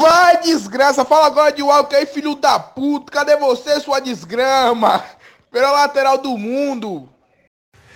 Vai, 0.00 0.40
desgraça! 0.40 1.04
Fala 1.04 1.26
agora 1.26 1.52
de 1.52 1.62
Walker 1.62 1.94
aí, 1.94 2.06
filho 2.06 2.34
da 2.34 2.58
puta! 2.58 3.12
Cadê 3.12 3.36
você, 3.36 3.78
sua 3.80 4.00
desgrama? 4.00 5.04
Pela 5.50 5.72
lateral 5.72 6.16
do 6.16 6.38
mundo! 6.38 7.06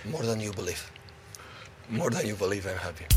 More 0.05 0.23
than 0.23 0.39
you 0.39 0.53
believe. 0.53 0.83
More 1.89 2.15
than 2.15 2.27
you 2.27 2.35
believe 2.35 2.67
I'm 2.69 2.77
happy. 2.77 3.07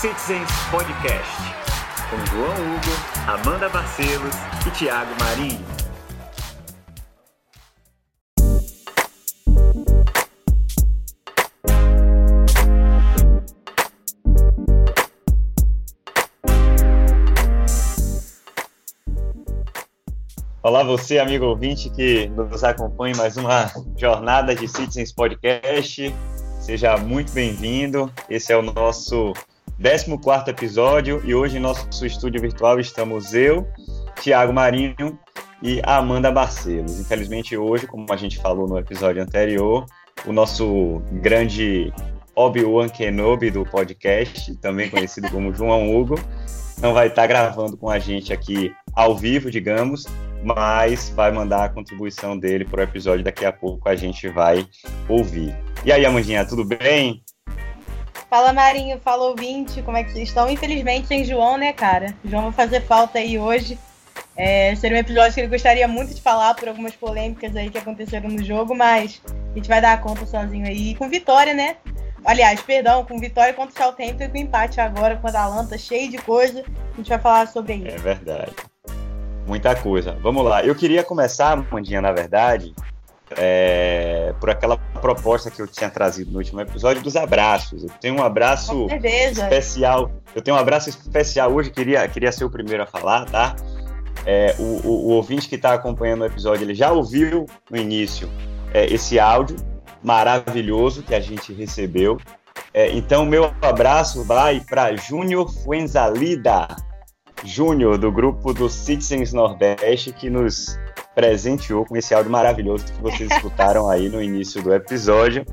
Citizens 0.00 0.50
Podcast, 0.70 1.30
com 2.10 2.26
João 2.26 2.52
Hugo, 2.52 3.26
Amanda 3.26 3.70
Barcelos 3.70 4.34
e 4.66 4.70
Thiago 4.70 5.14
Marinho. 5.18 5.79
Olá 20.62 20.82
você, 20.82 21.18
amigo 21.18 21.46
ouvinte 21.46 21.88
que 21.88 22.28
nos 22.28 22.62
acompanha 22.62 23.14
em 23.14 23.16
mais 23.16 23.38
uma 23.38 23.72
jornada 23.96 24.54
de 24.54 24.68
Citizens 24.68 25.10
Podcast. 25.10 26.14
Seja 26.60 26.98
muito 26.98 27.32
bem-vindo. 27.32 28.12
Esse 28.28 28.52
é 28.52 28.56
o 28.58 28.60
nosso 28.60 29.32
14 29.82 30.50
episódio 30.50 31.22
e 31.24 31.34
hoje 31.34 31.56
em 31.56 31.60
nosso 31.60 32.04
estúdio 32.04 32.42
virtual 32.42 32.78
estamos 32.78 33.32
eu, 33.32 33.66
Tiago 34.20 34.52
Marinho 34.52 35.18
e 35.62 35.80
Amanda 35.82 36.30
Barcelos. 36.30 37.00
Infelizmente 37.00 37.56
hoje, 37.56 37.86
como 37.86 38.04
a 38.10 38.16
gente 38.18 38.36
falou 38.36 38.68
no 38.68 38.78
episódio 38.78 39.22
anterior, 39.22 39.86
o 40.26 40.32
nosso 40.32 41.00
grande 41.22 41.90
Obi-Wan 42.36 42.90
Kenobi 42.90 43.50
do 43.50 43.64
podcast, 43.64 44.54
também 44.56 44.90
conhecido 44.90 45.30
como 45.30 45.54
João 45.54 45.96
Hugo, 45.96 46.16
não 46.82 46.92
vai 46.92 47.06
estar 47.06 47.26
gravando 47.26 47.78
com 47.78 47.88
a 47.88 47.98
gente 47.98 48.30
aqui 48.30 48.70
ao 48.92 49.16
vivo, 49.16 49.50
digamos, 49.50 50.04
mas 50.42 51.10
vai 51.10 51.30
mandar 51.30 51.64
a 51.64 51.68
contribuição 51.68 52.38
dele 52.38 52.64
para 52.64 52.80
o 52.80 52.82
episódio 52.84 53.24
daqui 53.24 53.44
a 53.44 53.52
pouco 53.52 53.88
a 53.88 53.96
gente 53.96 54.28
vai 54.28 54.66
ouvir. 55.08 55.56
E 55.84 55.92
aí, 55.92 56.04
Amandinha, 56.04 56.44
tudo 56.44 56.64
bem? 56.64 57.22
Fala 58.28 58.52
Marinho, 58.52 59.00
fala 59.00 59.24
ouvinte, 59.24 59.82
como 59.82 59.96
é 59.96 60.04
que 60.04 60.12
vocês 60.12 60.28
estão? 60.28 60.48
Infelizmente 60.48 61.08
sem 61.08 61.24
João, 61.24 61.56
né, 61.56 61.72
cara? 61.72 62.14
O 62.24 62.28
João 62.28 62.44
vai 62.44 62.52
fazer 62.52 62.80
falta 62.82 63.18
aí 63.18 63.38
hoje. 63.38 63.76
É, 64.36 64.74
seria 64.76 64.96
um 64.96 65.00
episódio 65.00 65.34
que 65.34 65.40
ele 65.40 65.48
gostaria 65.48 65.88
muito 65.88 66.14
de 66.14 66.22
falar 66.22 66.54
por 66.54 66.68
algumas 66.68 66.94
polêmicas 66.94 67.54
aí 67.56 67.68
que 67.68 67.78
aconteceram 67.78 68.30
no 68.30 68.42
jogo, 68.42 68.74
mas 68.74 69.20
a 69.26 69.54
gente 69.54 69.68
vai 69.68 69.80
dar 69.80 70.00
conta 70.00 70.24
sozinho 70.24 70.66
aí. 70.66 70.92
E 70.92 70.94
com 70.94 71.08
vitória, 71.08 71.52
né? 71.52 71.76
Aliás, 72.24 72.60
perdão, 72.60 73.04
com 73.04 73.18
vitória 73.18 73.52
contra 73.52 73.74
o 73.74 73.84
Southampton 73.84 74.24
e 74.24 74.28
com 74.28 74.36
empate 74.36 74.80
agora 74.80 75.16
com 75.16 75.26
a 75.26 75.30
Atalanta, 75.30 75.76
cheio 75.76 76.10
de 76.10 76.18
coisa. 76.18 76.64
A 76.92 76.96
gente 76.96 77.08
vai 77.08 77.18
falar 77.18 77.48
sobre 77.48 77.74
isso. 77.74 77.88
É 77.88 77.98
verdade. 77.98 78.52
Muita 79.50 79.74
coisa. 79.74 80.16
Vamos 80.22 80.44
lá. 80.44 80.64
Eu 80.64 80.76
queria 80.76 81.02
começar, 81.02 81.56
Mandinha, 81.56 82.00
na 82.00 82.12
verdade, 82.12 82.72
é, 83.36 84.32
por 84.38 84.48
aquela 84.48 84.76
proposta 84.76 85.50
que 85.50 85.60
eu 85.60 85.66
tinha 85.66 85.90
trazido 85.90 86.30
no 86.30 86.38
último 86.38 86.60
episódio 86.60 87.02
dos 87.02 87.16
abraços. 87.16 87.82
Eu 87.82 87.90
tenho 88.00 88.14
um 88.14 88.22
abraço 88.22 88.86
especial. 89.28 90.12
Eu 90.36 90.40
tenho 90.40 90.56
um 90.56 90.60
abraço 90.60 90.88
especial 90.88 91.52
hoje, 91.52 91.68
queria, 91.70 92.06
queria 92.06 92.30
ser 92.30 92.44
o 92.44 92.50
primeiro 92.50 92.84
a 92.84 92.86
falar, 92.86 93.24
tá? 93.24 93.56
É, 94.24 94.54
o, 94.56 94.86
o, 94.86 95.08
o, 95.08 95.08
ouvinte 95.14 95.48
que 95.48 95.56
está 95.56 95.74
acompanhando 95.74 96.20
o 96.20 96.26
episódio, 96.26 96.62
ele 96.62 96.74
já 96.74 96.92
ouviu 96.92 97.44
no 97.68 97.76
início 97.76 98.30
é, 98.72 98.86
esse 98.86 99.18
áudio 99.18 99.56
maravilhoso 100.00 101.02
que 101.02 101.12
a 101.12 101.20
gente 101.20 101.52
recebeu. 101.52 102.18
É, 102.72 102.88
então, 102.92 103.26
meu 103.26 103.52
abraço 103.60 104.22
vai 104.22 104.60
para 104.60 104.94
Júnior 104.94 105.52
Fuenzalida, 105.52 106.68
Júnior, 107.44 107.98
do 107.98 108.12
grupo 108.12 108.52
do 108.52 108.68
Citizens 108.68 109.32
Nordeste, 109.32 110.12
que 110.12 110.28
nos 110.28 110.78
presenteou 111.14 111.84
com 111.84 111.96
esse 111.96 112.14
áudio 112.14 112.30
maravilhoso 112.30 112.84
que 112.84 113.02
vocês 113.02 113.30
escutaram 113.32 113.88
aí 113.88 114.08
no 114.08 114.22
início 114.22 114.62
do 114.62 114.74
episódio, 114.74 115.44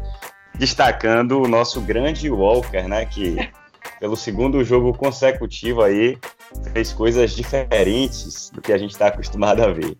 destacando 0.56 1.42
o 1.42 1.48
nosso 1.48 1.82
grande 1.82 2.30
Walker, 2.30 2.84
né, 2.88 3.06
que 3.06 3.38
pelo 4.00 4.16
segundo 4.16 4.64
jogo 4.64 4.94
consecutivo 4.94 5.82
aí 5.82 6.18
fez 6.74 6.94
coisas 6.94 7.32
diferentes 7.32 8.50
do 8.52 8.62
que 8.62 8.72
a 8.72 8.78
gente 8.78 8.92
está 8.92 9.08
acostumado 9.08 9.64
a 9.64 9.72
ver. 9.72 9.98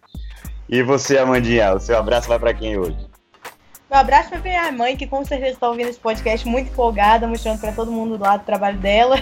E 0.70 0.84
você, 0.84 1.18
Amandinha, 1.18 1.74
o 1.74 1.80
seu 1.80 1.98
abraço 1.98 2.28
vai 2.28 2.38
para 2.38 2.54
quem 2.54 2.78
hoje? 2.78 2.98
Meu 3.90 4.00
abraço 4.00 4.30
para 4.30 4.40
minha 4.40 4.70
mãe, 4.72 4.98
que 4.98 5.08
com 5.08 5.24
certeza 5.24 5.54
está 5.54 5.70
ouvindo 5.70 5.88
esse 5.88 6.00
podcast 6.00 6.46
muito 6.46 6.70
empolgada, 6.70 7.26
mostrando 7.26 7.60
para 7.60 7.72
todo 7.72 7.90
mundo 7.90 8.18
do 8.18 8.40
trabalho 8.40 8.78
dela. 8.78 9.16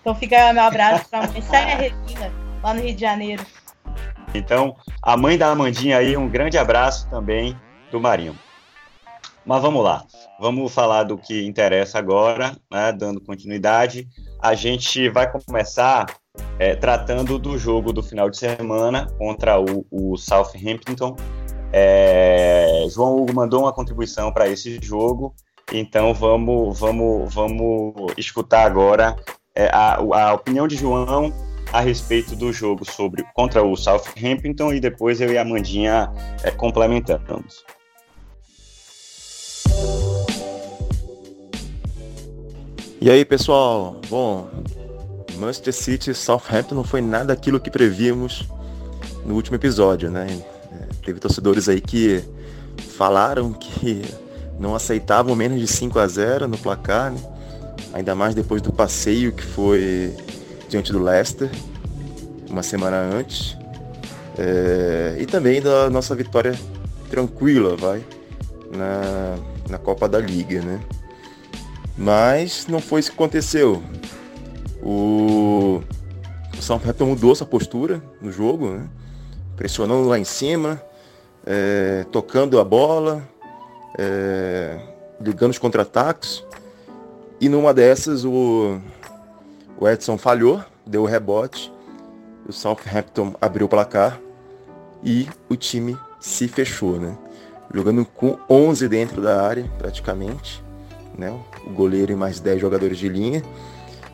Então 0.00 0.14
fica 0.14 0.52
meu 0.52 0.62
abraço 0.62 1.08
para 1.08 1.24
a 1.24 1.26
mãe 1.26 1.42
Sérgia 1.42 1.76
Regina, 1.76 2.32
lá 2.62 2.74
no 2.74 2.80
Rio 2.80 2.94
de 2.94 3.00
Janeiro. 3.00 3.44
Então, 4.34 4.76
a 5.02 5.16
mãe 5.16 5.36
da 5.36 5.48
Amandinha 5.48 5.98
aí, 5.98 6.16
um 6.16 6.28
grande 6.28 6.56
abraço 6.56 7.08
também 7.10 7.56
do 7.90 8.00
Marinho. 8.00 8.38
Mas 9.44 9.62
vamos 9.62 9.82
lá, 9.82 10.04
vamos 10.38 10.72
falar 10.72 11.04
do 11.04 11.18
que 11.18 11.44
interessa 11.46 11.98
agora, 11.98 12.56
né, 12.70 12.92
dando 12.92 13.20
continuidade. 13.20 14.06
A 14.40 14.54
gente 14.54 15.08
vai 15.08 15.30
começar 15.30 16.06
é, 16.58 16.76
tratando 16.76 17.38
do 17.38 17.58
jogo 17.58 17.92
do 17.92 18.02
final 18.02 18.30
de 18.30 18.36
semana 18.36 19.06
contra 19.18 19.58
o, 19.58 19.84
o 19.90 20.16
Southampton. 20.16 21.16
É, 21.72 22.86
João 22.90 23.16
Hugo 23.16 23.34
mandou 23.34 23.62
uma 23.62 23.72
contribuição 23.72 24.32
para 24.32 24.48
esse 24.48 24.78
jogo, 24.82 25.34
então 25.72 26.12
vamos, 26.12 26.78
vamos, 26.78 27.32
vamos 27.32 28.12
escutar 28.16 28.64
agora 28.64 29.16
é, 29.54 29.68
a, 29.72 29.96
a 29.96 30.34
opinião 30.34 30.68
de 30.68 30.76
João 30.76 31.32
a 31.72 31.80
respeito 31.80 32.34
do 32.34 32.52
jogo 32.52 32.84
sobre 32.84 33.24
contra 33.34 33.62
o 33.62 33.76
Southampton 33.76 34.72
e 34.72 34.80
depois 34.80 35.20
eu 35.20 35.32
e 35.32 35.38
a 35.38 35.44
Mandinha 35.44 36.10
é, 36.42 36.50
complementamos. 36.50 37.64
E 43.00 43.10
aí 43.10 43.24
pessoal, 43.24 43.96
bom, 44.08 44.48
Manchester 45.36 45.72
City 45.72 46.14
Southampton 46.14 46.74
não 46.74 46.84
foi 46.84 47.00
nada 47.00 47.32
aquilo 47.32 47.58
que 47.58 47.70
prevíamos 47.70 48.46
no 49.24 49.34
último 49.34 49.56
episódio, 49.56 50.10
né? 50.10 50.26
É, 50.72 50.88
teve 51.04 51.18
torcedores 51.18 51.68
aí 51.68 51.80
que 51.80 52.22
falaram 52.96 53.52
que 53.52 54.02
não 54.58 54.74
aceitavam 54.74 55.34
menos 55.34 55.58
de 55.58 55.66
5 55.66 55.98
a 55.98 56.06
0 56.06 56.46
no 56.46 56.58
placar, 56.58 57.10
né? 57.10 57.39
Ainda 57.92 58.14
mais 58.14 58.34
depois 58.34 58.62
do 58.62 58.72
passeio 58.72 59.32
que 59.32 59.42
foi 59.42 60.14
diante 60.68 60.92
do 60.92 61.02
Leicester, 61.02 61.50
uma 62.48 62.62
semana 62.62 62.96
antes. 62.96 63.56
É, 64.38 65.16
e 65.18 65.26
também 65.26 65.60
da 65.60 65.90
nossa 65.90 66.14
vitória 66.14 66.58
tranquila, 67.10 67.76
vai, 67.76 68.04
na, 68.74 69.36
na 69.68 69.78
Copa 69.78 70.08
da 70.08 70.18
Liga, 70.18 70.62
né? 70.62 70.80
Mas 71.98 72.66
não 72.66 72.80
foi 72.80 73.00
isso 73.00 73.10
que 73.10 73.16
aconteceu. 73.16 73.82
O, 74.82 75.82
o 76.56 76.62
Southampton 76.62 77.06
mudou 77.06 77.34
sua 77.34 77.46
postura 77.46 78.02
no 78.22 78.32
jogo, 78.32 78.70
né? 78.70 78.88
pressionando 79.56 80.08
lá 80.08 80.18
em 80.18 80.24
cima, 80.24 80.80
é, 81.44 82.06
tocando 82.10 82.58
a 82.58 82.64
bola, 82.64 83.22
é, 83.98 84.80
ligando 85.20 85.50
os 85.50 85.58
contra-ataques. 85.58 86.42
E 87.40 87.48
numa 87.48 87.72
dessas 87.72 88.24
o, 88.24 88.78
o 89.78 89.88
Edson 89.88 90.18
falhou, 90.18 90.62
deu 90.86 91.02
o 91.02 91.06
rebote, 91.06 91.72
o 92.46 92.52
Southampton 92.52 93.34
abriu 93.40 93.64
o 93.66 93.68
placar 93.68 94.20
e 95.02 95.26
o 95.48 95.56
time 95.56 95.96
se 96.20 96.46
fechou, 96.46 97.00
né? 97.00 97.16
Jogando 97.72 98.04
com 98.04 98.36
11 98.48 98.88
dentro 98.88 99.22
da 99.22 99.42
área, 99.42 99.64
praticamente, 99.78 100.62
né? 101.16 101.30
O 101.66 101.70
goleiro 101.70 102.12
e 102.12 102.16
mais 102.16 102.40
10 102.40 102.60
jogadores 102.60 102.98
de 102.98 103.08
linha. 103.08 103.42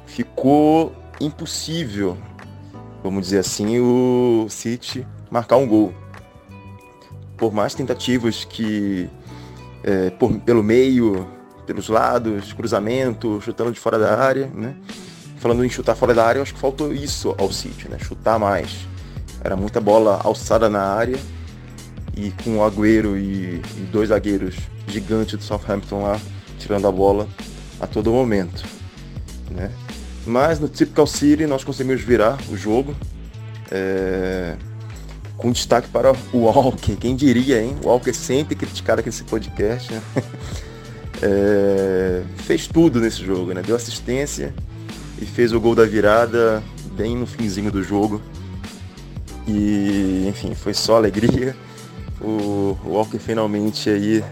Ficou 0.07 0.93
impossível, 1.21 2.17
vamos 3.03 3.23
dizer 3.25 3.39
assim, 3.39 3.81
o 3.81 4.47
City 4.49 5.05
marcar 5.29 5.57
um 5.57 5.67
gol. 5.67 5.93
Por 7.37 7.53
mais 7.53 7.75
tentativas 7.75 8.45
que 8.45 9.11
é, 9.83 10.11
por, 10.11 10.33
pelo 10.41 10.63
meio 10.63 11.27
pelos 11.67 11.89
lados, 11.89 12.53
cruzamento, 12.53 13.41
chutando 13.43 13.73
de 13.73 13.81
fora 13.81 13.99
da 13.99 14.19
área, 14.19 14.47
né? 14.55 14.75
Falando 15.39 15.65
em 15.65 15.69
chutar 15.69 15.95
fora 15.95 16.15
da 16.15 16.25
área, 16.25 16.39
eu 16.39 16.43
acho 16.43 16.55
que 16.55 16.61
faltou 16.61 16.93
isso 16.93 17.35
ao 17.39 17.53
City, 17.53 17.89
né? 17.89 17.99
Chutar 17.99 18.39
mais. 18.39 18.87
Era 19.43 19.57
muita 19.57 19.81
bola 19.81 20.21
alçada 20.25 20.69
na 20.71 20.83
área 20.83 21.19
e 22.17 22.31
com 22.43 22.59
o 22.59 22.65
Agüero 22.65 23.17
e, 23.17 23.61
e 23.77 23.89
dois 23.93 24.09
zagueiros 24.09 24.57
gigantes 24.87 25.37
do 25.37 25.45
Southampton 25.45 26.03
lá 26.03 26.19
tirando 26.59 26.87
a 26.89 26.93
bola 26.93 27.29
a 27.81 27.87
todo 27.87 28.11
momento, 28.11 28.65
né? 29.51 29.71
Mas 30.27 30.59
no 30.59 30.69
Typical 30.69 31.07
City 31.07 31.47
nós 31.47 31.63
conseguimos 31.63 32.01
virar 32.01 32.39
o 32.51 32.57
jogo. 32.57 32.95
É... 33.71 34.57
Com 35.37 35.53
destaque 35.53 35.89
para 35.89 36.13
o 36.33 36.39
Walker, 36.39 36.97
quem 36.97 37.15
diria, 37.15 37.63
hein? 37.63 37.77
O 37.85 37.89
Walker 37.89 38.13
sempre 38.15 38.57
criticado 38.57 39.01
aqui 39.01 39.11
nesse 39.11 39.23
podcast, 39.23 39.93
né? 39.93 40.03
É, 41.23 42.23
fez 42.37 42.67
tudo 42.67 43.01
nesse 43.01 43.25
jogo, 43.25 43.53
né? 43.53 43.63
Deu 43.63 43.77
assistência 43.77 44.55
e 45.21 45.25
fez 45.25 45.53
o 45.53 45.61
gol 45.61 45.75
da 45.75 45.85
virada 45.85 46.63
bem 46.93 47.17
no 47.17 47.27
finzinho 47.27 47.71
do 47.71 47.83
jogo. 47.83 48.21
E, 49.47 50.27
enfim, 50.29 50.55
foi 50.55 50.75
só 50.75 50.97
alegria. 50.97 51.55
O 52.21 52.77
Walker 52.85 53.19
finalmente 53.19 53.89
aí 53.91 54.25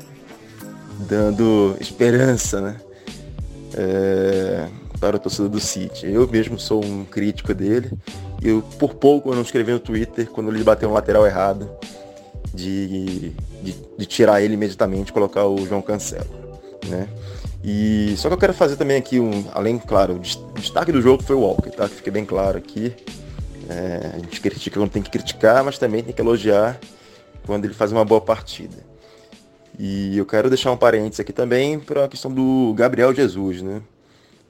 dando 1.00 1.76
esperança, 1.80 2.60
né? 2.60 2.76
É, 3.74 4.68
para 5.00 5.16
o 5.16 5.18
torcedor 5.18 5.50
do 5.50 5.60
City. 5.60 6.06
Eu 6.06 6.26
mesmo 6.28 6.58
sou 6.58 6.84
um 6.84 7.04
crítico 7.04 7.54
dele. 7.54 7.90
Eu, 8.42 8.62
por 8.78 8.94
pouco 8.94 9.30
eu 9.30 9.34
não 9.34 9.42
escrevi 9.42 9.72
no 9.72 9.80
Twitter 9.80 10.28
quando 10.28 10.50
ele 10.50 10.64
bateu 10.64 10.88
um 10.88 10.92
lateral 10.92 11.26
errado 11.26 11.70
de, 12.52 13.32
de, 13.62 13.74
de 13.98 14.06
tirar 14.06 14.42
ele 14.42 14.54
imediatamente 14.54 15.08
e 15.08 15.12
colocar 15.12 15.46
o 15.46 15.66
João 15.66 15.82
Cancelo. 15.82 16.43
Né? 16.88 17.08
E 17.62 18.14
só 18.18 18.28
que 18.28 18.34
eu 18.34 18.38
quero 18.38 18.52
fazer 18.52 18.76
também 18.76 18.98
aqui 18.98 19.18
um, 19.18 19.46
além, 19.52 19.78
claro, 19.78 20.16
o 20.16 20.60
destaque 20.60 20.92
do 20.92 21.00
jogo 21.00 21.22
foi 21.22 21.34
o 21.34 21.40
Walker, 21.40 21.70
tá? 21.70 21.88
Que 21.88 21.94
fique 21.96 22.10
bem 22.10 22.24
claro 22.24 22.58
aqui. 22.58 22.92
É, 23.70 24.10
a 24.14 24.18
gente 24.18 24.40
critica 24.40 24.78
quando 24.78 24.90
tem 24.90 25.02
que 25.02 25.10
criticar, 25.10 25.64
mas 25.64 25.78
também 25.78 26.02
tem 26.02 26.12
que 26.12 26.20
elogiar 26.20 26.78
quando 27.46 27.64
ele 27.64 27.72
faz 27.72 27.90
uma 27.90 28.04
boa 28.04 28.20
partida. 28.20 28.76
E 29.78 30.16
eu 30.16 30.26
quero 30.26 30.48
deixar 30.50 30.70
um 30.72 30.76
parênteses 30.76 31.20
aqui 31.20 31.32
também 31.32 31.80
para 31.80 32.04
a 32.04 32.08
questão 32.08 32.30
do 32.30 32.74
Gabriel 32.76 33.14
Jesus, 33.14 33.62
né? 33.62 33.80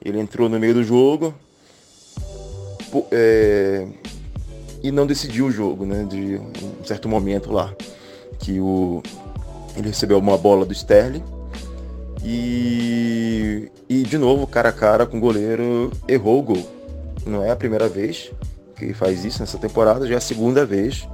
Ele 0.05 0.19
entrou 0.19 0.49
no 0.49 0.59
meio 0.59 0.75
do 0.75 0.83
jogo 0.83 1.33
é, 3.13 3.87
e 4.83 4.91
não 4.91 5.07
decidiu 5.07 5.47
o 5.47 5.51
jogo, 5.51 5.87
né? 5.87 6.05
De 6.05 6.37
um 6.37 6.85
certo 6.85 7.09
momento 7.09 7.53
lá 7.53 7.73
que 8.41 8.59
o 8.59 9.03
ele 9.77 9.89
recebeu 9.89 10.19
uma 10.19 10.37
bola 10.37 10.65
do 10.65 10.73
Sterling 10.73 11.23
e, 12.25 13.71
e 13.89 14.03
de 14.03 14.17
novo, 14.17 14.47
cara 14.47 14.71
a 14.71 14.73
cara 14.73 15.05
com 15.05 15.19
o 15.19 15.21
goleiro, 15.21 15.93
errou 16.09 16.39
o 16.39 16.43
gol. 16.43 16.71
Não 17.27 17.45
é 17.45 17.51
a 17.51 17.57
primeira 17.57 17.89
vez 17.89 18.33
que 18.75 18.95
faz 18.95 19.25
isso 19.25 19.41
nessa 19.41 19.59
temporada, 19.59 20.07
já 20.07 20.15
é 20.15 20.17
a 20.17 20.21
segunda 20.21 20.65
vez, 20.65 21.07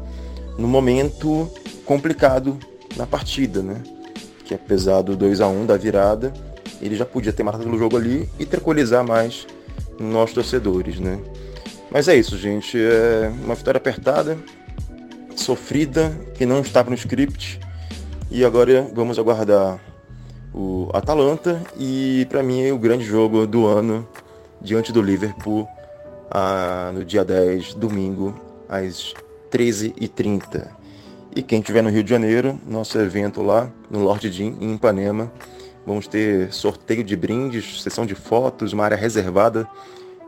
no 0.56 0.68
momento 0.68 1.50
complicado 1.84 2.58
na 2.96 3.06
partida, 3.06 3.60
né? 3.60 3.82
Que 4.44 4.54
apesar 4.54 5.02
do 5.02 5.16
2 5.16 5.40
a 5.40 5.48
1 5.48 5.66
da 5.66 5.76
virada, 5.76 6.32
ele 6.80 6.96
já 6.96 7.04
podia 7.04 7.32
ter 7.32 7.42
matado 7.42 7.68
o 7.68 7.78
jogo 7.78 7.96
ali 7.96 8.28
e 8.38 8.46
tranquilizar 8.46 9.06
mais 9.06 9.46
nós 9.98 10.32
torcedores, 10.32 10.98
né? 10.98 11.18
Mas 11.90 12.08
é 12.08 12.16
isso, 12.16 12.38
gente. 12.38 12.78
É 12.80 13.30
uma 13.44 13.54
vitória 13.54 13.78
apertada, 13.78 14.38
sofrida, 15.34 16.12
que 16.34 16.46
não 16.46 16.60
estava 16.60 16.88
no 16.88 16.96
script. 16.96 17.60
E 18.30 18.44
agora 18.44 18.88
vamos 18.94 19.18
aguardar 19.18 19.80
o 20.52 20.88
Atalanta 20.93 21.61
e 21.79 22.26
para 22.29 22.43
mim 22.43 22.70
o 22.70 22.79
grande 22.79 23.05
jogo 23.05 23.47
do 23.47 23.67
ano 23.67 24.06
diante 24.61 24.93
do 24.93 25.00
Liverpool 25.00 25.69
no 26.93 27.05
dia 27.05 27.25
10, 27.25 27.75
domingo, 27.75 28.35
às 28.69 29.14
13h30. 29.50 30.69
E 31.35 31.43
quem 31.43 31.61
estiver 31.61 31.82
no 31.82 31.91
Rio 31.91 32.02
de 32.02 32.11
Janeiro, 32.11 32.58
nosso 32.67 32.99
evento 32.99 33.43
lá 33.43 33.70
no 33.88 34.00
Lord 34.00 34.31
Jean, 34.31 34.55
em 34.61 34.75
Ipanema, 34.75 35.31
vamos 35.87 36.06
ter 36.06 36.53
sorteio 36.53 37.03
de 37.05 37.17
brindes, 37.17 37.82
sessão 37.82 38.05
de 38.05 38.14
fotos, 38.14 38.73
uma 38.73 38.85
área 38.85 38.96
reservada 38.96 39.69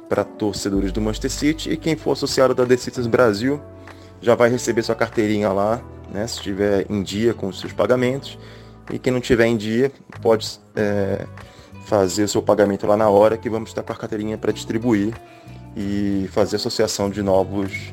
para 0.08 0.24
torcedores 0.24 0.92
do 0.92 1.00
Manchester 1.00 1.30
City. 1.30 1.70
E 1.70 1.76
quem 1.76 1.96
for 1.96 2.12
associado 2.12 2.54
da 2.54 2.64
The 2.64 2.76
Citizens 2.76 3.06
Brasil 3.06 3.60
já 4.20 4.34
vai 4.34 4.48
receber 4.48 4.82
sua 4.82 4.94
carteirinha 4.94 5.50
lá, 5.50 5.82
né, 6.12 6.26
se 6.26 6.36
estiver 6.36 6.86
em 6.88 7.02
dia 7.02 7.34
com 7.34 7.48
os 7.48 7.58
seus 7.58 7.72
pagamentos 7.72 8.38
e 8.90 8.98
quem 8.98 9.12
não 9.12 9.20
tiver 9.20 9.46
em 9.46 9.56
dia 9.56 9.92
pode 10.20 10.60
é, 10.74 11.26
fazer 11.86 12.24
o 12.24 12.28
seu 12.28 12.42
pagamento 12.42 12.86
lá 12.86 12.96
na 12.96 13.08
hora 13.08 13.36
que 13.36 13.48
vamos 13.48 13.70
estar 13.70 13.82
com 13.82 13.92
a 13.92 13.96
carteirinha 13.96 14.38
para 14.38 14.52
distribuir 14.52 15.14
e 15.76 16.28
fazer 16.32 16.56
associação 16.56 17.08
de 17.08 17.22
novos 17.22 17.92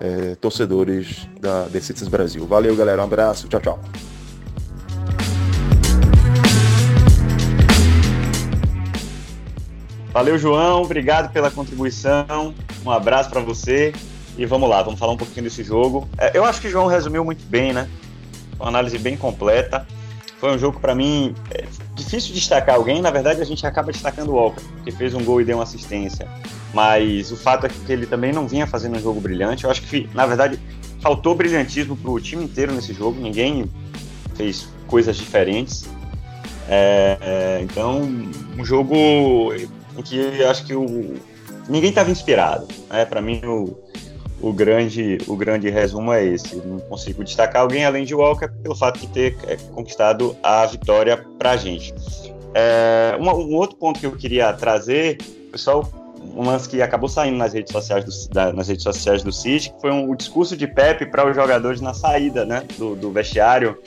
é, 0.00 0.34
torcedores 0.36 1.28
da 1.40 1.64
The 1.64 1.80
Citizens 1.80 2.08
Brasil. 2.08 2.46
Valeu, 2.46 2.74
galera. 2.76 3.02
Um 3.02 3.04
abraço. 3.04 3.48
Tchau, 3.48 3.60
tchau. 3.60 3.80
Valeu, 10.12 10.38
João. 10.38 10.82
Obrigado 10.82 11.32
pela 11.32 11.50
contribuição. 11.50 12.54
Um 12.84 12.90
abraço 12.90 13.30
para 13.30 13.40
você. 13.40 13.92
E 14.36 14.44
vamos 14.46 14.68
lá, 14.68 14.82
vamos 14.82 14.98
falar 14.98 15.12
um 15.12 15.16
pouquinho 15.16 15.44
desse 15.44 15.62
jogo. 15.62 16.08
É, 16.18 16.36
eu 16.36 16.44
acho 16.44 16.60
que 16.60 16.66
o 16.66 16.70
João 16.70 16.86
resumiu 16.86 17.24
muito 17.24 17.44
bem, 17.46 17.72
né? 17.72 17.88
Uma 18.58 18.68
análise 18.68 18.98
bem 18.98 19.16
completa. 19.16 19.86
Foi 20.44 20.54
um 20.54 20.58
jogo, 20.58 20.78
para 20.78 20.94
mim, 20.94 21.34
é 21.52 21.64
difícil 21.94 22.34
destacar 22.34 22.74
alguém. 22.74 23.00
Na 23.00 23.10
verdade, 23.10 23.40
a 23.40 23.46
gente 23.46 23.66
acaba 23.66 23.90
destacando 23.90 24.28
o 24.28 24.34
Walker, 24.34 24.62
que 24.84 24.92
fez 24.92 25.14
um 25.14 25.24
gol 25.24 25.40
e 25.40 25.44
deu 25.46 25.56
uma 25.56 25.62
assistência. 25.62 26.28
Mas 26.74 27.32
o 27.32 27.36
fato 27.38 27.64
é 27.64 27.70
que 27.70 27.90
ele 27.90 28.04
também 28.04 28.30
não 28.30 28.46
vinha 28.46 28.66
fazendo 28.66 28.94
um 28.94 29.00
jogo 29.00 29.22
brilhante. 29.22 29.64
Eu 29.64 29.70
acho 29.70 29.80
que, 29.80 30.06
na 30.12 30.26
verdade, 30.26 30.60
faltou 31.00 31.34
brilhantismo 31.34 31.96
para 31.96 32.10
o 32.10 32.20
time 32.20 32.44
inteiro 32.44 32.74
nesse 32.74 32.92
jogo. 32.92 33.18
Ninguém 33.18 33.64
fez 34.34 34.68
coisas 34.86 35.16
diferentes. 35.16 35.88
É, 36.68 37.16
é, 37.22 37.60
então, 37.62 38.02
um 38.02 38.62
jogo 38.66 38.94
em 39.96 40.02
que 40.02 40.44
acho 40.44 40.66
que 40.66 40.74
o, 40.74 41.14
ninguém 41.70 41.88
estava 41.88 42.10
inspirado. 42.10 42.68
Né? 42.90 43.06
Para 43.06 43.22
mim, 43.22 43.40
o, 43.46 43.78
o 44.44 44.52
grande, 44.52 45.16
o 45.26 45.36
grande 45.36 45.70
resumo 45.70 46.12
é 46.12 46.22
esse. 46.22 46.56
Não 46.56 46.78
consigo 46.78 47.24
destacar 47.24 47.62
alguém 47.62 47.86
além 47.86 48.04
de 48.04 48.14
Walker 48.14 48.48
pelo 48.62 48.76
fato 48.76 49.00
de 49.00 49.06
ter 49.06 49.36
é, 49.46 49.56
conquistado 49.72 50.36
a 50.42 50.66
vitória 50.66 51.24
para 51.38 51.52
a 51.52 51.56
gente. 51.56 51.94
É, 52.52 53.16
um, 53.18 53.24
um, 53.24 53.54
outro 53.54 53.76
ponto 53.76 53.98
que 53.98 54.04
eu 54.04 54.14
queria 54.14 54.52
trazer, 54.52 55.16
pessoal, 55.50 55.90
um 56.36 56.44
lance 56.44 56.68
que 56.68 56.82
acabou 56.82 57.08
saindo 57.08 57.38
nas 57.38 57.54
redes 57.54 57.72
sociais 57.72 58.04
do, 58.04 58.34
da, 58.34 58.52
nas 58.52 58.68
redes 58.68 58.82
sociais 58.82 59.22
do 59.22 59.32
City, 59.32 59.72
que 59.72 59.80
foi 59.80 59.90
um, 59.90 60.10
o 60.10 60.14
discurso 60.14 60.54
de 60.54 60.66
Pepe 60.66 61.06
para 61.06 61.26
os 61.26 61.34
jogadores 61.34 61.80
na 61.80 61.94
saída 61.94 62.44
né, 62.44 62.64
do, 62.76 62.94
do 62.94 63.10
vestiário 63.10 63.78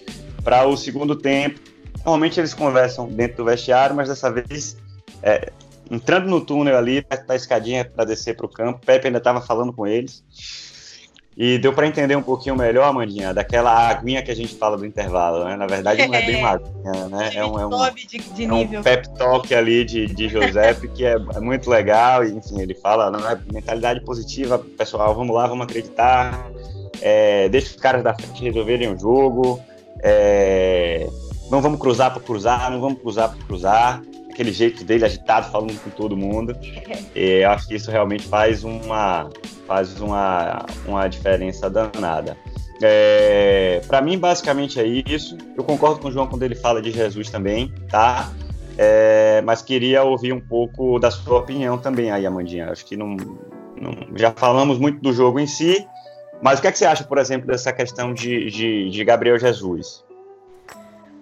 para 0.44 0.66
o 0.66 0.76
segundo 0.76 1.16
tempo. 1.16 1.60
Normalmente 1.98 2.40
eles 2.40 2.56
conversam 2.56 3.08
dentro 3.08 3.38
do 3.38 3.46
vestiário, 3.46 3.96
mas 3.96 4.10
dessa 4.10 4.32
vez 4.32 4.76
é, 5.22 5.52
entrando 5.90 6.28
no 6.28 6.42
túnel 6.42 6.78
ali, 6.78 7.02
perto 7.02 7.28
da 7.28 7.36
escadinha 7.36 7.86
para 7.86 8.06
descer 8.06 8.36
para 8.36 8.46
o 8.46 8.50
campo, 8.50 8.86
Pepe 8.86 9.08
ainda 9.08 9.20
estava 9.20 9.42
falando 9.42 9.74
com 9.74 9.86
eles. 9.86 10.24
E 11.40 11.60
deu 11.60 11.72
para 11.72 11.86
entender 11.86 12.16
um 12.16 12.22
pouquinho 12.24 12.56
melhor, 12.56 12.90
Amandinha, 12.90 13.32
daquela 13.32 13.90
aguinha 13.90 14.24
que 14.24 14.32
a 14.32 14.36
gente 14.36 14.56
fala 14.56 14.76
do 14.76 14.84
intervalo, 14.84 15.46
né? 15.46 15.56
Na 15.56 15.68
verdade, 15.68 16.08
não 16.08 16.16
é 16.16 16.26
bem 16.26 16.38
uma 16.38 16.50
aguinha, 16.50 17.08
né? 17.10 17.30
É 17.36 17.46
um, 17.46 17.60
é 17.60 17.68
um, 17.68 17.94
de, 17.94 18.18
de 18.18 18.46
é 18.46 18.52
um 18.52 18.82
pep 18.82 19.08
talk 19.16 19.54
ali 19.54 19.86
de, 19.86 20.08
de 20.08 20.28
Giuseppe 20.30 20.88
que 20.88 21.06
é, 21.06 21.14
é, 21.36 21.40
muito 21.40 21.70
legal. 21.70 22.26
E, 22.26 22.32
enfim, 22.32 22.60
ele 22.60 22.74
fala, 22.74 23.12
não 23.12 23.30
é 23.30 23.40
mentalidade 23.54 24.02
positiva, 24.02 24.58
pessoal, 24.58 25.14
vamos 25.14 25.36
lá, 25.36 25.46
vamos 25.46 25.66
acreditar. 25.66 26.50
É, 27.02 27.48
deixa 27.50 27.68
os 27.68 27.76
caras 27.76 28.04
da 28.04 28.16
frente 28.16 28.44
resolverem 28.44 28.92
o 28.92 28.98
jogo. 28.98 29.62
É, 30.02 31.08
não 31.52 31.62
vamos 31.62 31.80
cruzar 31.80 32.12
para 32.12 32.22
cruzar, 32.24 32.72
não 32.72 32.82
vamos 32.82 33.00
cruzar 33.00 33.30
para 33.30 33.46
cruzar 33.46 34.02
aquele 34.38 34.52
jeito 34.52 34.84
dele 34.84 35.04
agitado, 35.04 35.52
falando 35.52 35.82
com 35.84 35.90
todo 35.90 36.16
mundo. 36.16 36.56
E 37.16 37.42
eu 37.42 37.50
acho 37.50 37.68
que 37.68 37.74
isso 37.74 37.90
realmente 37.90 38.28
faz 38.28 38.64
uma, 38.64 39.28
faz 39.66 40.00
uma, 40.00 40.64
uma 40.86 41.08
diferença 41.08 41.68
danada. 41.68 42.38
É, 42.80 43.82
para 43.88 44.02
mim, 44.02 44.20
basicamente 44.20 44.80
é 44.80 44.86
isso. 44.86 45.36
Eu 45.56 45.64
concordo 45.64 46.00
com 46.00 46.10
o 46.10 46.12
João 46.12 46.28
quando 46.28 46.44
ele 46.44 46.54
fala 46.54 46.80
de 46.80 46.92
Jesus 46.92 47.32
também, 47.32 47.74
tá? 47.90 48.32
É, 48.78 49.42
mas 49.44 49.64
queria 49.64 50.04
ouvir 50.04 50.32
um 50.32 50.40
pouco 50.40 51.00
da 51.00 51.10
sua 51.10 51.40
opinião 51.40 51.80
também 51.80 52.12
aí, 52.12 52.24
Amandinha. 52.24 52.70
Acho 52.70 52.86
que 52.86 52.96
não, 52.96 53.18
não, 53.76 54.16
já 54.16 54.32
falamos 54.32 54.78
muito 54.78 55.02
do 55.02 55.12
jogo 55.12 55.40
em 55.40 55.48
si, 55.48 55.88
mas 56.40 56.60
o 56.60 56.62
que, 56.62 56.68
é 56.68 56.72
que 56.72 56.78
você 56.78 56.86
acha, 56.86 57.04
por 57.04 57.18
exemplo, 57.18 57.48
dessa 57.48 57.74
questão 57.74 58.14
de, 58.14 58.52
de, 58.52 58.92
de 58.92 59.04
Gabriel 59.04 59.40
Jesus? 59.40 60.06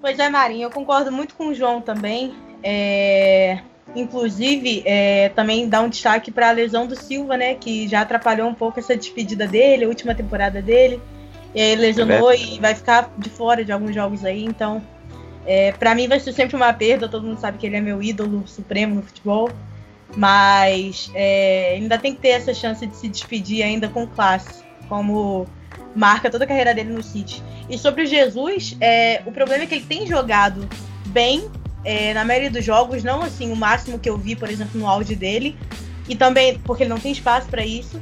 Pois 0.01 0.19
é, 0.19 0.29
Marinho, 0.29 0.63
eu 0.63 0.71
concordo 0.71 1.09
muito 1.09 1.35
com 1.35 1.47
o 1.47 1.53
João 1.53 1.79
também. 1.79 2.35
É, 2.67 3.59
inclusive, 3.95 4.81
é, 4.87 5.29
também 5.29 5.69
dá 5.69 5.81
um 5.81 5.87
destaque 5.87 6.31
para 6.31 6.49
a 6.49 6.51
lesão 6.51 6.87
do 6.87 6.95
Silva, 6.95 7.37
né? 7.37 7.53
Que 7.53 7.87
já 7.87 8.01
atrapalhou 8.01 8.49
um 8.49 8.55
pouco 8.55 8.79
essa 8.79 8.97
despedida 8.97 9.45
dele, 9.45 9.85
a 9.85 9.87
última 9.87 10.15
temporada 10.15 10.63
dele. 10.63 10.99
E 11.53 11.61
aí 11.61 11.75
lesionou 11.75 12.31
é 12.31 12.37
e 12.37 12.59
vai 12.59 12.73
ficar 12.73 13.13
de 13.19 13.29
fora 13.29 13.63
de 13.63 13.71
alguns 13.71 13.93
jogos 13.93 14.25
aí. 14.25 14.43
Então, 14.43 14.81
é, 15.45 15.71
para 15.73 15.93
mim 15.93 16.07
vai 16.07 16.19
ser 16.19 16.33
sempre 16.33 16.55
uma 16.55 16.73
perda. 16.73 17.07
Todo 17.07 17.27
mundo 17.27 17.39
sabe 17.39 17.59
que 17.59 17.67
ele 17.67 17.75
é 17.75 17.81
meu 17.81 18.01
ídolo 18.01 18.47
supremo 18.47 18.95
no 18.95 19.03
futebol. 19.03 19.51
Mas 20.17 21.11
é, 21.13 21.75
ainda 21.75 21.99
tem 21.99 22.15
que 22.15 22.21
ter 22.21 22.29
essa 22.29 22.53
chance 22.53 22.85
de 22.85 22.95
se 22.95 23.07
despedir 23.07 23.63
ainda 23.63 23.87
com 23.89 24.07
classe, 24.07 24.63
como 24.89 25.45
marca 25.95 26.31
toda 26.31 26.45
a 26.45 26.47
carreira 26.47 26.73
dele 26.73 26.93
no 26.93 27.03
City. 27.03 27.43
E 27.69 27.77
sobre 27.77 28.03
o 28.03 28.05
Jesus, 28.05 28.75
é, 28.81 29.21
o 29.25 29.31
problema 29.31 29.63
é 29.63 29.67
que 29.67 29.75
ele 29.75 29.85
tem 29.85 30.07
jogado 30.07 30.67
bem 31.07 31.49
é, 31.85 32.13
na 32.13 32.25
maioria 32.25 32.49
dos 32.49 32.65
jogos, 32.65 33.03
não 33.03 33.21
assim 33.21 33.51
o 33.51 33.55
máximo 33.55 33.99
que 33.99 34.09
eu 34.09 34.17
vi, 34.17 34.35
por 34.35 34.49
exemplo, 34.49 34.79
no 34.79 34.87
áudio 34.87 35.15
dele. 35.15 35.55
E 36.09 36.15
também 36.15 36.59
porque 36.59 36.83
ele 36.83 36.89
não 36.89 36.99
tem 36.99 37.11
espaço 37.11 37.47
para 37.47 37.65
isso. 37.65 38.01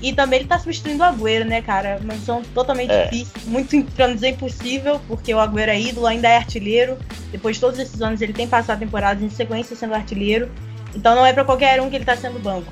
E 0.00 0.12
também 0.12 0.40
ele 0.40 0.48
tá 0.48 0.58
substituindo 0.58 1.02
o 1.02 1.06
Agüero, 1.06 1.46
né, 1.46 1.62
cara? 1.62 1.98
Uma 2.02 2.12
missão 2.12 2.42
totalmente 2.54 2.92
é. 2.92 3.04
difícil, 3.04 3.32
muito, 3.46 3.82
pra 3.92 4.08
não 4.08 4.14
dizer 4.14 4.30
impossível, 4.30 5.00
porque 5.08 5.32
o 5.34 5.40
Agüero 5.40 5.70
é 5.70 5.80
ídolo, 5.80 6.06
ainda 6.06 6.28
é 6.28 6.36
artilheiro. 6.36 6.98
Depois 7.32 7.56
de 7.56 7.60
todos 7.60 7.78
esses 7.78 8.02
anos, 8.02 8.20
ele 8.20 8.34
tem 8.34 8.46
passado 8.46 8.80
temporadas 8.80 9.22
em 9.22 9.30
sequência 9.30 9.74
sendo 9.74 9.94
artilheiro. 9.94 10.50
Então 10.94 11.14
não 11.14 11.24
é 11.24 11.32
para 11.32 11.44
qualquer 11.44 11.80
um 11.80 11.88
que 11.88 11.96
ele 11.96 12.02
está 12.02 12.16
sendo 12.16 12.38
banco. 12.38 12.70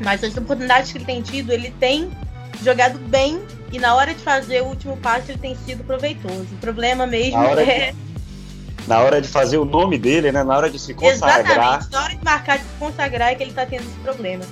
Mas 0.00 0.24
as 0.24 0.34
oportunidades 0.36 0.90
que 0.90 0.98
ele 0.98 1.04
tem 1.04 1.20
tido, 1.20 1.52
ele 1.52 1.70
tem 1.78 2.10
jogado 2.62 2.98
bem 2.98 3.40
e 3.72 3.78
na 3.78 3.94
hora 3.94 4.14
de 4.14 4.20
fazer 4.20 4.62
o 4.62 4.66
último 4.66 4.96
passe 4.96 5.32
ele 5.32 5.38
tem 5.38 5.54
sido 5.54 5.84
proveitoso. 5.84 6.48
O 6.52 6.58
problema 6.58 7.06
mesmo 7.06 7.42
é. 7.60 7.92
De 7.92 8.11
na 8.86 9.00
hora 9.00 9.20
de 9.20 9.28
fazer 9.28 9.58
o 9.58 9.64
nome 9.64 9.98
dele, 9.98 10.32
né? 10.32 10.42
Na 10.42 10.56
hora 10.56 10.70
de 10.70 10.78
se 10.78 10.94
consagrar. 10.94 11.80
Exatamente, 11.80 11.92
na 11.92 12.02
hora 12.02 12.14
de 12.14 12.24
marcar, 12.24 12.58
de 12.58 12.64
se 12.64 12.74
consagrar 12.78 13.32
é 13.32 13.34
que 13.34 13.42
ele 13.42 13.52
tá 13.52 13.66
tendo 13.66 13.82
esse 13.82 13.98
problema. 14.02 14.44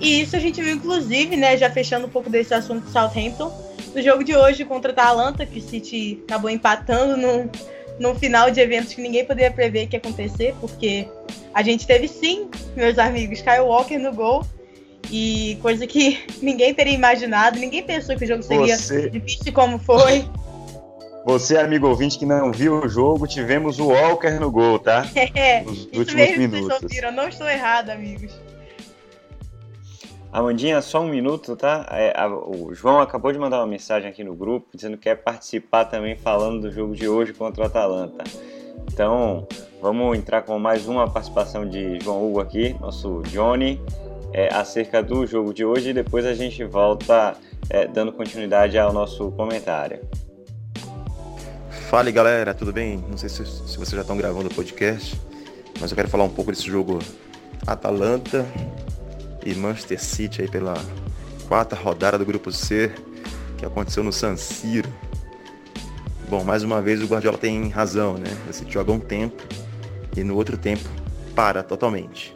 E 0.00 0.20
isso 0.20 0.34
a 0.34 0.38
gente 0.38 0.60
viu, 0.60 0.74
inclusive, 0.74 1.36
né? 1.36 1.56
Já 1.56 1.70
fechando 1.70 2.06
um 2.06 2.10
pouco 2.10 2.28
desse 2.28 2.52
assunto 2.52 2.84
do 2.84 2.90
Southampton, 2.90 3.52
no 3.94 4.02
jogo 4.02 4.24
de 4.24 4.34
hoje 4.34 4.64
contra 4.64 4.90
a 4.90 4.92
Atalanta, 4.92 5.46
que 5.46 5.58
o 5.58 5.62
City 5.62 6.22
acabou 6.28 6.50
empatando 6.50 7.16
no, 7.16 7.50
no 7.98 8.14
final 8.18 8.50
de 8.50 8.60
eventos 8.60 8.94
que 8.94 9.00
ninguém 9.00 9.24
poderia 9.24 9.50
prever 9.50 9.86
que 9.86 9.96
ia 9.96 10.00
acontecer, 10.00 10.54
porque 10.60 11.08
a 11.54 11.62
gente 11.62 11.86
teve 11.86 12.08
sim, 12.08 12.48
meus 12.74 12.98
amigos, 12.98 13.40
Kyle 13.40 13.60
Walker 13.60 13.98
no 13.98 14.12
gol. 14.12 14.44
E 15.10 15.58
coisa 15.60 15.86
que 15.86 16.20
ninguém 16.40 16.72
teria 16.72 16.94
imaginado, 16.94 17.58
ninguém 17.58 17.82
pensou 17.82 18.16
que 18.16 18.24
o 18.24 18.26
jogo 18.26 18.42
seria 18.42 18.76
Você... 18.76 19.10
difícil 19.10 19.52
como 19.52 19.78
foi. 19.78 20.24
Você, 21.24 21.56
amigo 21.56 21.86
ouvinte 21.86 22.18
que 22.18 22.26
não 22.26 22.50
viu 22.50 22.80
o 22.80 22.88
jogo, 22.88 23.28
tivemos 23.28 23.78
o 23.78 23.88
Walker 23.88 24.32
no 24.40 24.50
gol, 24.50 24.78
tá? 24.78 25.06
É, 25.34 25.62
Nos 25.62 25.84
últimos 25.84 26.14
mesmo 26.14 26.38
minutos. 26.38 26.68
Vocês 26.68 26.82
ouviram, 26.82 27.12
não 27.12 27.28
estou 27.28 27.48
errado, 27.48 27.90
amigos. 27.90 28.32
Amandinha, 30.32 30.80
só 30.80 31.00
um 31.02 31.08
minuto, 31.08 31.54
tá? 31.54 31.86
É, 31.90 32.12
a, 32.16 32.26
o 32.26 32.74
João 32.74 33.00
acabou 33.00 33.30
de 33.30 33.38
mandar 33.38 33.58
uma 33.58 33.66
mensagem 33.66 34.08
aqui 34.08 34.24
no 34.24 34.34
grupo 34.34 34.68
dizendo 34.74 34.96
que 34.96 35.04
quer 35.04 35.16
participar 35.16 35.84
também 35.84 36.16
falando 36.16 36.62
do 36.62 36.72
jogo 36.72 36.94
de 36.94 37.06
hoje 37.06 37.32
contra 37.32 37.62
o 37.62 37.66
Atalanta. 37.66 38.24
Então, 38.90 39.46
vamos 39.80 40.18
entrar 40.18 40.42
com 40.42 40.58
mais 40.58 40.86
uma 40.86 41.08
participação 41.08 41.68
de 41.68 42.00
João 42.00 42.26
Hugo 42.26 42.40
aqui, 42.40 42.74
nosso 42.80 43.22
Johnny, 43.26 43.80
é, 44.32 44.52
acerca 44.52 45.02
do 45.02 45.26
jogo 45.26 45.54
de 45.54 45.64
hoje 45.64 45.90
e 45.90 45.92
depois 45.92 46.26
a 46.26 46.34
gente 46.34 46.64
volta 46.64 47.34
é, 47.70 47.86
dando 47.86 48.10
continuidade 48.10 48.78
ao 48.78 48.92
nosso 48.92 49.30
comentário. 49.32 50.00
Fala 51.92 52.10
galera, 52.10 52.54
tudo 52.54 52.72
bem? 52.72 53.04
Não 53.06 53.18
sei 53.18 53.28
se, 53.28 53.44
se 53.44 53.76
vocês 53.76 53.90
já 53.90 54.00
estão 54.00 54.16
gravando 54.16 54.48
o 54.48 54.54
podcast, 54.54 55.20
mas 55.78 55.90
eu 55.90 55.94
quero 55.94 56.08
falar 56.08 56.24
um 56.24 56.30
pouco 56.30 56.50
desse 56.50 56.66
jogo 56.66 57.00
Atalanta 57.66 58.46
e 59.44 59.54
Manchester 59.54 60.02
City 60.02 60.40
aí 60.40 60.48
pela 60.48 60.72
quarta 61.46 61.76
rodada 61.76 62.16
do 62.16 62.24
grupo 62.24 62.50
C 62.50 62.90
que 63.58 63.66
aconteceu 63.66 64.02
no 64.02 64.10
San 64.10 64.38
Siro. 64.38 64.88
Bom, 66.30 66.42
mais 66.42 66.62
uma 66.62 66.80
vez 66.80 67.02
o 67.02 67.06
Guardiola 67.06 67.36
tem 67.36 67.68
razão, 67.68 68.14
né? 68.14 68.30
City 68.52 68.72
joga 68.72 68.90
um 68.90 68.98
tempo 68.98 69.42
e 70.16 70.24
no 70.24 70.34
outro 70.34 70.56
tempo 70.56 70.88
para 71.34 71.62
totalmente. 71.62 72.34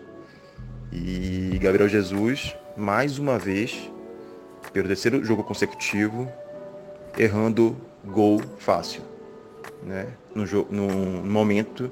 E 0.93 1.59
Gabriel 1.63 1.89
Jesus, 1.89 2.55
mais 2.77 3.19
uma 3.19 3.39
vez, 3.39 3.91
pelo 4.71 4.87
terceiro 4.87 5.25
jogo 5.25 5.43
consecutivo, 5.43 6.31
errando 7.17 7.75
gol 8.05 8.43
fácil 8.59 9.16
né, 9.87 10.09
no, 10.35 10.45
no 10.71 11.25
momento 11.25 11.91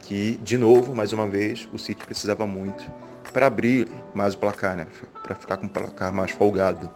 que, 0.00 0.36
de 0.42 0.58
novo, 0.58 0.94
mais 0.94 1.12
uma 1.12 1.28
vez, 1.28 1.68
o 1.72 1.78
City 1.78 2.04
precisava 2.04 2.44
muito 2.44 2.84
para 3.32 3.46
abrir 3.46 3.88
mais 4.12 4.34
o 4.34 4.38
placar, 4.38 4.76
né, 4.76 4.88
para 5.22 5.36
ficar 5.36 5.56
com 5.56 5.66
o 5.66 5.70
placar 5.70 6.12
mais 6.12 6.32
folgado. 6.32 6.90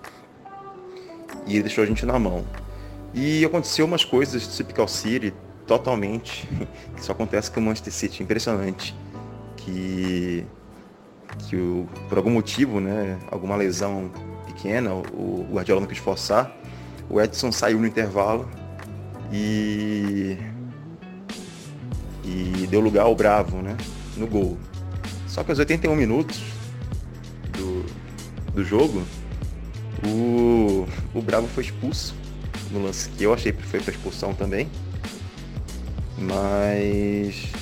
E 1.46 1.54
ele 1.54 1.62
deixou 1.62 1.84
a 1.84 1.86
gente 1.86 2.04
na 2.04 2.18
mão. 2.18 2.44
E 3.14 3.44
aconteceu 3.44 3.86
umas 3.86 4.04
coisas 4.04 4.46
do 4.46 4.52
Typical 4.52 4.88
City 4.88 5.32
totalmente, 5.64 6.48
que 6.96 7.00
só 7.04 7.12
acontece 7.12 7.50
com 7.50 7.60
o 7.60 7.62
Manchester 7.62 7.92
City, 7.92 8.22
impressionante, 8.24 8.96
que, 9.56 10.44
que 11.48 11.56
o, 11.56 11.88
por 12.08 12.18
algum 12.18 12.30
motivo, 12.30 12.80
né, 12.80 13.16
alguma 13.30 13.54
lesão 13.54 14.10
pequena, 14.44 14.92
o, 14.92 15.46
o 15.48 15.48
Guardiola 15.52 15.82
não 15.82 15.88
quis 15.88 15.98
forçar, 15.98 16.52
o 17.08 17.20
Edson 17.20 17.52
saiu 17.52 17.78
no 17.78 17.86
intervalo 17.86 18.48
e 19.32 20.38
e 22.26 22.66
deu 22.66 22.80
lugar 22.80 23.04
ao 23.04 23.14
Bravo, 23.14 23.62
né, 23.62 23.76
no 24.16 24.26
gol. 24.26 24.58
Só 25.28 25.44
que 25.44 25.50
aos 25.50 25.58
81 25.58 25.94
minutos 25.94 26.42
do, 27.56 27.84
do 28.52 28.64
jogo, 28.64 29.02
o, 30.04 30.86
o 31.14 31.22
Bravo 31.22 31.46
foi 31.46 31.64
expulso 31.64 32.14
no 32.70 32.82
lance 32.82 33.08
que 33.10 33.22
eu 33.22 33.32
achei 33.32 33.52
que 33.52 33.62
foi 33.62 33.80
para 33.80 33.92
expulsão 33.92 34.34
também. 34.34 34.68
Mas 36.18 37.52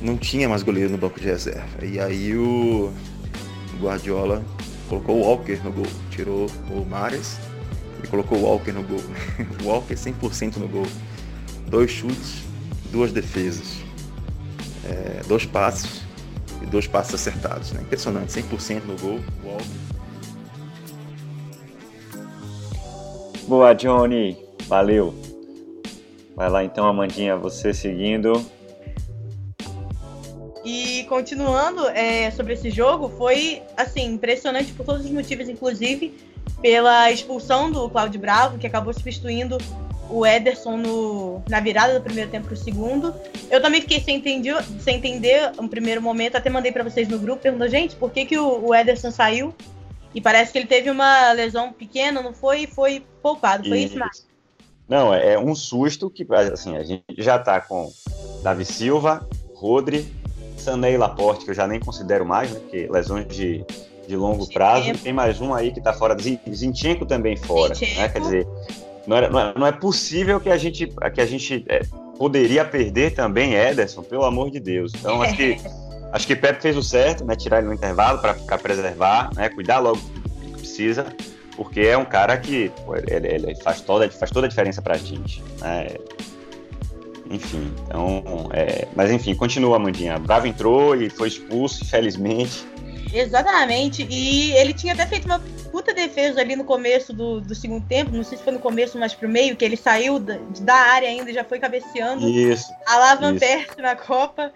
não 0.00 0.16
tinha 0.16 0.48
mais 0.48 0.62
goleiro 0.62 0.90
no 0.90 0.98
banco 0.98 1.20
de 1.20 1.26
reserva. 1.26 1.84
E 1.84 2.00
aí 2.00 2.34
o 2.34 2.92
Guardiola 3.80 4.42
colocou 4.88 5.16
o 5.16 5.20
Walker 5.20 5.60
no 5.62 5.72
gol, 5.72 5.86
tirou 6.10 6.46
o 6.70 6.84
Mares 6.84 7.38
e 8.06 8.10
colocou 8.10 8.38
o 8.38 8.42
Walker 8.42 8.72
no 8.72 8.82
gol. 8.82 9.00
Walker 9.64 9.94
100% 9.94 10.56
no 10.56 10.68
gol. 10.68 10.86
Dois 11.68 11.90
chutes, 11.90 12.42
duas 12.90 13.12
defesas. 13.12 13.78
É, 14.84 15.20
dois 15.26 15.44
passos 15.44 16.02
e 16.62 16.66
dois 16.66 16.86
passos 16.86 17.14
acertados. 17.14 17.72
Né? 17.72 17.82
Impressionante, 17.82 18.32
100% 18.32 18.84
no 18.84 18.96
gol. 18.98 19.20
Walker. 19.44 19.64
Boa, 23.46 23.74
Johnny. 23.74 24.36
Valeu. 24.66 25.14
Vai 26.34 26.50
lá 26.50 26.64
então, 26.64 26.86
Amandinha, 26.86 27.36
você 27.36 27.72
seguindo. 27.72 28.44
E 30.64 31.04
continuando 31.04 31.86
é, 31.90 32.30
sobre 32.32 32.54
esse 32.54 32.70
jogo, 32.70 33.08
foi 33.08 33.62
assim 33.76 34.14
impressionante 34.14 34.72
por 34.72 34.84
todos 34.84 35.04
os 35.04 35.10
motivos, 35.12 35.48
inclusive 35.48 36.12
pela 36.60 37.10
expulsão 37.10 37.70
do 37.70 37.88
Cláudio 37.88 38.20
Bravo, 38.20 38.58
que 38.58 38.66
acabou 38.66 38.92
substituindo 38.92 39.58
o 40.08 40.24
Ederson 40.24 40.76
no, 40.76 41.42
na 41.48 41.60
virada 41.60 41.98
do 41.98 42.02
primeiro 42.02 42.30
tempo 42.30 42.46
para 42.46 42.54
o 42.54 42.56
segundo. 42.56 43.14
Eu 43.50 43.60
também 43.60 43.80
fiquei 43.80 44.00
sem 44.00 44.16
entender, 44.16 44.56
sem 44.80 44.96
entender 44.96 45.52
um 45.58 45.68
primeiro 45.68 46.00
momento, 46.00 46.36
até 46.36 46.48
mandei 46.48 46.72
para 46.72 46.84
vocês 46.84 47.08
no 47.08 47.18
grupo, 47.18 47.42
perguntando, 47.42 47.70
gente, 47.70 47.96
por 47.96 48.10
que, 48.10 48.24
que 48.24 48.38
o, 48.38 48.66
o, 48.66 48.74
Ederson 48.74 49.10
saiu? 49.10 49.54
E 50.14 50.20
parece 50.20 50.52
que 50.52 50.58
ele 50.58 50.66
teve 50.66 50.90
uma 50.90 51.32
lesão 51.32 51.72
pequena, 51.72 52.22
não 52.22 52.32
foi? 52.32 52.62
E 52.62 52.66
foi 52.66 53.04
poupado, 53.20 53.68
foi 53.68 53.80
isso, 53.80 53.98
isso 53.98 54.26
Não, 54.88 55.12
é, 55.12 55.34
é 55.34 55.38
um 55.38 55.54
susto 55.54 56.08
que, 56.08 56.26
assim, 56.52 56.76
a 56.76 56.84
gente 56.84 57.04
já 57.18 57.38
tá 57.38 57.60
com 57.60 57.92
Davi 58.42 58.64
Silva, 58.64 59.28
Rodri, 59.54 60.10
Sanei 60.56 60.96
Laporte, 60.96 61.44
que 61.44 61.50
eu 61.50 61.54
já 61.54 61.66
nem 61.66 61.78
considero 61.78 62.24
mais, 62.24 62.50
né, 62.50 62.60
porque 62.60 62.88
lesões 62.90 63.26
de 63.26 63.64
de 64.06 64.16
longo 64.16 64.46
prazo. 64.52 64.92
Tem 65.02 65.12
mais 65.12 65.40
um 65.40 65.54
aí 65.54 65.72
que 65.72 65.78
está 65.78 65.92
fora. 65.92 66.16
Zinchenko 66.52 67.06
também 67.06 67.36
fora. 67.36 67.74
Né? 67.74 68.08
Quer 68.08 68.20
dizer, 68.20 68.46
não 69.06 69.16
é, 69.16 69.28
não, 69.28 69.40
é, 69.40 69.54
não 69.56 69.66
é 69.66 69.72
possível 69.72 70.40
que 70.40 70.50
a 70.50 70.56
gente, 70.56 70.92
que 71.14 71.20
a 71.20 71.26
gente 71.26 71.64
é, 71.68 71.82
poderia 72.18 72.64
perder 72.64 73.14
também 73.14 73.54
Ederson, 73.54 74.02
pelo 74.02 74.24
amor 74.24 74.50
de 74.50 74.58
Deus. 74.60 74.92
Então, 74.94 75.22
acho 75.22 75.36
que, 75.36 75.56
acho 76.12 76.26
que 76.26 76.36
Pepe 76.36 76.62
fez 76.62 76.76
o 76.76 76.82
certo, 76.82 77.24
né? 77.24 77.36
Tirar 77.36 77.58
ele 77.58 77.68
no 77.68 77.74
intervalo 77.74 78.18
para 78.20 78.58
preservar, 78.58 79.30
né? 79.34 79.48
Cuidar 79.48 79.78
logo 79.78 79.98
do 79.98 80.40
que 80.40 80.50
precisa, 80.58 81.06
porque 81.56 81.80
é 81.80 81.96
um 81.96 82.04
cara 82.04 82.36
que 82.36 82.70
pô, 82.84 82.96
ele, 82.96 83.26
ele, 83.26 83.54
faz, 83.62 83.80
toda, 83.80 84.10
faz 84.10 84.30
toda 84.30 84.46
a 84.46 84.48
diferença 84.48 84.82
para 84.82 84.94
a 84.94 84.98
gente. 84.98 85.42
Né? 85.60 85.88
Enfim, 87.30 87.72
então. 87.84 88.22
É, 88.52 88.86
mas 88.94 89.10
enfim, 89.10 89.34
continua, 89.34 89.78
Mandinha. 89.78 90.18
Bravo 90.18 90.46
entrou 90.46 90.94
e 90.94 91.10
foi 91.10 91.28
expulso, 91.28 91.84
infelizmente. 91.84 92.66
Exatamente. 93.12 94.06
E 94.10 94.52
ele 94.52 94.72
tinha 94.72 94.92
até 94.92 95.06
feito 95.06 95.24
uma 95.24 95.40
puta 95.70 95.92
defesa 95.92 96.40
ali 96.40 96.56
no 96.56 96.64
começo 96.64 97.12
do, 97.12 97.40
do 97.40 97.54
segundo 97.54 97.86
tempo. 97.86 98.10
Não 98.10 98.24
sei 98.24 98.38
se 98.38 98.44
foi 98.44 98.52
no 98.52 98.58
começo, 98.58 98.98
mas 98.98 99.14
pro 99.14 99.28
meio, 99.28 99.56
que 99.56 99.64
ele 99.64 99.76
saiu 99.76 100.18
da, 100.18 100.38
da 100.60 100.74
área 100.74 101.08
ainda 101.08 101.32
já 101.32 101.44
foi 101.44 101.58
cabeceando. 101.58 102.28
Isso. 102.28 102.72
A 102.86 102.96
lá 102.98 103.14
Van 103.14 103.36
Persie 103.36 103.80
na 103.80 103.94
Copa. 103.94 104.52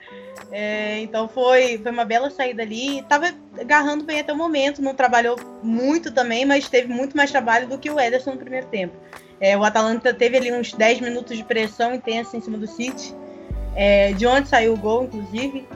É, 0.50 1.00
então 1.00 1.28
foi, 1.28 1.78
foi 1.78 1.92
uma 1.92 2.04
bela 2.04 2.30
saída 2.30 2.62
ali. 2.62 3.02
Tava 3.08 3.32
agarrando 3.58 4.04
bem 4.04 4.20
até 4.20 4.32
o 4.32 4.36
momento. 4.36 4.82
Não 4.82 4.94
trabalhou 4.94 5.36
muito 5.62 6.10
também, 6.10 6.44
mas 6.44 6.68
teve 6.68 6.88
muito 6.88 7.16
mais 7.16 7.30
trabalho 7.30 7.68
do 7.68 7.78
que 7.78 7.90
o 7.90 7.98
Ederson 7.98 8.32
no 8.32 8.38
primeiro 8.38 8.66
tempo. 8.66 8.96
É, 9.40 9.56
o 9.56 9.64
Atalanta 9.64 10.12
teve 10.12 10.36
ali 10.36 10.52
uns 10.52 10.74
10 10.74 11.00
minutos 11.00 11.36
de 11.36 11.44
pressão 11.44 11.94
intensa 11.94 12.36
em 12.36 12.40
cima 12.40 12.58
do 12.58 12.66
City. 12.66 13.14
É, 13.74 14.12
de 14.12 14.26
onde 14.26 14.48
saiu 14.48 14.74
o 14.74 14.76
gol, 14.76 15.04
inclusive. 15.04 15.66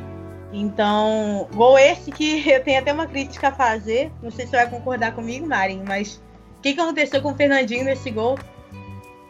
Então, 0.56 1.48
gol 1.52 1.76
esse 1.76 2.12
que 2.12 2.42
eu 2.48 2.62
tenho 2.62 2.78
até 2.78 2.92
uma 2.92 3.08
crítica 3.08 3.48
a 3.48 3.52
fazer. 3.52 4.12
Não 4.22 4.30
sei 4.30 4.44
se 4.44 4.52
você 4.52 4.58
vai 4.58 4.70
concordar 4.70 5.12
comigo, 5.12 5.46
Marin, 5.46 5.82
mas 5.84 6.22
o 6.58 6.62
que, 6.62 6.74
que 6.74 6.80
aconteceu 6.80 7.20
com 7.20 7.32
o 7.32 7.34
Fernandinho 7.34 7.84
nesse 7.84 8.08
gol? 8.10 8.38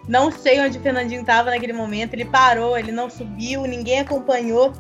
Não 0.07 0.31
sei 0.31 0.61
onde 0.61 0.77
o 0.77 0.83
Fernandinho 0.83 1.23
estava 1.23 1.51
naquele 1.51 1.73
momento. 1.73 2.13
Ele 2.13 2.27
parou, 2.27 2.79
ele 2.79 2.93
não 2.93 3.09
subiu, 3.09 3.63
ninguém 3.63 4.01
acompanhou 4.01 4.75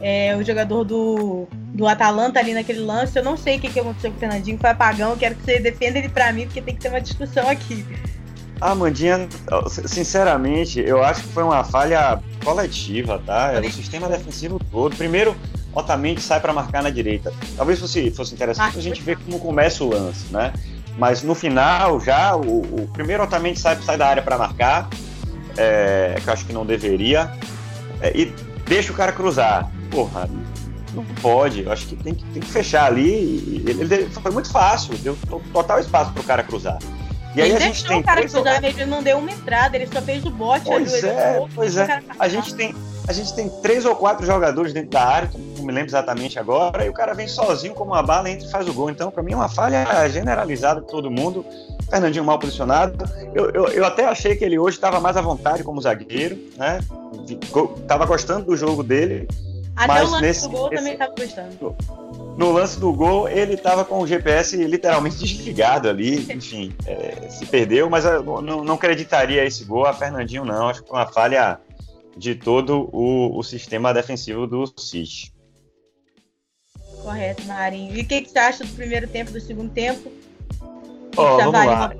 é, 0.00 0.34
o 0.34 0.42
jogador 0.42 0.84
do, 0.84 1.46
do 1.52 1.86
Atalanta 1.86 2.40
ali 2.40 2.54
naquele 2.54 2.80
lance. 2.80 3.18
Eu 3.18 3.22
não 3.22 3.36
sei 3.36 3.58
o 3.58 3.60
que, 3.60 3.68
que 3.68 3.78
aconteceu 3.78 4.10
com 4.10 4.16
o 4.16 4.20
Fernandinho, 4.20 4.58
foi 4.58 4.70
apagão. 4.70 5.10
Eu 5.10 5.18
quero 5.18 5.34
que 5.34 5.42
você 5.42 5.60
defenda 5.60 5.98
ele 5.98 6.08
para 6.08 6.32
mim, 6.32 6.46
porque 6.46 6.62
tem 6.62 6.74
que 6.74 6.80
ter 6.80 6.88
uma 6.88 7.00
discussão 7.00 7.46
aqui. 7.46 7.84
Ah, 8.58 8.74
Mandinha, 8.74 9.28
sinceramente, 9.84 10.80
eu 10.80 11.04
acho 11.04 11.22
que 11.22 11.28
foi 11.28 11.42
uma 11.42 11.62
falha 11.62 12.22
coletiva, 12.42 13.20
tá? 13.26 13.52
É 13.52 13.60
o 13.60 13.70
sistema 13.70 14.08
defensivo 14.08 14.58
todo. 14.70 14.96
Primeiro, 14.96 15.36
Otamendi 15.74 16.20
sai 16.20 16.40
para 16.40 16.52
marcar 16.52 16.82
na 16.82 16.90
direita. 16.90 17.32
Talvez 17.56 17.78
fosse, 17.78 18.10
fosse 18.10 18.34
interessante 18.34 18.78
a 18.78 18.82
gente 18.82 19.02
ver 19.02 19.18
como 19.18 19.38
começa 19.38 19.82
o 19.82 19.88
lance, 19.88 20.32
né? 20.32 20.52
Mas 20.96 21.22
no 21.22 21.34
final, 21.34 22.00
já, 22.00 22.36
o, 22.36 22.60
o 22.60 22.88
primeiro 22.92 23.22
Otamendi 23.24 23.58
sai, 23.58 23.76
sai 23.82 23.96
da 23.96 24.06
área 24.06 24.22
para 24.22 24.38
marcar, 24.38 24.88
é, 25.56 26.16
que 26.22 26.28
eu 26.28 26.32
acho 26.32 26.46
que 26.46 26.52
não 26.52 26.64
deveria, 26.64 27.32
é, 28.00 28.16
e 28.16 28.32
deixa 28.66 28.92
o 28.92 28.94
cara 28.94 29.12
cruzar. 29.12 29.70
Porra, 29.90 30.28
não 30.94 31.04
pode. 31.20 31.64
Eu 31.64 31.72
acho 31.72 31.86
que 31.86 31.96
tem 31.96 32.14
que, 32.14 32.24
tem 32.26 32.42
que 32.42 32.50
fechar 32.50 32.86
ali. 32.86 33.62
Ele, 33.66 33.94
ele, 33.94 34.10
foi 34.10 34.30
muito 34.30 34.50
fácil, 34.50 34.96
deu 34.98 35.16
total 35.52 35.80
espaço 35.80 36.12
para 36.12 36.22
o 36.22 36.24
cara 36.24 36.42
cruzar. 36.42 36.78
E 37.34 37.42
aí 37.42 37.50
ele 37.50 37.56
a 37.56 37.60
gente 37.60 37.84
tem. 37.84 37.98
O 37.98 38.02
cara 38.02 38.20
cruzar, 38.20 38.64
ele 38.64 38.86
não 38.86 39.02
deu 39.02 39.18
uma 39.18 39.30
entrada, 39.30 39.76
ele 39.76 39.88
só 39.92 40.00
fez 40.00 40.24
o 40.24 40.30
bote. 40.30 40.64
Pois 40.64 40.94
ali, 40.94 41.06
é, 41.06 41.46
pois 41.54 41.76
é. 41.76 42.02
A 42.18 42.28
gente 42.28 42.54
tem. 42.54 42.74
A 43.06 43.12
gente 43.12 43.34
tem 43.34 43.50
três 43.60 43.84
ou 43.84 43.94
quatro 43.96 44.24
jogadores 44.24 44.72
dentro 44.72 44.90
da 44.90 45.04
área, 45.04 45.30
não 45.64 45.68
me 45.68 45.72
lembro 45.72 45.88
exatamente 45.88 46.38
agora, 46.38 46.84
e 46.84 46.88
o 46.88 46.92
cara 46.92 47.14
vem 47.14 47.26
sozinho 47.26 47.74
como 47.74 47.92
uma 47.92 48.02
bala, 48.02 48.30
entra 48.30 48.46
e 48.46 48.50
faz 48.50 48.68
o 48.68 48.72
gol. 48.74 48.90
Então, 48.90 49.10
para 49.10 49.22
mim, 49.22 49.32
é 49.32 49.36
uma 49.36 49.48
falha 49.48 50.08
generalizada 50.08 50.80
de 50.80 50.86
todo 50.86 51.10
mundo. 51.10 51.44
Fernandinho 51.88 52.24
mal 52.24 52.38
posicionado. 52.38 53.04
Eu, 53.34 53.50
eu, 53.50 53.68
eu 53.68 53.84
até 53.84 54.04
achei 54.04 54.36
que 54.36 54.44
ele 54.44 54.58
hoje 54.58 54.76
estava 54.76 55.00
mais 55.00 55.16
à 55.16 55.20
vontade 55.20 55.62
como 55.62 55.80
zagueiro, 55.80 56.36
né? 56.56 56.80
Tava 57.86 58.04
gostando 58.06 58.46
do 58.46 58.56
jogo 58.56 58.82
dele, 58.82 59.28
até 59.76 59.88
Mas 59.88 60.08
o 60.08 60.12
lance 60.12 60.22
nesse, 60.22 60.42
do 60.42 60.48
gol 60.50 60.66
esse, 60.66 60.76
também 60.76 60.92
estava 60.92 61.14
gostando. 61.18 61.76
No 62.36 62.52
lance 62.52 62.78
do 62.78 62.92
gol, 62.92 63.28
ele 63.28 63.54
estava 63.54 63.84
com 63.84 64.00
o 64.00 64.06
GPS 64.06 64.56
literalmente 64.56 65.18
desligado 65.24 65.88
ali, 65.88 66.32
enfim, 66.32 66.72
é, 66.86 67.28
se 67.28 67.46
perdeu, 67.46 67.88
mas 67.90 68.04
eu 68.04 68.22
não, 68.22 68.64
não 68.64 68.74
acreditaria 68.74 69.44
esse 69.44 69.64
gol 69.64 69.86
a 69.86 69.92
Fernandinho, 69.92 70.44
não. 70.44 70.68
Acho 70.68 70.82
que 70.82 70.88
foi 70.88 70.98
uma 70.98 71.06
falha 71.06 71.58
de 72.16 72.34
todo 72.34 72.88
o, 72.92 73.36
o 73.36 73.42
sistema 73.42 73.92
defensivo 73.92 74.46
do 74.46 74.64
City. 74.78 75.33
Correto, 77.04 77.44
Marinho. 77.44 77.94
E 77.94 78.00
o 78.00 78.06
que, 78.06 78.22
que, 78.22 78.30
você 78.30 78.38
acha 78.38 78.64
do 78.64 78.72
primeiro 78.72 79.06
tempo, 79.06 79.30
do 79.30 79.40
segundo 79.40 79.70
tempo? 79.70 80.10
Oh, 81.16 81.36
vamos 81.36 81.52
lá. 81.52 81.92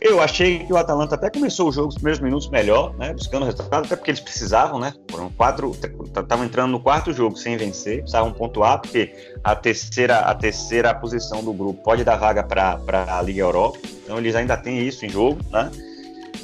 Eu 0.00 0.22
achei 0.22 0.60
que 0.60 0.72
o 0.72 0.78
Atalanta 0.78 1.16
até 1.16 1.28
começou 1.28 1.68
o 1.68 1.72
jogo 1.72 1.88
os 1.88 1.96
primeiros 1.96 2.20
minutos 2.20 2.48
melhor, 2.48 2.96
né? 2.96 3.12
Buscando 3.12 3.44
resultado, 3.44 3.84
até 3.84 3.96
porque 3.96 4.12
eles 4.12 4.20
precisavam, 4.20 4.78
né? 4.78 4.94
Foram 5.10 5.30
quatro. 5.30 5.72
Estavam 5.72 6.44
entrando 6.44 6.70
no 6.70 6.80
quarto 6.80 7.12
jogo 7.12 7.36
sem 7.36 7.56
vencer, 7.56 7.98
precisavam 7.98 8.32
pontuar, 8.32 8.80
porque 8.80 9.12
a 9.44 9.54
terceira, 9.54 10.20
a 10.20 10.34
terceira 10.34 10.94
posição 10.94 11.44
do 11.44 11.52
grupo 11.52 11.82
pode 11.82 12.02
dar 12.02 12.16
vaga 12.16 12.42
para 12.42 12.78
a 12.90 13.20
Liga 13.20 13.40
Europa. 13.40 13.78
Então 14.04 14.16
eles 14.16 14.34
ainda 14.34 14.56
têm 14.56 14.80
isso 14.80 15.04
em 15.04 15.08
jogo, 15.08 15.38
né? 15.50 15.70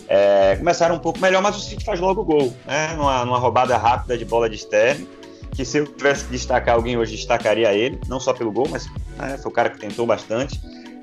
É, 0.09 0.57
começaram 0.57 0.97
um 0.97 1.01
pouco 1.01 1.19
melhor, 1.19 1.41
mas 1.41 1.57
o 1.57 1.61
City 1.61 1.85
faz 1.85 1.99
logo 1.99 2.21
o 2.21 2.25
gol, 2.25 2.53
né? 2.67 2.95
Numa, 2.95 3.25
numa 3.25 3.39
roubada 3.39 3.77
rápida 3.77 4.19
de 4.19 4.25
bola 4.25 4.51
de 4.51 4.57
Sterling 4.57 5.16
que 5.57 5.65
se 5.65 5.79
eu 5.79 5.87
tivesse 5.87 6.27
que 6.27 6.33
destacar 6.33 6.75
alguém 6.75 6.99
hoje, 6.99 7.17
destacaria 7.17 7.73
ele, 7.73 7.99
não 8.07 8.21
só 8.21 8.35
pelo 8.35 8.53
gol, 8.53 8.69
mas 8.71 8.87
né, 9.17 9.39
foi 9.39 9.51
o 9.51 9.55
cara 9.55 9.71
que 9.71 9.79
tentou 9.79 10.07
bastante. 10.07 10.61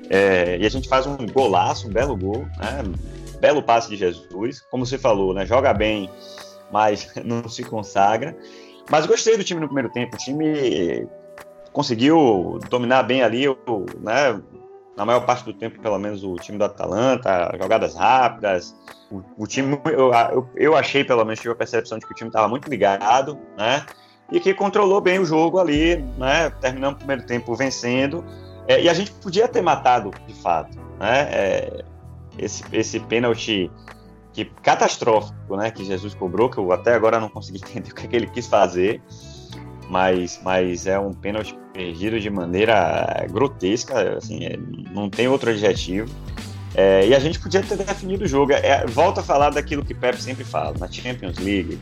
É, 0.08 0.56
e 0.58 0.64
a 0.64 0.68
gente 0.68 0.88
faz 0.88 1.06
um 1.06 1.16
golaço, 1.26 1.88
um 1.88 1.90
belo 1.90 2.16
gol, 2.16 2.46
né? 2.58 2.84
Belo 3.40 3.62
passe 3.62 3.88
de 3.88 3.96
Jesus, 3.96 4.60
como 4.70 4.86
você 4.86 4.96
falou, 4.96 5.34
né? 5.34 5.44
Joga 5.44 5.74
bem, 5.74 6.08
mas 6.70 7.12
não 7.24 7.48
se 7.48 7.64
consagra. 7.64 8.36
Mas 8.88 9.06
gostei 9.06 9.36
do 9.36 9.42
time 9.42 9.60
no 9.60 9.66
primeiro 9.66 9.90
tempo. 9.90 10.14
O 10.14 10.18
time 10.18 11.08
conseguiu 11.72 12.60
dominar 12.70 13.02
bem 13.02 13.22
ali, 13.22 13.46
né? 13.98 14.40
Na 14.96 15.04
maior 15.04 15.26
parte 15.26 15.44
do 15.44 15.52
tempo, 15.52 15.80
pelo 15.80 15.98
menos, 15.98 16.22
o 16.22 16.36
time 16.36 16.56
do 16.56 16.64
Atalanta, 16.64 17.52
jogadas 17.60 17.96
rápidas. 17.96 18.76
O, 19.10 19.22
o 19.38 19.46
time, 19.46 19.80
eu, 19.86 20.12
eu, 20.12 20.48
eu, 20.54 20.76
achei, 20.76 21.02
pelo 21.02 21.24
menos, 21.24 21.40
tive 21.40 21.52
a 21.52 21.56
percepção 21.56 21.98
de 21.98 22.06
que 22.06 22.12
o 22.12 22.14
time 22.14 22.28
estava 22.28 22.46
muito 22.46 22.70
ligado, 22.70 23.36
né? 23.56 23.84
E 24.32 24.40
que 24.40 24.54
controlou 24.54 25.00
bem 25.00 25.18
o 25.18 25.24
jogo 25.24 25.58
ali, 25.58 25.96
né? 26.18 26.50
Terminando 26.60 26.94
o 26.94 26.98
primeiro 26.98 27.24
tempo 27.24 27.54
vencendo 27.54 28.24
é, 28.66 28.82
e 28.82 28.88
a 28.88 28.94
gente 28.94 29.10
podia 29.12 29.46
ter 29.46 29.62
matado, 29.62 30.10
de 30.26 30.34
fato, 30.34 30.78
né? 30.98 31.28
É, 31.30 31.84
esse, 32.38 32.64
esse 32.72 32.98
pênalti 33.00 33.70
que 34.32 34.46
catastrófico, 34.62 35.56
né? 35.56 35.70
Que 35.70 35.84
Jesus 35.84 36.14
cobrou, 36.14 36.48
que 36.48 36.58
eu 36.58 36.72
até 36.72 36.94
agora 36.94 37.20
não 37.20 37.28
consegui 37.28 37.58
entender 37.64 37.90
o 37.90 37.94
que, 37.94 38.06
é 38.06 38.08
que 38.08 38.16
ele 38.16 38.26
quis 38.26 38.46
fazer, 38.46 39.02
mas, 39.88 40.40
mas 40.42 40.86
é 40.86 40.98
um 40.98 41.12
pênalti 41.12 41.56
perdido 41.72 42.18
de 42.18 42.30
maneira 42.30 43.26
grotesca, 43.30 44.16
assim, 44.16 44.44
é, 44.44 44.56
não 44.92 45.10
tem 45.10 45.28
outro 45.28 45.50
adjetivo. 45.50 46.10
É, 46.74 47.06
e 47.06 47.14
a 47.14 47.20
gente 47.20 47.38
podia 47.38 47.62
ter 47.62 47.76
definido 47.76 48.24
o 48.24 48.26
jogo. 48.26 48.52
É, 48.52 48.84
volta 48.86 49.20
a 49.20 49.24
falar 49.24 49.50
daquilo 49.50 49.84
que 49.84 49.94
Pep 49.94 50.20
sempre 50.20 50.42
fala, 50.42 50.74
na 50.78 50.90
Champions 50.90 51.38
League, 51.38 51.78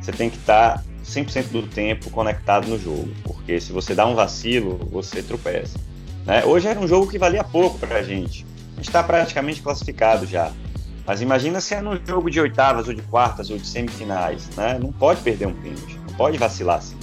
você 0.00 0.12
tem 0.12 0.30
que 0.30 0.36
estar 0.36 0.82
100% 1.04 1.48
do 1.48 1.62
tempo 1.62 2.10
conectado 2.10 2.68
no 2.68 2.78
jogo, 2.78 3.08
porque 3.22 3.60
se 3.60 3.72
você 3.72 3.94
dá 3.94 4.06
um 4.06 4.14
vacilo, 4.14 4.78
você 4.90 5.22
tropeça. 5.22 5.78
Né? 6.26 6.44
Hoje 6.44 6.66
era 6.66 6.80
um 6.80 6.88
jogo 6.88 7.06
que 7.06 7.18
valia 7.18 7.44
pouco 7.44 7.78
para 7.78 7.98
a 7.98 8.02
gente. 8.02 8.46
A 8.72 8.76
gente 8.76 8.88
está 8.88 9.02
praticamente 9.02 9.62
classificado 9.62 10.26
já. 10.26 10.50
Mas 11.06 11.20
imagina 11.20 11.60
se 11.60 11.74
é 11.74 11.82
num 11.82 11.98
jogo 12.04 12.30
de 12.30 12.40
oitavas, 12.40 12.88
ou 12.88 12.94
de 12.94 13.02
quartas, 13.02 13.50
ou 13.50 13.58
de 13.58 13.66
semifinais. 13.66 14.48
Né? 14.56 14.78
Não 14.80 14.90
pode 14.90 15.20
perder 15.20 15.46
um 15.46 15.54
pênalti, 15.54 15.98
não 16.06 16.14
pode 16.14 16.38
vacilar 16.38 16.78
assim. 16.78 16.96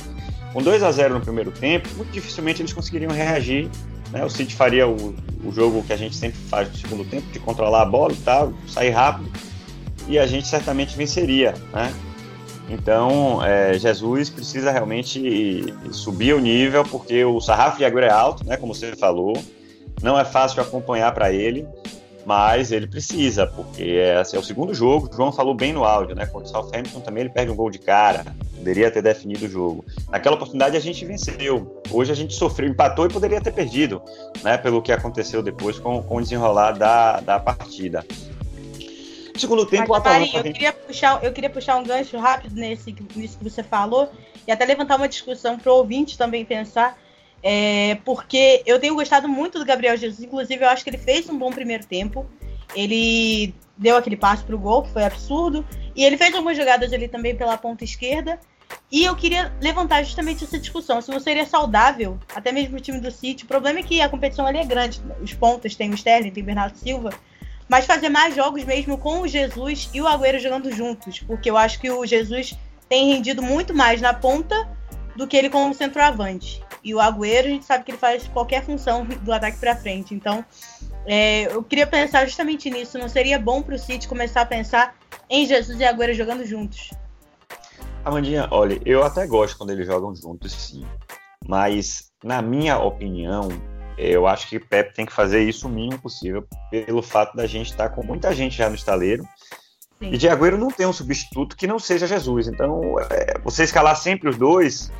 Com 0.52 0.62
2 0.62 0.84
a 0.84 0.92
0 0.92 1.14
no 1.14 1.22
primeiro 1.22 1.52
tempo, 1.52 1.88
muito 1.96 2.12
dificilmente 2.12 2.62
eles 2.62 2.74
conseguiriam 2.74 3.12
reagir. 3.12 3.70
Né? 4.12 4.26
O 4.26 4.30
City 4.30 4.56
faria 4.56 4.88
o, 4.88 5.16
o 5.46 5.52
jogo 5.52 5.84
que 5.84 5.94
a 5.94 5.98
gente 5.98 6.16
sempre 6.16 6.40
faz 6.50 6.70
no 6.70 6.78
segundo 6.78 7.06
tempo, 7.06 7.32
de 7.32 7.40
controlar 7.40 7.84
a 7.84 7.86
bola 7.86 8.12
e 8.12 8.18
tal, 8.18 8.54
sair 8.68 8.90
rápido, 8.90 9.32
e 10.08 10.20
a 10.20 10.26
gente 10.26 10.48
certamente 10.48 10.98
venceria. 10.98 11.54
Né? 11.72 11.94
Então, 12.69 13.43
é, 13.43 13.78
Jesus 13.78 14.30
precisa 14.30 14.71
realmente 14.71 15.74
subir 15.91 16.34
o 16.34 16.39
nível, 16.39 16.84
porque 16.84 17.24
o 17.26 17.41
sarrafo 17.41 17.78
de 17.78 17.86
Agüero 17.86 18.06
é 18.06 18.12
alto, 18.12 18.45
né, 18.45 18.58
como 18.58 18.74
você 18.74 18.95
falou. 18.95 19.34
Não 20.02 20.17
é 20.17 20.26
fácil 20.26 20.62
acompanhar 20.62 21.13
para 21.13 21.32
ele, 21.32 21.67
mas 22.26 22.71
ele 22.71 22.88
precisa, 22.88 23.45
porque 23.47 23.84
é, 23.84 24.15
é, 24.15 24.39
o 24.39 24.43
segundo 24.43 24.74
jogo. 24.74 25.10
O 25.12 25.15
João 25.15 25.32
falou 25.32 25.54
bem 25.54 25.74
no 25.74 25.84
áudio, 25.84 26.15
né? 26.15 26.26
Contra 26.26 26.47
o 26.47 26.52
Southampton 26.52 27.00
também 27.00 27.21
ele 27.21 27.30
perde 27.30 27.52
um 27.52 27.56
gol 27.56 27.69
de 27.69 27.80
cara. 27.80 28.26
Poderia 28.56 28.91
ter 28.91 29.02
definido 29.02 29.45
o 29.45 29.50
jogo. 29.50 29.86
Naquela 30.10 30.36
oportunidade 30.36 30.78
a 30.78 30.80
gente 30.80 31.04
venceu. 31.06 31.82
Hoje 31.89 32.12
a 32.12 32.15
gente 32.15 32.34
sofreu, 32.34 32.69
empatou 32.69 33.06
e 33.06 33.10
poderia 33.10 33.41
ter 33.41 33.52
perdido, 33.52 34.02
né? 34.43 34.58
Pelo 34.58 34.82
que 34.82 34.91
aconteceu 34.91 35.41
depois 35.41 35.80
com, 35.80 36.02
com 36.04 36.17
o 36.17 36.21
desenrolar 36.21 36.74
da, 36.74 37.19
da 37.21 37.39
partida. 37.39 38.06
Segundo 39.36 39.65
tempo, 39.65 39.84
Mas, 39.84 39.89
o 39.89 39.94
Atalanta. 39.96 40.38
eu, 40.38 40.44
queria 40.44 40.74
puxar, 40.74 41.24
eu 41.24 41.32
queria 41.32 41.50
puxar 41.50 41.78
um 41.78 41.84
gancho 41.84 42.17
rápido 42.17 42.56
nesse, 42.56 42.96
nisso 43.15 43.38
que 43.38 43.44
você 43.44 43.63
falou 43.63 44.12
e 44.48 44.52
até 44.52 44.65
levantar 44.65 44.98
uma 44.98 45.08
discussão 45.08 45.58
para 45.58 45.72
o 45.72 45.78
ouvinte 45.78 46.17
também 46.17 46.44
pensar. 46.46 46.98
É, 47.44 47.96
porque 48.06 48.62
eu 48.65 48.80
tenho 48.80 48.94
gostado 48.94 49.28
muito 49.28 49.58
do 49.58 49.65
Gabriel 49.65 49.98
Jesus, 49.98 50.22
inclusive 50.22 50.63
eu 50.63 50.70
acho 50.70 50.84
que 50.84 50.89
ele 50.89 50.98
fez 50.98 51.30
um 51.30 51.38
bom 51.38 51.52
primeiro 51.52 51.86
tempo. 51.86 52.26
Ele 52.76 53.54
deu 53.78 53.98
aquele 53.98 54.15
passe 54.15 54.44
para 54.44 54.56
o 54.56 54.60
gol, 54.60 54.84
que 54.84 54.91
foi 54.91 55.04
absurdo, 55.04 55.65
e 55.96 56.04
ele 56.04 56.17
fez 56.17 56.34
algumas 56.34 56.56
jogadas 56.56 56.94
ali 56.94 57.08
também 57.08 57.36
pela 57.36 57.58
ponta 57.58 57.84
esquerda. 57.84 58.39
E 58.91 59.04
eu 59.04 59.15
queria 59.15 59.52
levantar 59.62 60.04
justamente 60.04 60.44
essa 60.44 60.58
discussão, 60.58 61.02
se 61.02 61.12
não 61.12 61.20
seria 61.20 61.46
saudável, 61.46 62.17
até 62.34 62.52
mesmo 62.52 62.78
o 62.78 62.80
time 62.80 63.00
do 63.00 63.12
City. 63.12 63.44
O 63.44 63.48
problema 63.48 63.80
é 63.80 63.84
que 63.84 64.02
a 64.02 64.08
competição 64.08 64.46
ali 64.46 64.60
é 64.60 64.65
grande. 64.65 65.02
Os 65.22 65.34
pontos 65.34 65.76
tem 65.76 65.89
o 65.89 65.96
Sterling, 65.96 66.32
tem 66.32 66.44
o 66.44 66.46
Bernardo 66.46 66.78
Silva 66.78 67.12
mas 67.72 67.86
fazer 67.86 68.10
mais 68.10 68.36
jogos 68.36 68.66
mesmo 68.66 68.98
com 68.98 69.22
o 69.22 69.28
Jesus 69.28 69.90
e 69.94 70.02
o 70.02 70.06
Agüero 70.06 70.38
jogando 70.38 70.70
juntos, 70.74 71.20
porque 71.20 71.50
eu 71.50 71.56
acho 71.56 71.80
que 71.80 71.90
o 71.90 72.06
Jesus 72.06 72.54
tem 72.90 73.14
rendido 73.14 73.42
muito 73.42 73.74
mais 73.74 74.02
na 74.02 74.14
ponta 74.14 74.70
do 75.16 75.26
que 75.26 75.38
ele 75.38 75.50
como 75.50 75.74
centroavante. 75.74 76.62
E 76.84 76.94
o 76.94 77.00
Agüero, 77.00 77.48
a 77.48 77.50
gente 77.50 77.64
sabe 77.64 77.86
que 77.86 77.92
ele 77.92 77.98
faz 77.98 78.28
qualquer 78.28 78.66
função 78.66 79.06
do 79.06 79.32
ataque 79.32 79.58
para 79.58 79.74
frente. 79.74 80.14
Então, 80.14 80.44
é, 81.06 81.44
eu 81.44 81.64
queria 81.64 81.88
pensar 81.88 82.26
justamente 82.26 82.70
nisso. 82.70 82.98
Não 82.98 83.08
seria 83.08 83.40
bom 83.40 83.62
para 83.62 83.76
o 83.76 83.80
City 83.80 84.06
começar 84.06 84.42
a 84.42 84.46
pensar 84.46 84.94
em 85.30 85.46
Jesus 85.46 85.80
e 85.80 85.86
Agüero 85.86 86.14
jogando 86.14 86.46
juntos? 86.46 86.92
Amandinha, 88.04 88.50
olha, 88.52 88.82
eu 88.86 89.02
até 89.02 89.26
gosto 89.26 89.58
quando 89.58 89.70
eles 89.70 89.88
jogam 89.88 90.14
juntos, 90.14 90.52
sim. 90.52 90.86
Mas, 91.48 92.12
na 92.22 92.42
minha 92.42 92.78
opinião, 92.80 93.48
eu 94.02 94.26
acho 94.26 94.48
que 94.48 94.58
o 94.58 94.66
Pep 94.66 94.94
tem 94.94 95.06
que 95.06 95.14
fazer 95.14 95.44
isso 95.44 95.68
o 95.68 95.70
mínimo 95.70 96.00
possível, 96.00 96.48
pelo 96.70 97.02
fato 97.02 97.36
da 97.36 97.46
gente 97.46 97.72
estar 97.72 97.90
tá 97.90 97.96
com 97.96 98.04
muita 98.04 98.34
gente 98.34 98.58
já 98.58 98.68
no 98.68 98.76
estaleiro. 98.76 99.24
Sim. 100.00 100.14
E 100.14 100.18
de 100.18 100.28
Agüero 100.28 100.58
não 100.58 100.72
tem 100.72 100.88
um 100.88 100.94
substituto 100.94 101.56
que 101.56 101.68
não 101.68 101.78
seja 101.78 102.08
Jesus. 102.08 102.48
Então, 102.48 103.00
é, 103.12 103.38
você 103.44 103.64
escalar 103.64 103.96
sempre 103.96 104.30
os 104.30 104.38
dois. 104.38 104.92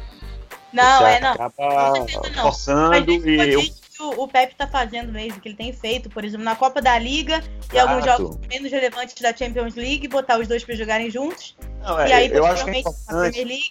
Não, 0.72 1.06
é 1.06 1.20
não. 1.20 1.32
Acaba 1.32 1.94
não. 2.00 2.44
forçando 2.44 3.12
e. 3.12 3.54
Eu... 3.54 3.62
O, 4.00 4.24
o 4.24 4.28
Pepe 4.28 4.56
tá 4.56 4.68
fazendo 4.68 5.12
mesmo, 5.12 5.40
que 5.40 5.48
ele 5.48 5.56
tem 5.56 5.72
feito, 5.72 6.10
por 6.10 6.26
exemplo, 6.26 6.44
na 6.44 6.56
Copa 6.56 6.82
da 6.82 6.98
Liga 6.98 7.44
e 7.72 7.78
alguns 7.78 8.04
jogos 8.04 8.36
menos 8.48 8.72
relevantes 8.72 9.14
da 9.22 9.36
Champions 9.36 9.76
League, 9.76 10.08
botar 10.08 10.40
os 10.40 10.48
dois 10.48 10.64
para 10.64 10.74
jogarem 10.74 11.12
juntos. 11.12 11.56
Não, 11.84 12.00
é, 12.00 12.10
e 12.10 12.14
aí, 12.14 12.32
eu 12.32 12.44
acho 12.44 12.64
que 12.66 12.72
é 12.72 12.80
importante. 12.80 13.70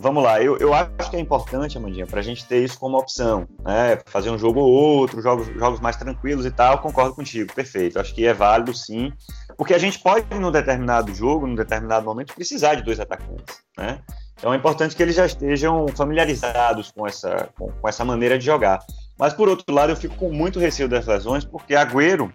Vamos 0.00 0.22
lá, 0.22 0.40
eu, 0.40 0.56
eu 0.58 0.72
acho 0.72 1.10
que 1.10 1.16
é 1.16 1.18
importante, 1.18 1.76
Amandinha, 1.76 2.06
para 2.06 2.20
a 2.20 2.22
gente 2.22 2.46
ter 2.46 2.62
isso 2.62 2.78
como 2.78 2.96
opção, 2.96 3.48
né? 3.64 3.98
Fazer 4.06 4.30
um 4.30 4.38
jogo 4.38 4.60
ou 4.60 4.70
outro, 4.70 5.20
jogos, 5.20 5.48
jogos 5.48 5.80
mais 5.80 5.96
tranquilos 5.96 6.46
e 6.46 6.52
tal, 6.52 6.78
concordo 6.78 7.16
contigo, 7.16 7.52
perfeito. 7.52 7.98
Acho 7.98 8.14
que 8.14 8.24
é 8.24 8.32
válido 8.32 8.72
sim, 8.72 9.12
Porque 9.56 9.74
a 9.74 9.78
gente 9.78 9.98
pode, 9.98 10.32
num 10.38 10.52
determinado 10.52 11.12
jogo, 11.12 11.48
num 11.48 11.56
determinado 11.56 12.06
momento, 12.06 12.32
precisar 12.32 12.76
de 12.76 12.84
dois 12.84 13.00
atacantes, 13.00 13.58
né? 13.76 14.00
Então 14.34 14.54
é 14.54 14.56
importante 14.56 14.94
que 14.94 15.02
eles 15.02 15.16
já 15.16 15.26
estejam 15.26 15.88
familiarizados 15.88 16.92
com 16.92 17.04
essa, 17.04 17.50
com, 17.58 17.72
com 17.72 17.88
essa 17.88 18.04
maneira 18.04 18.38
de 18.38 18.46
jogar. 18.46 18.78
Mas, 19.18 19.32
por 19.32 19.48
outro 19.48 19.74
lado, 19.74 19.90
eu 19.90 19.96
fico 19.96 20.14
com 20.14 20.30
muito 20.30 20.60
receio 20.60 20.88
das 20.88 21.08
lesões, 21.08 21.44
porque 21.44 21.74
Agüero, 21.74 22.32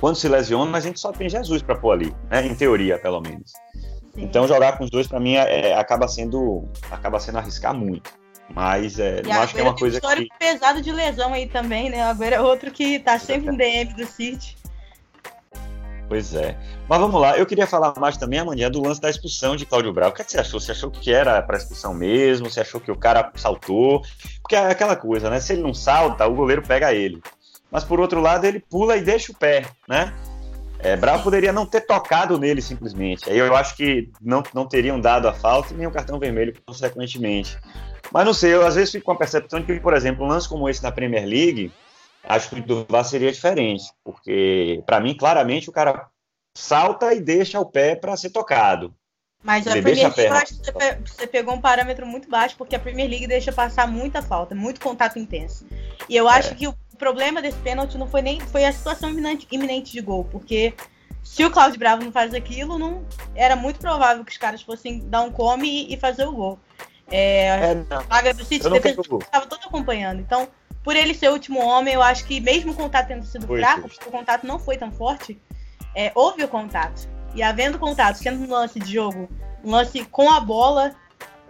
quando 0.00 0.14
se 0.14 0.28
lesiona, 0.28 0.78
a 0.78 0.80
gente 0.80 1.00
só 1.00 1.10
tem 1.10 1.28
Jesus 1.28 1.62
para 1.62 1.74
pôr 1.74 1.90
ali, 1.90 2.14
né? 2.30 2.46
em 2.46 2.54
teoria, 2.54 2.96
pelo 2.96 3.20
menos. 3.20 3.52
Então, 4.16 4.46
jogar 4.46 4.78
com 4.78 4.84
os 4.84 4.90
dois, 4.90 5.06
para 5.06 5.18
mim, 5.18 5.34
é, 5.34 5.70
é, 5.70 5.74
acaba, 5.74 6.06
sendo, 6.06 6.68
acaba 6.90 7.18
sendo 7.18 7.38
arriscar 7.38 7.74
muito. 7.74 8.12
Mas 8.48 8.98
é, 8.98 9.22
não 9.22 9.40
acho 9.40 9.54
que 9.54 9.60
é 9.60 9.62
uma 9.62 9.74
coisa 9.74 9.98
que. 9.98 10.06
histórico 10.06 10.36
pesado 10.38 10.82
de 10.82 10.92
lesão 10.92 11.32
aí 11.32 11.46
também, 11.46 11.88
né? 11.88 12.02
Agora 12.02 12.36
é 12.36 12.40
outro 12.40 12.70
que 12.70 12.98
tá 12.98 13.18
sempre 13.18 13.52
em 13.52 13.56
DM 13.56 13.94
do 13.94 14.06
City. 14.06 14.56
Pois 16.08 16.34
é. 16.34 16.56
Mas 16.86 17.00
vamos 17.00 17.18
lá, 17.18 17.38
eu 17.38 17.46
queria 17.46 17.66
falar 17.66 17.94
mais 17.98 18.16
também, 18.16 18.38
Amandinha, 18.38 18.68
do 18.68 18.82
lance 18.82 19.00
da 19.00 19.08
expulsão 19.08 19.56
de 19.56 19.64
Cláudio 19.64 19.92
Bravo. 19.92 20.12
O 20.12 20.14
que, 20.14 20.20
é 20.20 20.24
que 20.24 20.32
você 20.32 20.38
achou? 20.38 20.60
Você 20.60 20.72
achou 20.72 20.90
que 20.90 21.12
era 21.12 21.40
para 21.42 21.56
expulsão 21.56 21.94
mesmo? 21.94 22.50
Você 22.50 22.60
achou 22.60 22.80
que 22.80 22.90
o 22.90 22.96
cara 22.96 23.32
saltou? 23.34 24.02
Porque 24.42 24.54
é 24.54 24.70
aquela 24.70 24.94
coisa, 24.94 25.30
né? 25.30 25.40
Se 25.40 25.54
ele 25.54 25.62
não 25.62 25.72
salta, 25.72 26.26
o 26.26 26.34
goleiro 26.34 26.62
pega 26.62 26.92
ele. 26.92 27.22
Mas 27.70 27.82
por 27.82 27.98
outro 27.98 28.20
lado, 28.20 28.44
ele 28.44 28.60
pula 28.60 28.96
e 28.96 29.02
deixa 29.02 29.32
o 29.32 29.34
pé, 29.34 29.64
né? 29.88 30.14
É, 30.84 30.96
Bravo 30.96 31.22
poderia 31.22 31.50
não 31.50 31.64
ter 31.64 31.80
tocado 31.80 32.38
nele 32.38 32.60
simplesmente. 32.60 33.28
Aí 33.30 33.38
eu 33.38 33.56
acho 33.56 33.74
que 33.74 34.12
não, 34.20 34.42
não 34.52 34.68
teriam 34.68 35.00
dado 35.00 35.26
a 35.26 35.32
falta 35.32 35.72
e 35.72 35.76
nem 35.76 35.86
o 35.86 35.90
cartão 35.90 36.18
vermelho, 36.18 36.54
consequentemente. 36.66 37.58
Mas 38.12 38.26
não 38.26 38.34
sei, 38.34 38.52
eu 38.52 38.66
às 38.66 38.74
vezes 38.74 38.92
fico 38.92 39.06
com 39.06 39.12
a 39.12 39.16
percepção 39.16 39.60
de 39.60 39.66
que, 39.66 39.80
por 39.80 39.94
exemplo, 39.94 40.26
um 40.26 40.28
lance 40.28 40.46
como 40.46 40.68
esse 40.68 40.82
na 40.82 40.92
Premier 40.92 41.24
League, 41.24 41.72
acho 42.22 42.50
que 42.50 42.60
do 42.60 42.84
VAR 42.86 43.02
seria 43.02 43.32
diferente, 43.32 43.84
porque 44.04 44.82
para 44.84 45.00
mim 45.00 45.16
claramente 45.16 45.70
o 45.70 45.72
cara 45.72 46.06
salta 46.54 47.14
e 47.14 47.20
deixa 47.20 47.58
o 47.58 47.64
pé 47.64 47.96
para 47.96 48.16
ser 48.16 48.28
tocado. 48.28 48.94
Mas 49.42 49.66
Ele 49.66 49.78
a 49.78 49.82
Premier 49.82 50.14
League, 50.16 50.20
eu 50.22 50.32
acho 50.34 50.60
que 50.60 51.10
você 51.10 51.26
pegou 51.26 51.54
um 51.54 51.60
parâmetro 51.60 52.06
muito 52.06 52.28
baixo, 52.30 52.56
porque 52.56 52.76
a 52.76 52.78
Premier 52.78 53.08
League 53.08 53.26
deixa 53.26 53.52
passar 53.52 53.86
muita 53.86 54.22
falta, 54.22 54.54
muito 54.54 54.80
contato 54.80 55.18
intenso. 55.18 55.66
E 56.08 56.16
eu 56.16 56.28
acho 56.28 56.52
é. 56.52 56.54
que 56.54 56.68
o 56.68 56.74
problema 57.04 57.42
desse 57.42 57.58
pênalti 57.58 57.98
não 57.98 58.06
foi 58.06 58.22
nem 58.22 58.40
foi 58.40 58.64
a 58.64 58.72
situação 58.72 59.10
iminente, 59.10 59.46
iminente 59.50 59.92
de 59.92 60.00
gol, 60.00 60.24
porque 60.24 60.72
se 61.22 61.44
o 61.44 61.50
Claudio 61.50 61.78
Bravo 61.78 62.02
não 62.02 62.10
faz 62.10 62.32
aquilo, 62.32 62.78
não 62.78 63.04
era 63.34 63.54
muito 63.54 63.78
provável 63.78 64.24
que 64.24 64.32
os 64.32 64.38
caras 64.38 64.62
fossem 64.62 65.06
dar 65.06 65.20
um 65.20 65.30
come 65.30 65.68
e, 65.68 65.92
e 65.92 65.96
fazer 65.98 66.26
o 66.26 66.32
gol. 66.32 66.58
É, 67.10 67.48
é, 67.48 67.86
a 67.90 68.00
vaga 68.00 68.32
do 68.32 68.42
City 68.42 68.66
estava 68.66 69.46
todo 69.46 69.60
acompanhando. 69.66 70.20
Então, 70.20 70.48
por 70.82 70.96
ele 70.96 71.12
ser 71.12 71.28
o 71.28 71.34
último 71.34 71.60
homem, 71.60 71.92
eu 71.92 72.02
acho 72.02 72.24
que 72.24 72.40
mesmo 72.40 72.72
o 72.72 72.74
contato 72.74 73.08
tendo 73.08 73.26
sido 73.26 73.46
foi, 73.46 73.60
fraco, 73.60 73.86
foi. 73.86 74.08
o 74.08 74.10
contato 74.10 74.46
não 74.46 74.58
foi 74.58 74.78
tão 74.78 74.90
forte, 74.90 75.38
é, 75.94 76.10
houve 76.14 76.42
o 76.42 76.48
contato. 76.48 77.06
E 77.34 77.42
havendo 77.42 77.78
contato, 77.78 78.16
sendo 78.16 78.42
um 78.42 78.50
lance 78.50 78.80
de 78.80 78.94
jogo, 78.94 79.28
um 79.62 79.72
lance 79.72 80.02
com 80.06 80.30
a 80.30 80.40
bola, 80.40 80.94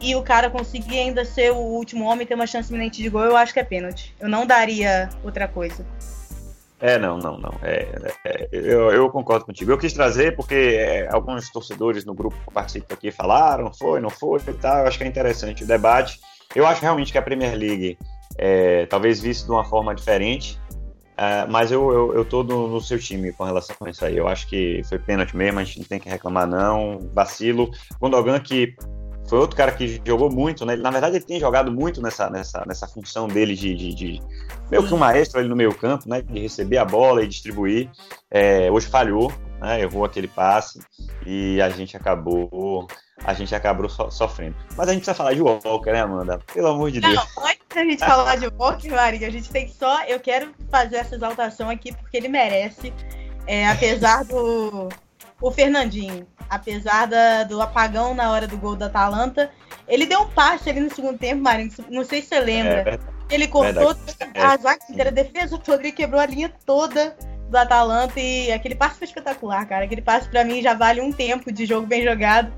e 0.01 0.15
o 0.15 0.23
cara 0.23 0.51
conseguir 0.51 0.99
ainda 0.99 1.25
ser 1.25 1.53
o 1.53 1.57
último 1.57 2.05
homem 2.05 2.23
e 2.23 2.27
ter 2.27 2.35
uma 2.35 2.47
chance 2.47 2.71
iminente 2.71 3.03
de 3.03 3.09
gol, 3.09 3.23
eu 3.25 3.37
acho 3.37 3.53
que 3.53 3.61
é 3.61 3.65
pênalti. 3.65 4.15
Eu 4.21 4.29
não 4.29 4.47
daria 4.47 5.09
outra 5.23 5.49
coisa. 5.49 5.85
É, 6.81 6.99
não, 6.99 7.17
não, 7.17 7.39
não. 7.39 7.55
É, 7.63 7.89
é, 8.25 8.49
eu, 8.53 8.91
eu, 8.91 9.09
concordo 9.09 9.47
contigo. 9.47 9.71
Eu 9.71 9.79
quis 9.79 9.93
trazer 9.93 10.37
porque 10.37 10.55
é, 10.55 11.09
alguns 11.11 11.51
torcedores 11.51 12.05
no 12.05 12.13
grupo 12.13 12.37
que 12.47 12.53
participa 12.53 12.93
aqui 12.93 13.11
falaram, 13.11 13.73
foi, 13.73 14.01
não 14.01 14.11
foi 14.11 14.41
e 14.47 14.53
tal. 14.53 14.81
Eu 14.81 14.89
acho 14.89 14.99
que 14.99 15.05
é 15.05 15.07
interessante 15.07 15.65
o 15.65 15.67
debate. 15.67 16.21
Eu 16.55 16.67
acho 16.67 16.83
realmente 16.83 17.11
que 17.11 17.17
a 17.17 17.23
Premier 17.23 17.57
League 17.57 17.97
é, 18.37 18.87
talvez 18.87 19.21
visto 19.21 19.47
de 19.47 19.51
uma 19.51 19.65
forma 19.65 19.95
diferente. 19.95 20.61
É, 21.17 21.47
mas 21.47 21.71
eu, 21.71 21.93
eu, 21.93 22.15
eu 22.17 22.25
tô 22.25 22.43
no, 22.43 22.69
no, 22.69 22.81
seu 22.81 22.99
time 22.99 23.33
com 23.33 23.45
relação 23.45 23.77
a 23.81 23.91
isso 23.91 24.05
aí. 24.05 24.17
Eu 24.17 24.27
acho 24.27 24.47
que 24.49 24.83
foi 24.89 24.99
pênalti 24.99 25.37
mesmo, 25.37 25.61
a 25.61 25.65
gente 25.65 25.79
não 25.79 25.87
tem 25.87 26.01
que 26.01 26.09
reclamar, 26.09 26.47
não. 26.47 26.99
Vacilo. 27.15 27.71
Gundogan, 28.01 28.39
que 28.41 28.75
foi 29.27 29.39
outro 29.39 29.57
cara 29.57 29.73
que 29.73 30.01
jogou 30.05 30.31
muito, 30.31 30.67
né? 30.67 30.77
na 30.77 30.91
verdade, 30.91 31.17
ele 31.17 31.25
tem 31.25 31.41
jogado 31.41 31.73
muito 31.73 32.03
nessa, 32.03 32.29
nessa, 32.29 32.63
nessa 32.67 32.87
função 32.87 33.27
dele 33.27 33.55
de, 33.55 33.75
de, 33.75 33.95
de 33.95 34.23
meio 34.71 34.87
que 34.87 34.93
um 34.93 34.99
maestro 34.99 35.41
ali 35.41 35.49
no 35.49 35.57
meio 35.57 35.75
campo, 35.75 36.09
né? 36.09 36.21
De 36.23 36.41
receber 36.41 36.79
a 36.79 36.85
bola 36.85 37.23
e 37.23 37.29
distribuir. 37.29 37.91
É, 38.31 38.71
hoje 38.71 38.87
falhou, 38.87 39.33
né? 39.61 39.81
Errou 39.81 40.05
aquele 40.05 40.29
passe 40.29 40.81
e 41.27 41.61
a 41.61 41.69
gente 41.71 41.97
acabou 41.97 42.87
a 43.23 43.33
gente 43.33 43.55
acabou 43.55 43.89
so 43.89 44.11
sofrendo. 44.11 44.57
Mas 44.77 44.89
a 44.89 44.93
gente 44.93 45.03
precisa 45.03 45.15
falar 45.15 45.35
de 45.35 45.41
Walker, 45.41 45.93
né, 45.93 46.01
Amanda? 46.01 46.41
Pelo 46.53 46.69
amor 46.69 46.91
de 46.91 47.01
Deus. 47.01 47.15
Não, 47.15 47.47
antes 47.47 47.67
da 47.75 47.85
gente 47.85 48.01
falar 48.01 48.37
de 48.37 48.49
Walker, 48.49 48.91
Maria, 48.91 49.29
a 49.29 49.31
gente 49.31 49.51
tem 49.51 49.67
que 49.67 49.75
só. 49.75 50.05
Eu 50.05 50.21
quero 50.21 50.53
fazer 50.71 50.97
essa 50.97 51.15
exaltação 51.15 51.71
aqui 51.71 51.93
porque 51.93 52.17
ele 52.17 52.29
merece. 52.29 52.93
É, 53.47 53.69
apesar 53.69 54.25
do. 54.25 54.89
O 55.45 55.51
Fernandinho, 55.51 56.27
apesar 56.49 57.07
da, 57.07 57.45
do 57.45 57.61
apagão 57.61 58.15
na 58.15 58.33
hora 58.33 58.47
do 58.49 58.57
gol 58.57 58.75
da 58.75 58.87
Atalanta, 58.87 59.51
ele 59.87 60.07
deu 60.07 60.23
um 60.23 60.31
passe 60.31 60.71
ali 60.71 60.81
no 60.81 60.89
segundo 60.89 61.19
tempo, 61.19 61.43
Marinho. 61.43 61.71
Não 61.91 62.03
sei 62.03 62.23
se 62.23 62.29
você 62.29 62.41
lembra. 62.41 62.95
É, 62.95 62.99
ele 63.29 63.47
cortou 63.47 63.95
a 64.35 64.57
zaga 64.57 64.83
inteira, 64.89 65.11
a 65.11 65.13
defesa 65.13 65.59
toda, 65.59 65.83
ele 65.83 65.93
quebrou 65.93 66.19
a 66.19 66.25
linha 66.25 66.51
toda 66.65 67.15
do 67.51 67.59
Atalanta 67.59 68.19
e 68.19 68.51
aquele 68.51 68.75
passe 68.75 68.97
foi 68.97 69.07
espetacular, 69.07 69.69
cara. 69.69 69.85
Aquele 69.85 70.01
passe 70.01 70.31
para 70.31 70.45
mim 70.45 70.63
já 70.63 70.73
vale 70.73 71.03
um 71.03 71.13
tempo 71.13 71.53
de 71.53 71.67
jogo 71.67 71.87
bem 71.87 72.03
jogado 72.03 72.51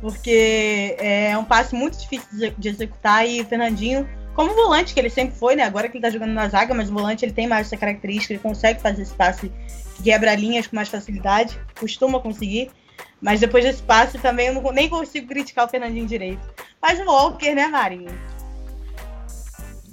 porque 0.00 0.96
é 0.98 1.36
um 1.36 1.44
passe 1.44 1.74
muito 1.74 1.98
difícil 1.98 2.54
de 2.56 2.68
executar 2.68 3.28
e 3.28 3.42
o 3.42 3.44
Fernandinho, 3.44 4.08
como 4.34 4.54
volante 4.54 4.94
que 4.94 5.00
ele 5.00 5.10
sempre 5.10 5.36
foi, 5.36 5.54
né? 5.54 5.64
Agora 5.64 5.88
que 5.88 5.96
ele 5.96 6.02
tá 6.02 6.10
jogando 6.10 6.32
na 6.32 6.48
zaga, 6.48 6.74
mas 6.74 6.88
o 6.88 6.92
volante 6.92 7.24
ele 7.24 7.32
tem 7.32 7.46
mais 7.46 7.66
essa 7.66 7.76
característica, 7.76 8.32
ele 8.32 8.40
consegue 8.40 8.80
fazer 8.80 9.02
esse 9.02 9.14
passe 9.14 9.52
que 9.96 10.02
quebra 10.02 10.34
linhas 10.34 10.66
com 10.66 10.76
mais 10.76 10.88
facilidade, 10.88 11.58
costuma 11.78 12.20
conseguir. 12.20 12.70
Mas 13.20 13.40
depois 13.40 13.64
desse 13.64 13.82
passe 13.82 14.18
também 14.18 14.48
eu 14.48 14.54
não, 14.54 14.72
nem 14.72 14.88
consigo 14.88 15.28
criticar 15.28 15.66
o 15.66 15.68
Fernandinho 15.68 16.06
direito. 16.06 16.42
Mas 16.80 16.98
o 16.98 17.04
Walker, 17.04 17.54
né, 17.54 17.68
Marinho? 17.68 18.10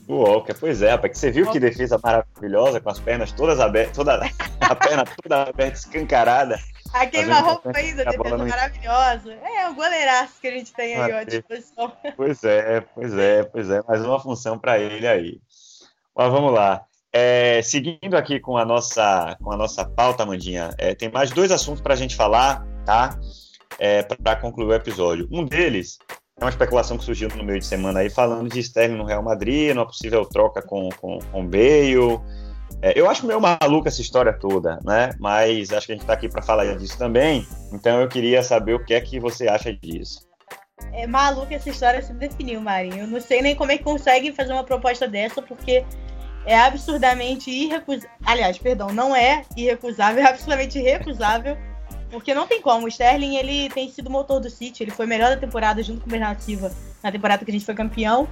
O 0.07 0.15
Walker, 0.15 0.55
pois 0.59 0.81
é, 0.81 0.91
rapaz, 0.91 1.13
que 1.13 1.19
você 1.19 1.29
viu 1.29 1.51
que 1.51 1.59
defesa 1.59 1.99
maravilhosa, 2.01 2.79
com 2.79 2.89
as 2.89 2.99
pernas 2.99 3.31
todas 3.31 3.59
abertas, 3.59 3.95
toda, 3.95 4.19
a 4.59 4.75
perna 4.75 5.03
toda 5.21 5.43
aberta, 5.43 5.77
escancarada. 5.77 6.59
A 6.93 7.05
queima-roupa 7.05 7.71
ainda, 7.75 8.05
defesa 8.05 8.37
maravilhosa. 8.37 9.33
É, 9.33 9.69
o 9.69 9.75
goleiraço 9.75 10.33
que 10.41 10.47
a 10.47 10.51
gente 10.51 10.73
tem 10.73 10.95
aí, 10.95 11.11
ó, 11.11 11.17
à 11.17 11.23
disposição. 11.23 11.91
Pois 12.15 12.43
é, 12.43 12.81
pois 12.81 13.17
é, 13.17 13.43
pois 13.43 13.69
é. 13.69 13.81
Mais 13.87 14.03
uma 14.03 14.19
função 14.19 14.57
para 14.57 14.79
ele 14.79 15.07
aí. 15.07 15.39
Mas 16.15 16.31
vamos 16.31 16.53
lá. 16.53 16.85
É, 17.11 17.61
seguindo 17.63 18.15
aqui 18.15 18.39
com 18.39 18.57
a 18.57 18.65
nossa, 18.65 19.35
com 19.41 19.51
a 19.51 19.57
nossa 19.57 19.83
pauta, 19.83 20.25
Mandinha, 20.25 20.73
é, 20.77 20.93
tem 20.93 21.09
mais 21.09 21.31
dois 21.31 21.51
assuntos 21.51 21.81
para 21.81 21.93
a 21.93 21.97
gente 21.97 22.15
falar, 22.15 22.65
tá? 22.85 23.17
É, 23.79 24.03
para 24.03 24.35
concluir 24.35 24.67
o 24.67 24.73
episódio. 24.73 25.27
Um 25.31 25.45
deles 25.45 25.97
é 26.39 26.43
uma 26.43 26.49
especulação 26.49 26.97
que 26.97 27.03
surgiu 27.03 27.29
no 27.29 27.43
meio 27.43 27.59
de 27.59 27.65
semana 27.65 27.99
aí, 27.99 28.09
falando 28.09 28.49
de 28.49 28.59
Sterling 28.59 28.97
no 28.97 29.05
Real 29.05 29.23
Madrid, 29.23 29.71
uma 29.73 29.85
possível 29.85 30.25
troca 30.25 30.61
com, 30.61 30.89
com, 30.99 31.19
com 31.19 31.45
Bale. 31.45 32.19
É, 32.81 32.97
eu 32.97 33.09
acho 33.09 33.25
meio 33.25 33.41
maluca 33.41 33.89
essa 33.89 34.01
história 34.01 34.31
toda, 34.31 34.79
né? 34.85 35.11
Mas 35.19 35.71
acho 35.71 35.85
que 35.85 35.91
a 35.91 35.95
gente 35.95 36.03
está 36.03 36.13
aqui 36.13 36.29
para 36.29 36.41
falar 36.41 36.65
disso 36.75 36.97
também. 36.97 37.45
Então 37.73 37.99
eu 37.99 38.07
queria 38.07 38.41
saber 38.41 38.73
o 38.73 38.83
que 38.83 38.93
é 38.93 39.01
que 39.01 39.19
você 39.19 39.47
acha 39.47 39.73
disso. 39.73 40.27
É 40.93 41.05
maluca 41.05 41.53
essa 41.53 41.69
história 41.69 42.01
se 42.01 42.13
definiu, 42.13 42.61
Marinho. 42.61 42.99
Eu 42.99 43.07
não 43.07 43.19
sei 43.19 43.41
nem 43.41 43.55
como 43.55 43.71
é 43.71 43.77
que 43.77 43.83
conseguem 43.83 44.33
fazer 44.33 44.53
uma 44.53 44.63
proposta 44.63 45.07
dessa, 45.07 45.41
porque 45.41 45.85
é 46.45 46.57
absurdamente 46.57 47.51
irrecusável. 47.51 48.09
Aliás, 48.25 48.57
perdão, 48.57 48.87
não 48.89 49.13
é 49.13 49.43
irrecusável, 49.57 50.23
é 50.23 50.27
absolutamente 50.27 50.79
recusável. 50.79 51.57
Porque 52.09 52.33
não 52.33 52.47
tem 52.47 52.61
como. 52.61 52.85
O 52.85 52.87
Sterling, 52.87 53.35
ele 53.35 53.69
tem 53.69 53.89
sido 53.89 54.09
motor 54.09 54.39
do 54.39 54.49
City. 54.49 54.83
Ele 54.83 54.91
foi 54.91 55.05
melhor 55.05 55.29
da 55.29 55.37
temporada 55.37 55.83
junto 55.83 56.01
com 56.01 56.07
o 56.07 56.09
Bernardo 56.09 56.39
Silva 56.39 56.71
na 57.03 57.11
temporada 57.11 57.45
que 57.45 57.51
a 57.51 57.53
gente 57.53 57.65
foi 57.65 57.75
campeão. 57.75 58.27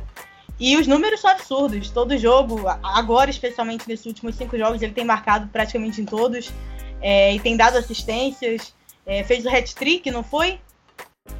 E 0.60 0.76
os 0.76 0.88
números 0.88 1.22
são 1.22 1.30
absurdos. 1.30 1.89
Todo 1.89 2.17
jogo, 2.17 2.67
agora 2.84 3.30
especialmente 3.30 3.88
nesses 3.88 4.06
últimos 4.06 4.36
cinco 4.36 4.58
jogos, 4.58 4.82
ele 4.82 4.93
tem 4.93 5.06
marcado 5.06 5.48
praticamente 5.48 6.02
em 6.02 6.06
todos. 6.06 6.52
É, 7.00 7.34
e 7.34 7.39
tem 7.39 7.56
dado 7.56 7.78
assistências. 7.78 8.74
É, 9.06 9.24
fez 9.24 9.46
o 9.46 9.50
hat-trick, 9.50 10.10
não 10.12 10.24
foi? 10.24 10.60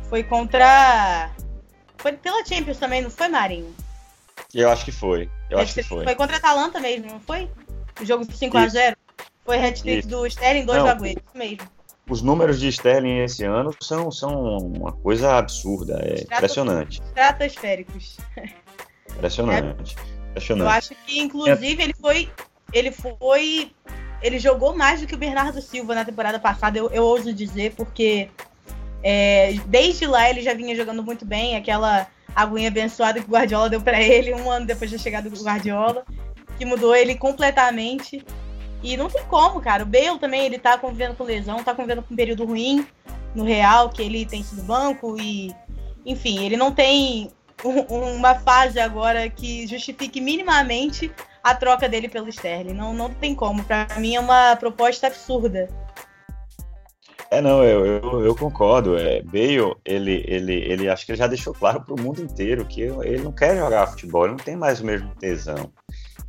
Foi 0.10 0.24
contra... 0.24 1.32
Foi 1.98 2.14
pela 2.14 2.46
Champions 2.46 2.78
também, 2.78 3.02
não 3.02 3.10
foi, 3.10 3.28
Marinho? 3.28 3.76
Eu 4.54 4.70
acho 4.70 4.86
que 4.86 4.92
foi. 4.92 5.30
Eu 5.50 5.60
acho 5.60 5.74
que 5.74 5.84
foi. 5.84 6.04
Foi 6.04 6.16
contra 6.16 6.36
a 6.36 6.40
Atalanta 6.40 6.80
mesmo, 6.80 7.08
não 7.08 7.20
foi? 7.20 7.50
O 8.00 8.06
jogo 8.06 8.26
de 8.26 8.34
5x0. 8.34 8.96
Foi 9.44 9.58
hat-trick 9.66 10.08
do 10.08 10.28
Sterling, 10.28 10.66
2 10.66 10.84
do 10.84 10.90
Agüero, 10.90 11.22
isso 11.26 11.38
mesmo. 11.38 11.68
Os 12.10 12.22
números 12.22 12.60
de 12.60 12.68
Sterling 12.68 13.20
esse 13.20 13.44
ano 13.44 13.76
são, 13.82 14.12
são 14.12 14.58
uma 14.58 14.92
coisa 14.92 15.38
absurda, 15.38 16.00
é 16.04 16.22
impressionante. 16.22 17.02
Estratosféricos. 17.02 18.18
Impressionante. 19.18 19.96
É, 19.98 20.30
Impressionante. 20.30 20.66
Eu 20.66 20.70
acho 20.70 20.96
que, 21.06 21.20
inclusive, 21.20 21.82
é. 21.82 21.86
ele 21.86 21.94
foi. 21.94 22.30
Ele 22.72 22.92
foi. 22.92 23.72
Ele 24.22 24.40
jogou 24.40 24.76
mais 24.76 25.02
do 25.02 25.08
que 25.08 25.16
o 25.16 25.18
Bernardo 25.18 25.62
Silva 25.62 25.94
na 25.94 26.06
temporada 26.06 26.40
passada, 26.40 26.78
eu, 26.78 26.90
eu 26.90 27.04
ouso 27.04 27.32
dizer, 27.32 27.74
porque 27.76 28.30
é, 29.04 29.54
desde 29.68 30.08
lá 30.08 30.28
ele 30.30 30.42
já 30.42 30.54
vinha 30.54 30.76
jogando 30.76 31.04
muito 31.04 31.24
bem, 31.24 31.56
aquela 31.56 32.08
aguinha 32.36 32.68
abençoada 32.68 33.20
que 33.20 33.28
o 33.28 33.32
Guardiola 33.32 33.70
deu 33.70 33.82
para 33.82 34.02
ele 34.02 34.34
um 34.34 34.50
ano 34.50 34.66
depois 34.66 34.92
da 34.92 34.98
chegada 34.98 35.30
do 35.30 35.44
Guardiola, 35.44 36.04
que 36.58 36.66
mudou 36.66 36.96
ele 36.96 37.16
completamente. 37.16 38.26
E 38.84 38.96
não 38.96 39.10
tem 39.10 39.24
como, 39.26 39.60
cara. 39.60 39.84
O 39.84 39.88
Bale 39.88 40.20
também, 40.20 40.46
ele 40.46 40.60
tá 40.60 40.78
convivendo 40.78 41.16
com 41.16 41.24
lesão, 41.24 41.64
tá 41.64 41.74
convivendo 41.74 42.04
com 42.04 42.14
um 42.14 42.18
período 42.18 42.46
ruim 42.46 42.86
no 43.34 43.44
Real, 43.44 43.90
que 43.90 44.02
ele 44.02 44.26
tem 44.26 44.44
sido 44.44 44.64
banco 44.64 45.20
e. 45.20 45.54
Enfim, 46.06 46.46
ele 46.46 46.56
não 46.56 46.72
tem 46.72 47.32
uma 47.64 48.36
fase 48.36 48.80
agora 48.80 49.30
que 49.30 49.66
justifique 49.68 50.22
minimamente 50.22 51.12
a 51.44 51.56
troca 51.56 51.88
dele 51.88 52.08
pelo 52.10 52.30
Sterling. 52.30 52.74
Não, 52.74 52.94
não 52.94 53.10
tem 53.10 53.34
como. 53.34 53.64
Para 53.64 53.88
mim 53.98 54.16
é 54.16 54.20
uma 54.20 54.56
proposta 54.56 55.08
absurda. 55.08 55.68
É, 57.30 57.42
não, 57.42 57.64
eu, 57.64 57.86
eu, 57.86 58.26
eu, 58.26 58.36
concordo. 58.36 58.98
É, 58.98 59.22
Bale, 59.22 59.76
ele, 59.84 60.24
ele, 60.28 60.54
ele 60.54 60.90
acho 60.90 61.06
que 61.06 61.12
ele 61.12 61.20
já 61.20 61.28
deixou 61.28 61.54
claro 61.54 61.82
para 61.82 61.94
o 61.94 62.00
mundo 62.00 62.22
inteiro 62.22 62.66
que 62.66 62.82
ele 62.82 63.22
não 63.22 63.32
quer 63.32 63.58
jogar 63.58 63.88
futebol, 63.88 64.24
ele 64.24 64.36
não 64.36 64.44
tem 64.44 64.56
mais 64.56 64.80
o 64.80 64.86
mesmo 64.86 65.14
tesão. 65.16 65.72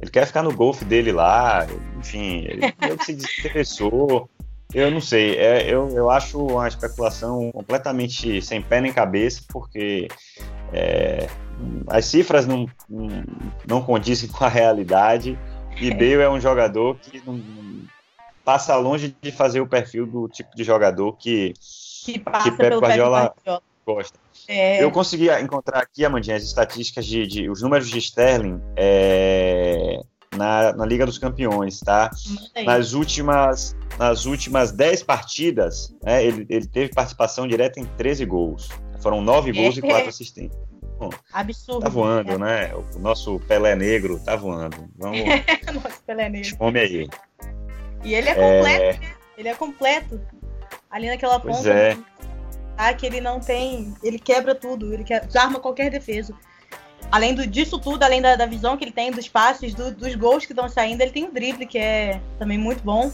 Ele 0.00 0.10
quer 0.10 0.26
ficar 0.26 0.42
no 0.42 0.54
golfe 0.54 0.84
dele 0.84 1.12
lá, 1.12 1.66
enfim, 1.98 2.44
ele, 2.46 2.74
ele 2.82 3.04
se 3.04 3.14
desinteressou. 3.14 4.28
Eu 4.74 4.90
não 4.90 5.00
sei, 5.00 5.36
é, 5.36 5.72
eu, 5.72 5.88
eu 5.90 6.10
acho 6.10 6.44
uma 6.44 6.68
especulação 6.68 7.50
completamente 7.52 8.42
sem 8.42 8.60
pé 8.60 8.82
nem 8.82 8.92
cabeça, 8.92 9.42
porque 9.48 10.08
é, 10.72 11.26
as 11.86 12.04
cifras 12.04 12.46
não, 12.46 12.66
não, 13.66 13.82
condizem 13.82 14.28
com 14.30 14.44
a 14.44 14.48
realidade, 14.48 15.38
e 15.80 15.90
Bale 15.90 16.22
é 16.22 16.28
um 16.28 16.40
jogador 16.40 16.96
que 16.96 17.22
não, 17.24 17.42
passa 18.44 18.76
longe 18.76 19.16
de 19.22 19.32
fazer 19.32 19.60
o 19.60 19.66
perfil 19.66 20.06
do 20.06 20.28
tipo 20.28 20.54
de 20.54 20.64
jogador 20.64 21.16
que, 21.16 21.54
que, 22.04 22.12
que 22.14 22.50
Pep 22.52 22.76
Guardiola. 22.76 23.34
gosta. 23.86 24.18
É... 24.46 24.82
Eu 24.82 24.90
consegui 24.90 25.30
encontrar 25.40 25.80
aqui, 25.80 26.04
Amandinha, 26.04 26.36
as 26.36 26.42
estatísticas 26.42 27.06
de, 27.06 27.26
de 27.26 27.50
os 27.50 27.62
números 27.62 27.88
de 27.88 27.98
Sterling 27.98 28.60
é, 28.76 30.00
na, 30.38 30.72
na 30.72 30.86
Liga 30.86 31.04
dos 31.04 31.18
Campeões, 31.18 31.80
tá? 31.80 32.10
Nas 32.64 32.92
últimas, 32.92 33.76
nas 33.98 34.24
últimas 34.24 34.72
10 34.72 35.02
partidas, 35.02 35.94
né, 36.02 36.24
ele, 36.24 36.46
ele 36.48 36.66
teve 36.66 36.94
participação 36.94 37.46
direta 37.46 37.80
em 37.80 37.84
13 37.84 38.24
gols. 38.24 38.68
Foram 39.00 39.20
9 39.20 39.52
gols 39.52 39.76
e 39.76 39.82
4 39.82 40.08
assistências. 40.08 40.68
Bom, 40.98 41.10
Absurdo. 41.32 41.82
Tá 41.82 41.88
voando, 41.88 42.32
é. 42.32 42.38
né? 42.38 42.74
O 42.74 42.98
nosso 42.98 43.38
Pelé 43.40 43.76
Negro 43.76 44.18
tá 44.18 44.34
voando. 44.34 44.88
Vamos. 44.96 45.20
nosso 45.72 46.02
Pelé 46.04 46.28
Negro. 46.28 46.56
Come 46.56 46.80
aí. 46.80 47.08
E 48.02 48.14
ele 48.14 48.28
é 48.28 48.34
completo, 48.34 48.82
é... 48.82 48.92
né? 48.94 49.12
Ele 49.36 49.48
é 49.48 49.54
completo. 49.54 50.20
Ali 50.90 51.08
naquela 51.08 51.38
pois 51.38 51.58
ponta. 51.58 51.70
É. 51.70 51.96
Ah, 52.76 52.92
que 52.94 53.06
ele 53.06 53.20
não 53.20 53.38
tem. 53.38 53.94
Ele 54.02 54.18
quebra 54.18 54.54
tudo, 54.54 54.92
ele 54.92 55.04
quebra, 55.04 55.26
desarma 55.26 55.60
qualquer 55.60 55.90
defesa. 55.90 56.34
Além 57.10 57.34
do, 57.34 57.46
disso 57.46 57.78
tudo, 57.78 58.02
além 58.02 58.20
da, 58.20 58.36
da 58.36 58.46
visão 58.46 58.76
que 58.76 58.84
ele 58.84 58.92
tem, 58.92 59.10
dos 59.10 59.28
passes, 59.28 59.74
do, 59.74 59.94
dos 59.94 60.14
gols 60.14 60.44
que 60.44 60.52
estão 60.52 60.68
saindo, 60.68 61.00
ele 61.00 61.10
tem 61.10 61.24
o 61.24 61.32
drible, 61.32 61.66
que 61.66 61.78
é 61.78 62.20
também 62.38 62.58
muito 62.58 62.82
bom. 62.82 63.10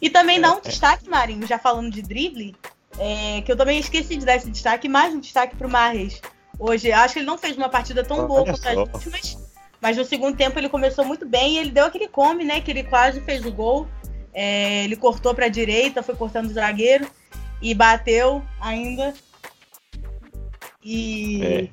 E 0.00 0.10
também 0.10 0.38
é, 0.38 0.40
dá 0.40 0.54
um 0.54 0.58
é. 0.58 0.60
destaque, 0.60 1.08
Marinho, 1.08 1.46
já 1.46 1.58
falando 1.58 1.90
de 1.90 2.02
drible, 2.02 2.54
é, 2.98 3.40
que 3.42 3.50
eu 3.50 3.56
também 3.56 3.78
esqueci 3.78 4.16
de 4.16 4.26
dar 4.26 4.36
esse 4.36 4.50
destaque, 4.50 4.88
mais 4.88 5.14
um 5.14 5.20
destaque 5.20 5.56
pro 5.56 5.70
Marres. 5.70 6.20
Hoje, 6.58 6.92
acho 6.92 7.14
que 7.14 7.20
ele 7.20 7.26
não 7.26 7.38
fez 7.38 7.56
uma 7.56 7.70
partida 7.70 8.04
tão 8.04 8.26
boa 8.26 8.44
quanto 8.44 8.68
as 8.68 8.76
últimas, 8.76 9.38
mas 9.80 9.96
no 9.96 10.04
segundo 10.04 10.36
tempo 10.36 10.58
ele 10.58 10.68
começou 10.68 11.04
muito 11.04 11.26
bem 11.26 11.54
e 11.54 11.58
ele 11.58 11.70
deu 11.70 11.86
aquele 11.86 12.06
come, 12.06 12.44
né? 12.44 12.60
Que 12.60 12.70
ele 12.70 12.84
quase 12.84 13.20
fez 13.22 13.44
o 13.46 13.50
gol. 13.50 13.88
É, 14.32 14.84
ele 14.84 14.94
cortou 14.94 15.34
para 15.34 15.46
a 15.46 15.48
direita, 15.48 16.02
foi 16.02 16.14
cortando 16.14 16.50
o 16.50 16.52
zagueiro 16.52 17.10
e 17.62 17.74
bateu 17.74 18.42
ainda. 18.60 19.14
E. 20.84 21.42
É. 21.42 21.68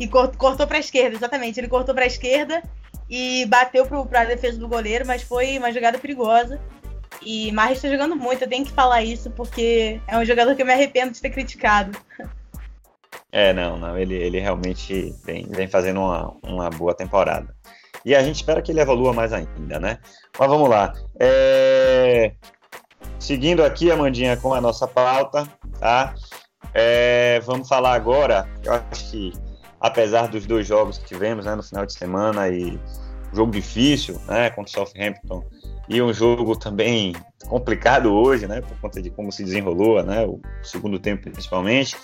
E 0.00 0.08
cortou 0.08 0.66
para 0.66 0.78
a 0.78 0.80
esquerda, 0.80 1.14
exatamente. 1.14 1.60
Ele 1.60 1.68
cortou 1.68 1.94
para 1.94 2.04
a 2.04 2.06
esquerda 2.06 2.62
e 3.08 3.44
bateu 3.46 3.86
para 3.86 4.22
a 4.22 4.24
defesa 4.24 4.58
do 4.58 4.66
goleiro, 4.66 5.06
mas 5.06 5.22
foi 5.22 5.58
uma 5.58 5.70
jogada 5.70 5.98
perigosa. 5.98 6.58
E 7.20 7.52
Marres 7.52 7.76
está 7.76 7.90
jogando 7.90 8.16
muito, 8.16 8.42
eu 8.42 8.48
tenho 8.48 8.64
que 8.64 8.72
falar 8.72 9.02
isso, 9.02 9.30
porque 9.32 10.00
é 10.08 10.16
um 10.16 10.24
jogador 10.24 10.56
que 10.56 10.62
eu 10.62 10.66
me 10.66 10.72
arrependo 10.72 11.12
de 11.12 11.20
ter 11.20 11.28
criticado. 11.28 11.98
É, 13.30 13.52
não, 13.52 13.78
não, 13.78 13.98
ele, 13.98 14.14
ele 14.14 14.40
realmente 14.40 15.14
vem, 15.22 15.46
vem 15.50 15.68
fazendo 15.68 16.00
uma, 16.00 16.34
uma 16.42 16.70
boa 16.70 16.94
temporada. 16.94 17.54
E 18.04 18.14
a 18.14 18.22
gente 18.22 18.36
espera 18.36 18.62
que 18.62 18.72
ele 18.72 18.80
evolua 18.80 19.12
mais 19.12 19.34
ainda, 19.34 19.78
né? 19.78 19.98
Mas 20.38 20.48
vamos 20.48 20.70
lá. 20.70 20.94
É... 21.18 22.32
Seguindo 23.18 23.62
aqui, 23.62 23.90
Amandinha, 23.90 24.38
com 24.38 24.54
a 24.54 24.60
nossa 24.60 24.88
pauta, 24.88 25.46
tá? 25.78 26.14
É... 26.72 27.40
Vamos 27.40 27.68
falar 27.68 27.92
agora, 27.92 28.48
eu 28.64 28.72
acho 28.72 29.10
que 29.10 29.32
apesar 29.80 30.28
dos 30.28 30.46
dois 30.46 30.66
jogos 30.66 30.98
que 30.98 31.06
tivemos 31.06 31.46
né, 31.46 31.54
no 31.54 31.62
final 31.62 31.86
de 31.86 31.92
semana 31.92 32.48
e 32.48 32.78
jogo 33.32 33.50
difícil, 33.52 34.20
né, 34.28 34.50
contra 34.50 34.70
o 34.70 34.86
Southampton 34.86 35.44
e 35.88 36.02
um 36.02 36.12
jogo 36.12 36.56
também 36.56 37.14
complicado 37.48 38.12
hoje, 38.12 38.46
né, 38.46 38.60
por 38.60 38.78
conta 38.80 39.00
de 39.00 39.10
como 39.10 39.32
se 39.32 39.44
desenrolou, 39.44 40.02
né, 40.02 40.24
o 40.26 40.40
segundo 40.62 40.98
tempo 40.98 41.30
principalmente. 41.30 41.96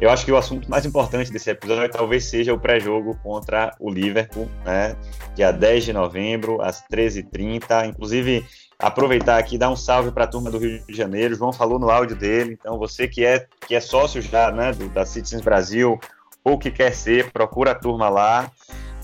Eu 0.00 0.10
acho 0.10 0.24
que 0.24 0.30
o 0.30 0.36
assunto 0.36 0.70
mais 0.70 0.86
importante 0.86 1.32
desse 1.32 1.50
episódio 1.50 1.90
talvez 1.90 2.24
seja 2.24 2.54
o 2.54 2.60
pré-jogo 2.60 3.18
contra 3.20 3.74
o 3.80 3.90
Liverpool, 3.90 4.48
né? 4.64 4.96
Dia 5.34 5.50
10 5.50 5.86
de 5.86 5.92
novembro, 5.92 6.62
às 6.62 6.84
13h30. 6.86 7.88
Inclusive, 7.88 8.46
aproveitar 8.78 9.38
aqui 9.38 9.58
dar 9.58 9.70
um 9.70 9.76
salve 9.76 10.12
para 10.12 10.22
a 10.22 10.26
turma 10.28 10.52
do 10.52 10.58
Rio 10.58 10.80
de 10.86 10.94
Janeiro. 10.94 11.34
O 11.34 11.36
João 11.36 11.52
falou 11.52 11.80
no 11.80 11.90
áudio 11.90 12.14
dele, 12.14 12.56
então 12.60 12.78
você 12.78 13.08
que 13.08 13.24
é, 13.24 13.44
que 13.66 13.74
é 13.74 13.80
sócio 13.80 14.22
já 14.22 14.52
né, 14.52 14.72
do, 14.72 14.88
da 14.88 15.04
Citizens 15.04 15.42
Brasil 15.42 15.98
ou 16.44 16.58
que 16.58 16.70
quer 16.70 16.94
ser, 16.94 17.30
procura 17.32 17.72
a 17.72 17.74
turma 17.74 18.08
lá 18.08 18.50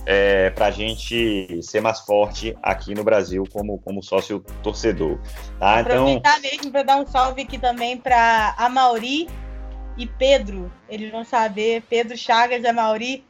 é, 0.07 0.51
para 0.51 0.67
a 0.67 0.71
gente 0.71 1.61
ser 1.63 1.81
mais 1.81 2.01
forte 2.01 2.57
aqui 2.63 2.95
no 2.95 3.03
Brasil 3.03 3.45
como, 3.53 3.79
como 3.79 4.03
sócio 4.03 4.45
torcedor. 4.63 5.19
Tá? 5.59 5.81
Então, 5.81 6.03
Aproveitar 6.03 6.41
mesmo 6.41 6.71
para 6.71 6.83
dar 6.83 6.97
um 6.97 7.07
salve 7.07 7.43
aqui 7.43 7.59
também 7.59 7.97
para 7.97 8.55
a 8.57 8.69
Mauri 8.69 9.29
e 9.97 10.07
Pedro, 10.07 10.71
eles 10.89 11.11
vão 11.11 11.25
saber, 11.25 11.83
Pedro 11.89 12.17
Chagas 12.17 12.65
é 12.65 12.73
Mauri, 12.73 13.25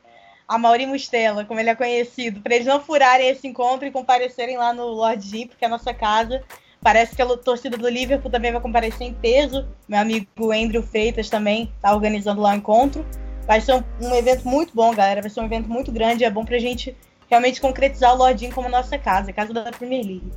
a 0.49 0.59
Mauri 0.59 0.87
Mustela, 0.87 1.45
como 1.45 1.61
ele 1.61 1.71
é 1.71 1.75
conhecido, 1.75 2.40
para 2.40 2.55
eles 2.55 2.67
não 2.67 2.81
furarem 2.81 3.29
esse 3.29 3.47
encontro 3.47 3.87
e 3.87 3.90
comparecerem 3.90 4.57
lá 4.57 4.73
no 4.73 4.87
Lord 4.87 5.27
Jim, 5.27 5.47
porque 5.47 5.64
é 5.64 5.69
a 5.69 5.71
nossa 5.71 5.95
casa. 5.95 6.43
Parece 6.83 7.17
que 7.17 7.23
a 7.23 7.37
torcida 7.38 7.79
do 7.79 7.88
Liverpool 7.88 8.31
também 8.31 8.53
vai 8.53 8.61
comparecer 8.61 9.07
em 9.07 9.14
peso. 9.14 9.67
Meu 9.88 9.99
amigo 9.99 10.53
Andrew 10.53 10.83
Freitas 10.83 11.31
também 11.31 11.73
está 11.77 11.95
organizando 11.95 12.43
lá 12.43 12.51
o 12.51 12.57
encontro. 12.57 13.07
Vai 13.46 13.61
ser 13.61 13.74
um, 13.74 13.83
um, 14.00 14.14
evento 14.14 14.46
muito 14.48 14.74
bom, 14.74 14.94
galera. 14.94 15.20
Vai 15.20 15.30
ser 15.30 15.40
um 15.40 15.44
evento 15.44 15.68
muito 15.68 15.92
grande. 15.92 16.24
É 16.24 16.30
bom 16.30 16.44
para 16.44 16.57
a 16.57 16.61
gente 16.61 16.96
realmente 17.28 17.61
concretizar 17.61 18.14
o 18.14 18.18
Lordinho 18.18 18.52
como 18.52 18.68
nossa 18.68 18.98
casa, 18.98 19.33
casa 19.33 19.52
da 19.52 19.70
Premier 19.70 20.04
League. 20.04 20.33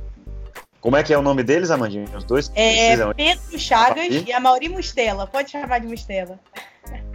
Como 0.80 0.96
é 0.96 1.02
que 1.02 1.12
é 1.12 1.18
o 1.18 1.22
nome 1.22 1.42
deles, 1.42 1.70
Amandinho? 1.70 2.04
Os 2.16 2.24
dois? 2.24 2.52
É 2.54 2.96
Pedro 3.14 3.58
Chagas 3.58 4.24
e 4.26 4.32
a 4.32 4.38
Mauri 4.38 4.68
Mustela. 4.68 5.26
Pode 5.26 5.50
chamar 5.50 5.80
de 5.80 5.88
Mustela. 5.88 6.38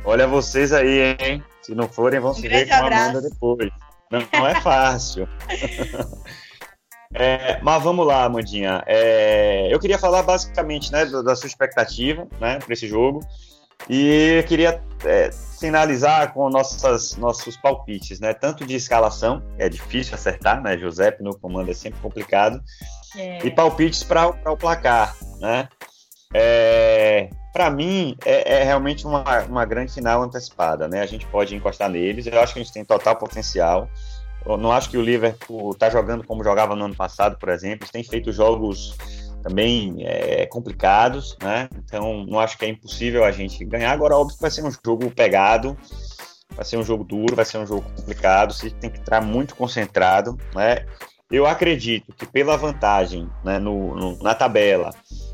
Olha 0.04 0.28
vocês 0.28 0.74
aí, 0.74 1.16
hein? 1.20 1.44
Se 1.62 1.74
não 1.74 1.88
forem, 1.88 2.20
vão 2.20 2.32
um 2.32 2.34
se 2.34 2.48
ver 2.48 2.68
com 2.68 2.74
a 2.74 2.78
Amanda 2.80 3.22
depois. 3.22 3.72
Não, 4.12 4.22
não 4.34 4.48
é 4.48 4.60
fácil. 4.60 5.28
é, 7.16 7.60
mas 7.62 7.82
vamos 7.82 8.06
lá, 8.06 8.26
Amandinha. 8.26 8.84
É, 8.86 9.74
eu 9.74 9.80
queria 9.80 9.98
falar 9.98 10.24
basicamente 10.24 10.92
né, 10.92 11.06
da 11.06 11.36
sua 11.36 11.48
expectativa 11.48 12.28
né, 12.40 12.60
para 12.60 12.74
esse 12.74 12.86
jogo. 12.86 13.22
E 13.90 14.44
queria 14.48 14.82
é, 15.06 15.30
finalizar 15.60 16.34
com 16.34 16.50
nossas, 16.50 17.16
nossos 17.18 17.58
palpites, 17.58 18.20
né? 18.20 18.34
Tanto 18.34 18.66
de 18.66 18.76
escalação, 18.76 19.42
é 19.58 19.70
difícil 19.70 20.16
acertar, 20.16 20.62
né? 20.62 20.78
José 20.78 21.16
no 21.20 21.38
comando 21.38 21.72
é 21.72 21.74
sempre 21.74 22.00
complicado. 22.02 22.62
É. 23.16 23.46
E 23.46 23.52
palpites 23.52 24.04
para 24.04 24.28
o 24.28 24.58
placar, 24.58 25.16
né? 25.40 25.68
É, 26.34 27.30
para 27.54 27.70
mim, 27.70 28.18
é, 28.26 28.56
é, 28.56 28.64
realmente 28.64 29.06
uma, 29.06 29.42
uma 29.44 29.64
grande 29.64 29.94
final 29.94 30.24
antecipada, 30.24 30.88
né? 30.88 31.02
A 31.02 31.06
gente 31.06 31.28
pode 31.28 31.56
encostar 31.56 31.90
neles, 31.90 32.26
eu 32.26 32.42
acho 32.42 32.54
que 32.54 32.60
a 32.60 32.64
gente 32.64 32.74
tem 32.74 32.84
total 32.84 33.16
potencial. 33.16 33.88
Eu 34.46 34.58
não 34.58 34.72
acho 34.72 34.90
que 34.90 34.98
o 34.98 35.02
Liverpool 35.02 35.72
está 35.72 35.90
jogando 35.90 36.26
como 36.26 36.44
jogava 36.44 36.76
no 36.76 36.86
ano 36.86 36.96
passado, 36.96 37.38
por 37.38 37.50
exemplo. 37.50 37.88
Têm 37.90 38.04
feito 38.04 38.32
jogos 38.34 38.98
também 39.44 39.98
é, 40.00 40.46
complicados, 40.46 41.38
né? 41.42 41.68
Então, 41.76 42.26
não 42.26 42.40
acho 42.40 42.58
que 42.58 42.66
é 42.66 42.70
impossível 42.70 43.24
a 43.26 43.32
gente 43.32 43.64
ganhar. 43.66 43.92
Agora, 43.92 44.16
óbvio 44.16 44.36
que 44.36 44.42
vai 44.42 44.50
ser 44.50 44.64
um 44.64 44.72
jogo 44.72 45.12
pegado, 45.12 45.78
vai 46.56 46.64
ser 46.64 46.78
um 46.78 46.84
jogo 46.84 47.04
duro, 47.04 47.36
vai 47.36 47.46
ser 47.46 47.58
um 47.58 47.66
jogo 47.66 47.86
complicado. 47.96 48.54
Você 48.54 48.70
tem 48.70 48.90
que 48.90 49.00
estar 49.00 49.22
muito 49.22 49.56
concentrado, 49.56 50.38
né? 50.56 50.86
Eu 51.30 51.46
acredito 51.46 52.14
que 52.14 52.26
pela 52.26 52.56
vantagem 52.56 53.28
né, 53.44 53.58
no, 53.60 53.96
no, 53.96 54.24
na 54.24 54.36
tabela, 54.36 54.92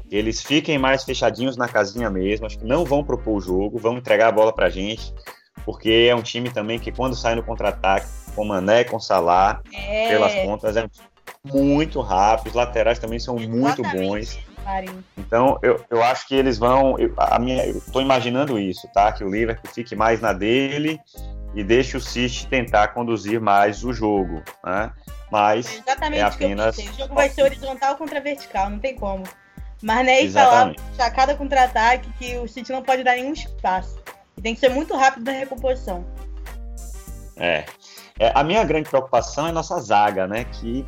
eles 0.10 0.42
fiquem 0.42 0.78
mais 0.78 1.04
fechadinhos 1.04 1.58
na 1.58 1.68
casinha 1.68 2.10
mesmo, 2.10 2.46
acho 2.46 2.58
que 2.58 2.66
não 2.66 2.86
vão 2.86 3.04
propor 3.04 3.38
o 3.38 3.42
jogo, 3.42 3.78
vão 3.78 3.98
entregar 3.98 4.30
a 4.30 4.32
bola 4.32 4.54
pra 4.54 4.70
gente, 4.70 5.14
porque 5.66 6.08
é 6.10 6.16
um 6.16 6.22
time 6.22 6.50
também 6.50 6.80
que 6.80 6.92
quando 6.92 7.16
sai 7.16 7.36
no 7.36 7.44
contra-ataque, 7.44 8.08
com 8.34 8.46
Mané, 8.46 8.86
com 8.86 8.98
Salah, 8.98 9.62
é. 9.74 10.10
pelas 10.10 10.34
pontas, 10.36 10.78
é 10.78 10.88
muito 11.52 12.02
rápido, 12.02 12.48
os 12.48 12.54
laterais 12.54 13.00
também 13.00 13.20
são 13.20 13.36
muito 13.38 13.82
bons. 13.84 14.40
Então, 15.18 15.58
eu, 15.62 15.84
eu 15.90 16.04
acho 16.04 16.28
que 16.28 16.36
eles 16.36 16.58
vão. 16.58 16.98
Eu, 17.00 17.14
a 17.18 17.40
minha, 17.40 17.66
eu 17.66 17.82
tô 17.92 18.02
imaginando 18.02 18.60
isso, 18.60 18.88
tá? 18.94 19.12
Que 19.12 19.24
o 19.24 19.30
Liverpool 19.30 19.72
fique 19.74 19.96
mais 19.96 20.22
na 20.22 20.32
dele 20.32 21.00
e 21.56 21.64
deixe 21.64 21.98
o 21.98 22.02
City 22.02 22.46
tentar 22.48 22.90
conduzir 22.90 23.42
mais 23.42 23.84
o 23.84 23.92
jogo, 23.92 24.44
né? 24.64 24.92
Mas 25.32 25.82
é 25.86 26.08
o 26.08 26.14
eu 26.16 26.26
apenas 26.28 26.76
pensei. 26.76 26.92
O 26.92 26.98
jogo 26.98 27.16
vai 27.16 27.30
ser 27.30 27.44
horizontal 27.44 27.96
contra 27.96 28.20
vertical, 28.22 28.70
não 28.70 28.80
tem 28.80 28.96
como. 28.96 29.24
Mas 29.82 30.06
nem 30.06 30.30
falar 30.30 30.72
Exatamente. 30.72 30.82
a 31.00 31.12
cada 31.12 31.36
contra-ataque 31.36 32.12
que 32.20 32.38
o 32.38 32.48
City 32.48 32.72
não 32.72 32.84
pode 32.84 33.04
dar 33.04 33.16
nenhum 33.16 33.34
espaço. 33.34 34.00
E 34.38 34.42
tem 34.42 34.54
que 34.54 34.60
ser 34.60 34.70
muito 34.70 34.96
rápido 34.96 35.26
na 35.26 35.32
recomposição. 35.32 36.06
É. 37.38 37.66
É, 38.20 38.34
a 38.36 38.44
minha 38.44 38.64
grande 38.66 38.90
preocupação 38.90 39.48
é 39.48 39.52
nossa 39.52 39.80
zaga, 39.80 40.28
né? 40.28 40.44
Que 40.44 40.86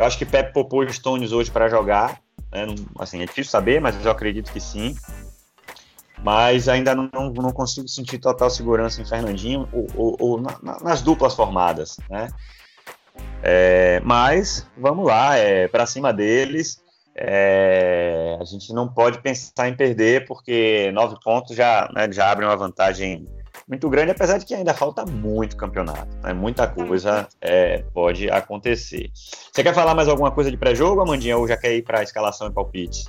eu 0.00 0.06
acho 0.06 0.16
que 0.16 0.24
Pepe 0.24 0.54
poupou 0.54 0.90
Stones 0.90 1.30
hoje 1.30 1.50
para 1.50 1.68
jogar. 1.68 2.20
né? 2.50 2.64
Assim, 2.98 3.22
é 3.22 3.26
difícil 3.26 3.50
saber, 3.50 3.80
mas 3.80 4.02
eu 4.02 4.10
acredito 4.10 4.50
que 4.50 4.58
sim. 4.58 4.96
Mas 6.24 6.68
ainda 6.68 6.94
não, 6.94 7.10
não, 7.12 7.52
consigo 7.52 7.86
sentir 7.86 8.18
total 8.18 8.48
segurança 8.48 9.00
em 9.00 9.04
Fernandinho 9.04 9.68
ou, 9.72 9.86
ou- 9.94 10.16
ou 10.18 10.40
na- 10.40 10.58
na- 10.62 10.80
nas 10.80 11.02
duplas 11.02 11.34
formadas, 11.34 11.98
né? 12.08 12.28
É, 13.42 14.00
mas 14.04 14.66
vamos 14.76 15.06
lá, 15.06 15.36
é 15.36 15.68
para 15.68 15.84
cima 15.86 16.12
deles. 16.12 16.82
É, 17.14 18.38
a 18.40 18.44
gente 18.44 18.72
não 18.72 18.88
pode 18.88 19.20
pensar 19.20 19.68
em 19.68 19.76
perder 19.76 20.26
porque 20.26 20.90
nove 20.92 21.16
pontos 21.22 21.54
já, 21.54 21.90
né, 21.94 22.10
já 22.10 22.30
abrem 22.30 22.48
uma 22.48 22.56
vantagem 22.56 23.26
muito 23.70 23.88
grande, 23.88 24.10
apesar 24.10 24.36
de 24.36 24.44
que 24.44 24.52
ainda 24.52 24.74
falta 24.74 25.06
muito 25.06 25.56
campeonato. 25.56 26.08
Né? 26.24 26.32
Muita 26.32 26.66
coisa 26.66 27.28
é, 27.40 27.84
pode 27.94 28.28
acontecer. 28.28 29.12
Você 29.14 29.62
quer 29.62 29.72
falar 29.72 29.94
mais 29.94 30.08
alguma 30.08 30.32
coisa 30.32 30.50
de 30.50 30.56
pré-jogo, 30.56 31.00
Amandinha, 31.00 31.38
ou 31.38 31.46
já 31.46 31.56
quer 31.56 31.76
ir 31.76 31.82
para 31.82 32.00
a 32.00 32.02
escalação 32.02 32.48
e 32.48 32.52
palpite? 32.52 33.04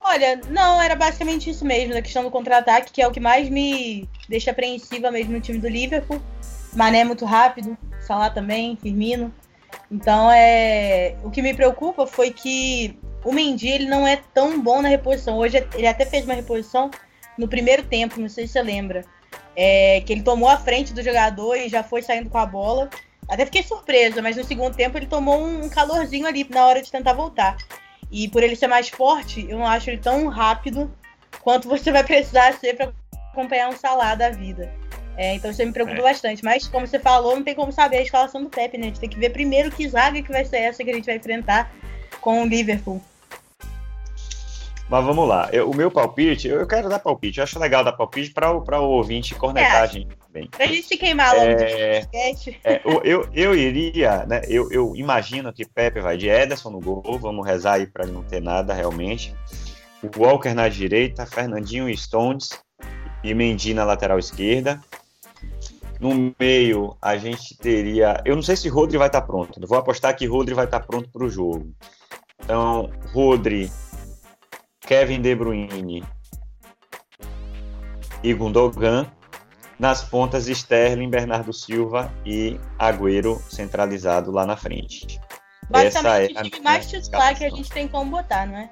Olha, 0.00 0.40
não, 0.50 0.82
era 0.82 0.96
basicamente 0.96 1.48
isso 1.48 1.64
mesmo, 1.64 1.94
da 1.94 2.02
questão 2.02 2.24
do 2.24 2.30
contra-ataque, 2.30 2.92
que 2.92 3.00
é 3.00 3.06
o 3.06 3.12
que 3.12 3.20
mais 3.20 3.48
me 3.48 4.08
deixa 4.28 4.50
apreensiva 4.50 5.12
mesmo 5.12 5.32
no 5.32 5.40
time 5.40 5.58
do 5.58 5.68
Liverpool. 5.68 6.20
Mané 6.74 7.00
é 7.00 7.04
muito 7.04 7.24
rápido, 7.24 7.78
Salah 8.00 8.30
também, 8.30 8.76
Firmino. 8.76 9.32
Então, 9.90 10.28
é, 10.30 11.16
o 11.22 11.30
que 11.30 11.40
me 11.40 11.54
preocupa 11.54 12.04
foi 12.04 12.32
que 12.32 12.98
o 13.24 13.32
Mendy 13.32 13.68
ele 13.68 13.86
não 13.86 14.06
é 14.06 14.16
tão 14.34 14.60
bom 14.60 14.82
na 14.82 14.88
reposição. 14.88 15.38
Hoje 15.38 15.64
ele 15.74 15.86
até 15.86 16.04
fez 16.04 16.24
uma 16.24 16.34
reposição 16.34 16.90
no 17.38 17.46
primeiro 17.46 17.84
tempo, 17.84 18.20
não 18.20 18.28
sei 18.28 18.46
se 18.46 18.54
você 18.54 18.62
lembra, 18.62 19.04
é, 19.56 20.02
que 20.02 20.12
ele 20.12 20.22
tomou 20.22 20.48
a 20.48 20.58
frente 20.58 20.92
do 20.92 21.02
jogador 21.02 21.56
e 21.56 21.68
já 21.68 21.82
foi 21.82 22.02
saindo 22.02 22.28
com 22.28 22.38
a 22.38 22.46
bola. 22.46 22.90
Até 23.28 23.44
fiquei 23.44 23.62
surpresa, 23.62 24.22
mas 24.22 24.36
no 24.36 24.44
segundo 24.44 24.76
tempo 24.76 24.96
ele 24.96 25.06
tomou 25.06 25.42
um 25.42 25.68
calorzinho 25.68 26.26
ali 26.26 26.46
na 26.48 26.66
hora 26.66 26.82
de 26.82 26.92
tentar 26.92 27.14
voltar. 27.14 27.56
E 28.10 28.28
por 28.28 28.42
ele 28.42 28.54
ser 28.54 28.68
mais 28.68 28.88
forte, 28.88 29.46
eu 29.48 29.58
não 29.58 29.66
acho 29.66 29.90
ele 29.90 29.98
tão 29.98 30.28
rápido 30.28 30.92
quanto 31.40 31.68
você 31.68 31.90
vai 31.90 32.04
precisar 32.04 32.52
ser 32.54 32.76
para 32.76 32.92
acompanhar 33.32 33.68
um 33.68 33.76
Salah 33.76 34.14
da 34.14 34.30
vida. 34.30 34.72
É, 35.16 35.34
então 35.34 35.50
isso 35.50 35.64
me 35.64 35.72
preocupa 35.72 35.98
É. 35.98 36.02
bastante. 36.02 36.44
Mas, 36.44 36.68
como 36.68 36.86
você 36.86 36.98
falou, 36.98 37.34
não 37.34 37.42
tem 37.42 37.54
como 37.54 37.72
saber 37.72 37.98
a 37.98 38.02
escalação 38.02 38.42
do 38.42 38.50
Pepe, 38.50 38.76
né? 38.76 38.84
A 38.84 38.88
gente 38.88 39.00
tem 39.00 39.08
que 39.08 39.18
ver 39.18 39.30
primeiro 39.30 39.70
que 39.70 39.88
zaga 39.88 40.22
que 40.22 40.30
vai 40.30 40.44
ser 40.44 40.58
essa 40.58 40.84
que 40.84 40.90
a 40.90 40.94
gente 40.94 41.06
vai 41.06 41.16
enfrentar 41.16 41.72
com 42.20 42.42
o 42.42 42.46
Liverpool. 42.46 43.00
Mas 44.88 45.04
vamos 45.04 45.28
lá. 45.28 45.48
Eu- 45.52 45.68
o 45.70 45.74
meu 45.74 45.90
palpite, 45.90 46.46
eu, 46.46 46.60
eu 46.60 46.66
quero 46.66 46.88
dar 46.88 47.00
palpite. 47.00 47.38
Eu 47.38 47.44
acho 47.44 47.58
legal 47.58 47.82
dar 47.82 47.92
palpite 47.92 48.30
para 48.32 48.52
o, 48.52 48.88
ouvinte 48.88 49.34
cornetar 49.34 49.74
É. 49.74 49.80
a 49.80 49.86
gente 49.86 50.16
bem. 50.32 50.48
Pra 50.48 50.66
gente 50.66 50.86
se 50.86 50.96
queimar 50.96 51.34
logo 51.34 51.44
do 51.56 51.62
É, 51.62 52.00
podcast. 52.02 52.60
é, 52.62 52.80
o- 52.84 53.00
eu, 53.02 53.28
eu 53.34 53.54
iria, 53.56 54.24
né? 54.26 54.42
Eu, 54.46 54.70
eu 54.70 54.94
imagino 54.94 55.52
que 55.52 55.64
Pepe 55.64 56.00
vai 56.00 56.16
de 56.16 56.28
Ederson 56.28 56.70
no 56.70 56.78
gol. 56.80 57.02
Vamos 57.18 57.44
rezar 57.44 57.74
aí 57.74 57.86
para 57.86 58.06
não 58.06 58.22
ter 58.22 58.40
nada 58.40 58.72
realmente. 58.72 59.34
O 60.02 60.22
Walker 60.22 60.54
na 60.54 60.68
direita, 60.68 61.26
Fernandinho 61.26 61.88
e 61.88 61.96
Stones 61.96 62.50
e 63.24 63.34
Mendy 63.34 63.74
na 63.74 63.84
lateral 63.84 64.20
esquerda. 64.20 64.80
No 65.98 66.32
meio, 66.38 66.96
a 67.02 67.16
gente 67.16 67.56
teria. 67.56 68.20
Eu 68.24 68.36
não 68.36 68.42
sei 68.42 68.54
se 68.54 68.68
Rodri 68.68 68.98
vai 68.98 69.06
estar 69.08 69.22
pronto. 69.22 69.58
Eu 69.60 69.66
vou 69.66 69.78
apostar 69.78 70.14
que 70.14 70.26
Rodri 70.26 70.54
vai 70.54 70.66
estar 70.66 70.80
pronto 70.80 71.08
para 71.10 71.24
o 71.24 71.28
jogo. 71.30 71.72
Então, 72.44 72.90
Rodri, 73.14 73.70
Kevin 74.86 75.20
De 75.20 75.34
Bruyne 75.34 76.04
e 78.22 78.32
Gundogan. 78.34 79.06
Nas 79.78 80.02
pontas, 80.02 80.48
Sterling, 80.48 81.10
Bernardo 81.10 81.52
Silva 81.52 82.10
e 82.24 82.58
Agüero 82.78 83.38
centralizado 83.50 84.30
lá 84.30 84.46
na 84.46 84.56
frente. 84.56 85.20
Basicamente, 85.68 86.32
Essa 86.32 86.38
é 86.38 86.40
o 86.46 86.50
time 86.50 86.60
mais 86.64 86.88
titular 86.90 87.36
que 87.36 87.44
a 87.44 87.50
gente 87.50 87.70
tem 87.70 87.86
como 87.86 88.10
botar, 88.10 88.46
não 88.46 88.56
é? 88.56 88.70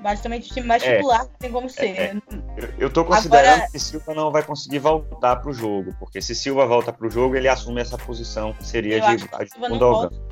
Basicamente, 0.00 0.50
o 0.50 0.54
time 0.54 0.66
mais 0.66 0.82
É. 0.82 0.96
titular 0.96 1.26
que 1.26 1.38
tem 1.38 1.50
como 1.50 1.70
ser. 1.70 1.86
É. 1.98 2.14
Eu, 2.58 2.68
eu 2.78 2.90
tô 2.92 3.06
considerando 3.06 3.54
Agora- 3.54 3.70
que 3.70 3.78
Silva 3.78 4.12
não 4.12 4.30
vai 4.30 4.42
conseguir 4.42 4.80
voltar 4.80 5.36
para 5.36 5.48
o 5.50 5.54
jogo, 5.54 5.94
porque 5.98 6.20
se 6.20 6.34
Silva 6.34 6.66
volta 6.66 6.92
para 6.92 7.06
o 7.06 7.10
jogo, 7.10 7.36
ele 7.36 7.48
assume 7.48 7.80
essa 7.80 7.96
posição 7.96 8.52
que 8.52 8.66
seria 8.66 8.96
Eu 8.96 9.00
de, 9.00 9.06
acho 9.06 9.28
que 9.28 9.44
de 9.46 9.50
Silva 9.50 9.68
não 9.70 9.78
Gundogan. 9.78 10.10
volta. 10.10 10.23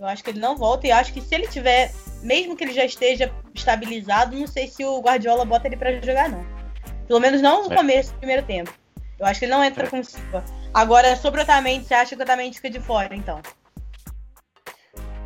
Eu 0.00 0.06
acho 0.06 0.24
que 0.24 0.30
ele 0.30 0.40
não 0.40 0.56
volta 0.56 0.86
e 0.86 0.90
acho 0.90 1.12
que 1.12 1.20
se 1.20 1.34
ele 1.34 1.46
tiver, 1.46 1.92
mesmo 2.22 2.56
que 2.56 2.64
ele 2.64 2.72
já 2.72 2.86
esteja 2.86 3.30
estabilizado, 3.54 4.34
não 4.34 4.46
sei 4.46 4.66
se 4.66 4.82
o 4.82 4.98
Guardiola 4.98 5.44
bota 5.44 5.66
ele 5.68 5.76
pra 5.76 5.92
jogar, 6.00 6.30
não. 6.30 6.42
Pelo 7.06 7.20
menos 7.20 7.42
não 7.42 7.64
no 7.66 7.72
É. 7.74 7.76
começo 7.76 8.10
do 8.14 8.18
primeiro 8.18 8.42
tempo. 8.46 8.72
Eu 9.18 9.26
acho 9.26 9.38
que 9.38 9.44
ele 9.44 9.52
não 9.52 9.62
entra 9.62 9.84
É. 9.84 9.90
com 9.90 10.00
o 10.00 10.04
Silva. 10.04 10.42
Agora, 10.72 11.14
sobre 11.16 11.40
o 11.40 11.42
Otamendi, 11.42 11.84
você 11.84 11.92
acha 11.92 12.16
que 12.16 12.22
o 12.22 12.24
Otamendi 12.24 12.56
fica 12.56 12.70
de 12.70 12.80
fora, 12.80 13.14
então? 13.14 13.42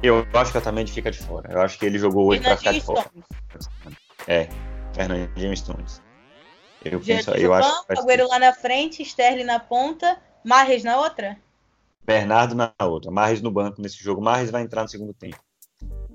Eu 0.03 0.27
acho 0.35 0.51
que 0.51 0.59
o 0.59 0.61
Otamendi 0.61 0.93
fica 0.93 1.11
de 1.13 1.19
fora. 1.19 1.53
Eu 1.53 1.61
acho 1.63 1.79
que 1.79 1.87
ele 1.87 1.97
jogou 1.99 2.27
hoje 2.27 2.41
para 2.41 2.57
ficar 2.57 2.73
de 2.73 2.81
fora. 2.81 3.09
É, 4.27 4.49
Fernandinho 4.93 5.57
Stones. 5.57 6.03
Eu, 6.85 7.01
penso, 7.01 7.31
eu 7.31 7.55
acho 7.55 7.85
Agüero 7.89 8.27
lá 8.29 8.41
na 8.41 8.53
frente, 8.53 9.03
Sterling 9.03 9.45
na 9.45 9.61
ponta, 9.61 10.19
Marres 10.45 10.83
na 10.83 10.99
outra? 10.99 11.39
Bernardo 12.07 12.55
na 12.55 12.73
outra. 12.81 13.11
Marres 13.11 13.41
no 13.41 13.51
banco 13.51 13.81
nesse 13.81 14.03
jogo. 14.03 14.23
Marres 14.23 14.51
vai 14.51 14.63
entrar 14.63 14.83
no 14.83 14.89
segundo 14.89 15.15
tempo 15.15 15.39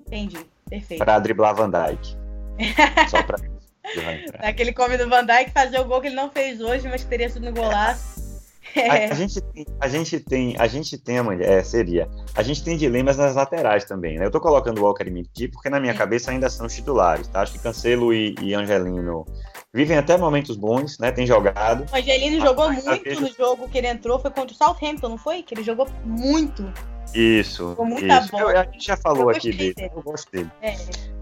Entendi, 0.08 0.40
perfeito. 0.70 1.00
para 1.00 1.20
driblar 1.20 1.56
Van 1.56 1.70
Dijk. 1.70 2.18
Só 3.10 3.24
para 3.24 3.38
isso. 3.46 4.74
Come 4.76 4.98
do 4.98 5.10
Van 5.10 5.26
Dijk 5.26 5.52
fazer 5.52 5.80
o 5.80 5.86
gol 5.86 6.02
que 6.02 6.08
ele 6.08 6.16
não 6.16 6.30
fez 6.30 6.62
hoje, 6.62 6.88
mas 6.88 7.04
que 7.04 7.10
teria 7.10 7.30
sido 7.30 7.46
no 7.46 7.54
golaço. 7.54 8.29
É. 8.76 9.06
A, 9.08 9.12
a 9.12 9.16
gente 9.16 9.42
tem, 9.42 9.66
a 9.80 9.88
gente 9.88 10.20
tem, 10.20 10.56
a 10.58 10.68
gente 10.68 10.98
tem, 10.98 11.18
é, 11.42 11.64
seria. 11.64 12.08
A 12.36 12.44
gente 12.44 12.64
tem 12.64 12.78
dilemas 12.78 13.18
nas 13.18 13.36
laterais 13.36 13.86
também, 13.86 14.18
né? 14.18 14.26
Eu 14.26 14.32
tô 14.32 14.40
colocando 14.40 14.80
o 14.80 14.84
Walker 14.84 15.04
e 15.08 15.12
Mendy 15.12 15.48
porque 15.48 15.70
na 15.70 15.80
minha 15.80 15.94
cabeça 15.94 16.32
ainda 16.32 16.50
são 16.50 16.66
os 16.66 16.74
titulares, 16.76 17.28
tá? 17.28 17.42
Acho 17.42 17.54
que 17.54 17.60
Cancelo 17.60 18.14
e, 18.14 18.36
e 18.42 18.54
Angelino 18.54 19.26
vivem 19.74 19.98
até 19.98 20.18
momentos 20.18 20.56
bons, 20.56 20.98
né? 21.00 21.12
Tem 21.12 21.26
jogado. 21.26 21.86
O 21.92 21.96
Angelino 21.96 22.40
jogou 22.46 22.72
muito 22.72 23.04
vejo- 23.04 23.22
no 23.22 23.32
jogo 23.34 23.68
que 23.70 23.78
ele 23.78 23.88
entrou, 23.88 24.20
foi 24.20 24.32
contra 24.32 24.54
o 24.54 24.58
Southampton, 24.58 25.10
não 25.10 25.18
foi? 25.18 25.42
Que 25.44 25.54
ele 25.54 25.64
jogou 25.64 25.88
muito. 26.06 26.72
Isso. 27.14 27.74
Com 27.76 27.86
muita 27.86 28.20
isso. 28.20 28.32
bola. 28.32 28.52
Eu- 28.52 28.60
a 28.60 28.64
gente 28.66 28.86
já 28.86 28.98
falou 28.98 29.30
aqui 29.30 29.52
dele. 29.52 29.74
dele. 29.74 29.92
Eu 29.96 30.02
gosto 30.02 30.32
dele. 30.32 30.50
É. 30.62 30.70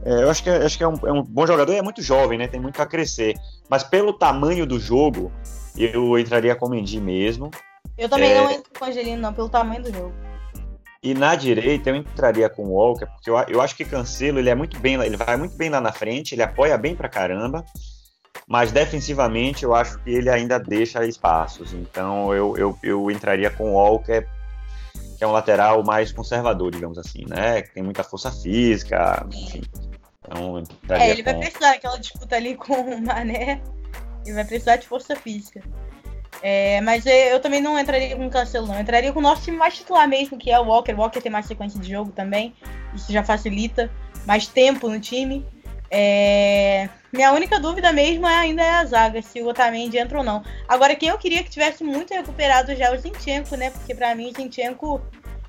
É, 0.06 0.23
eu 0.23 0.30
acho 0.30 0.43
que, 0.43 0.50
é- 0.50 0.65
acho 0.65 0.78
que 0.78 0.84
é, 0.84 0.88
um, 0.88 0.97
é 1.06 1.12
um 1.12 1.23
bom 1.23 1.45
jogador 1.47 1.73
e 1.73 1.78
é 1.78 1.82
muito 1.82 2.02
jovem, 2.02 2.38
né? 2.38 2.47
Tem 2.47 2.60
muito 2.60 2.82
a 2.82 2.86
crescer. 2.86 3.36
Mas 3.69 3.84
pelo 3.84 4.13
tamanho 4.13 4.65
do 4.65 4.80
jogo, 4.80 5.32
eu 5.78 6.17
entraria 6.17 6.56
com 6.56 6.65
o 6.65 6.69
Mendy 6.69 7.00
mesmo. 7.00 7.50
Eu 7.97 8.08
também 8.08 8.32
É. 8.32 8.36
não 8.41 8.52
entro 8.52 8.71
com 8.78 8.86
o 8.86 8.88
Angelino, 8.88 9.21
não, 9.21 9.34
pelo 9.34 9.50
tamanho 9.50 9.84
do 9.84 9.91
jogo. 9.93 10.13
E 11.02 11.13
na 11.13 11.36
direita 11.36 11.89
eu 11.89 11.95
entraria 11.95 12.50
com 12.50 12.63
o 12.65 12.71
Walker, 12.73 13.06
porque 13.06 13.30
eu, 13.30 13.38
eu 13.47 13.62
acho 13.62 13.76
que 13.76 13.86
Cancelo 13.86 14.39
ele 14.39 14.50
é 14.50 14.56
muito 14.56 14.80
bem, 14.80 14.95
ele 15.02 15.15
vai 15.17 15.38
muito 15.38 15.56
bem 15.56 15.69
lá 15.69 15.80
na 15.80 15.91
frente, 15.91 16.34
ele 16.36 16.41
apoia 16.43 16.78
bem 16.78 16.95
pra 16.95 17.08
caramba, 17.08 17.63
mas 18.47 18.71
defensivamente 18.71 19.63
eu 19.63 19.76
acho 19.76 20.00
que 20.00 20.10
ele 20.10 20.30
ainda 20.30 20.60
deixa 20.60 21.06
espaços. 21.06 21.71
Então 21.73 22.34
eu, 22.34 22.58
eu, 22.58 22.78
eu 22.84 23.12
entraria 23.12 23.50
com 23.50 23.71
o 23.71 23.73
Walker, 23.73 24.26
que 25.17 25.23
é 25.23 25.27
um 25.27 25.32
lateral 25.32 25.84
mais 25.84 26.12
conservador, 26.12 26.71
digamos 26.71 26.97
assim, 26.97 27.25
né? 27.27 27.62
Que 27.63 27.73
tem 27.73 27.84
muita 27.84 28.03
força 28.03 28.32
física, 28.32 29.25
enfim. 29.34 29.62
Então 30.23 30.63
É, 30.89 31.10
ele 31.10 31.23
vai 31.23 31.34
com- 31.34 31.39
precisar 31.39 31.71
daquela 31.71 31.97
disputa 31.97 32.36
ali 32.36 32.56
com 32.56 32.73
o 32.73 33.01
Mané. 33.01 33.62
Ele 34.25 34.36
vai 34.36 34.45
precisar 34.45 34.75
de 34.75 34.88
força 34.88 35.15
física. 35.15 35.62
É, 36.43 36.82
mas 36.82 37.06
eu 37.06 37.39
também 37.39 37.62
não 37.62 37.80
entraria 37.80 38.15
com 38.15 38.27
o 38.27 38.30
Cancelo, 38.30 38.67
não. 38.67 38.75
Eu 38.75 38.82
entraria 38.82 39.12
com 39.12 39.19
o 39.19 39.23
nosso 39.23 39.41
time 39.43 39.58
mais 39.58 39.75
titular 39.75 40.08
mesmo, 40.08 40.38
que 40.38 40.51
é 40.51 40.60
o 40.60 40.65
Walker. 40.65 40.93
O 40.93 40.97
Walker 40.97 41.19
tem 41.21 41.32
mais 41.32 41.45
sequência 41.47 41.80
de 41.80 41.89
jogo 41.89 42.12
também. 42.12 42.53
Isso 42.93 43.12
já 43.12 43.23
facilita. 43.23 43.89
Mais 44.25 44.46
tempo 44.46 44.87
no 44.89 45.00
time. 45.00 45.46
É, 45.90 46.90
Minha 47.13 47.31
única 47.31 47.60
dúvida 47.60 47.92
mesmo 47.94 48.27
é, 48.27 48.35
ainda 48.35 48.62
é 48.62 48.71
a 48.71 48.85
zaga, 48.85 49.21
se 49.21 49.42
o 49.42 49.48
Otamendi 49.48 49.98
entra 49.98 50.17
ou 50.17 50.23
não. 50.23 50.44
Agora, 50.67 50.96
quem 50.96 51.10
eu 51.10 51.17
queria 51.17 51.42
que 51.44 51.50
tivesse 51.50 51.83
muito 51.83 52.13
recuperado 52.13 52.75
já 52.75 52.85
é 52.88 52.96
o 52.96 53.00
Zinchenko, 53.00 53.56
né? 53.56 53.69
Porque 53.71 53.96
pra 53.96 54.13
mim 54.13 54.29
o 54.29 54.33
Zinchenko 54.35 55.02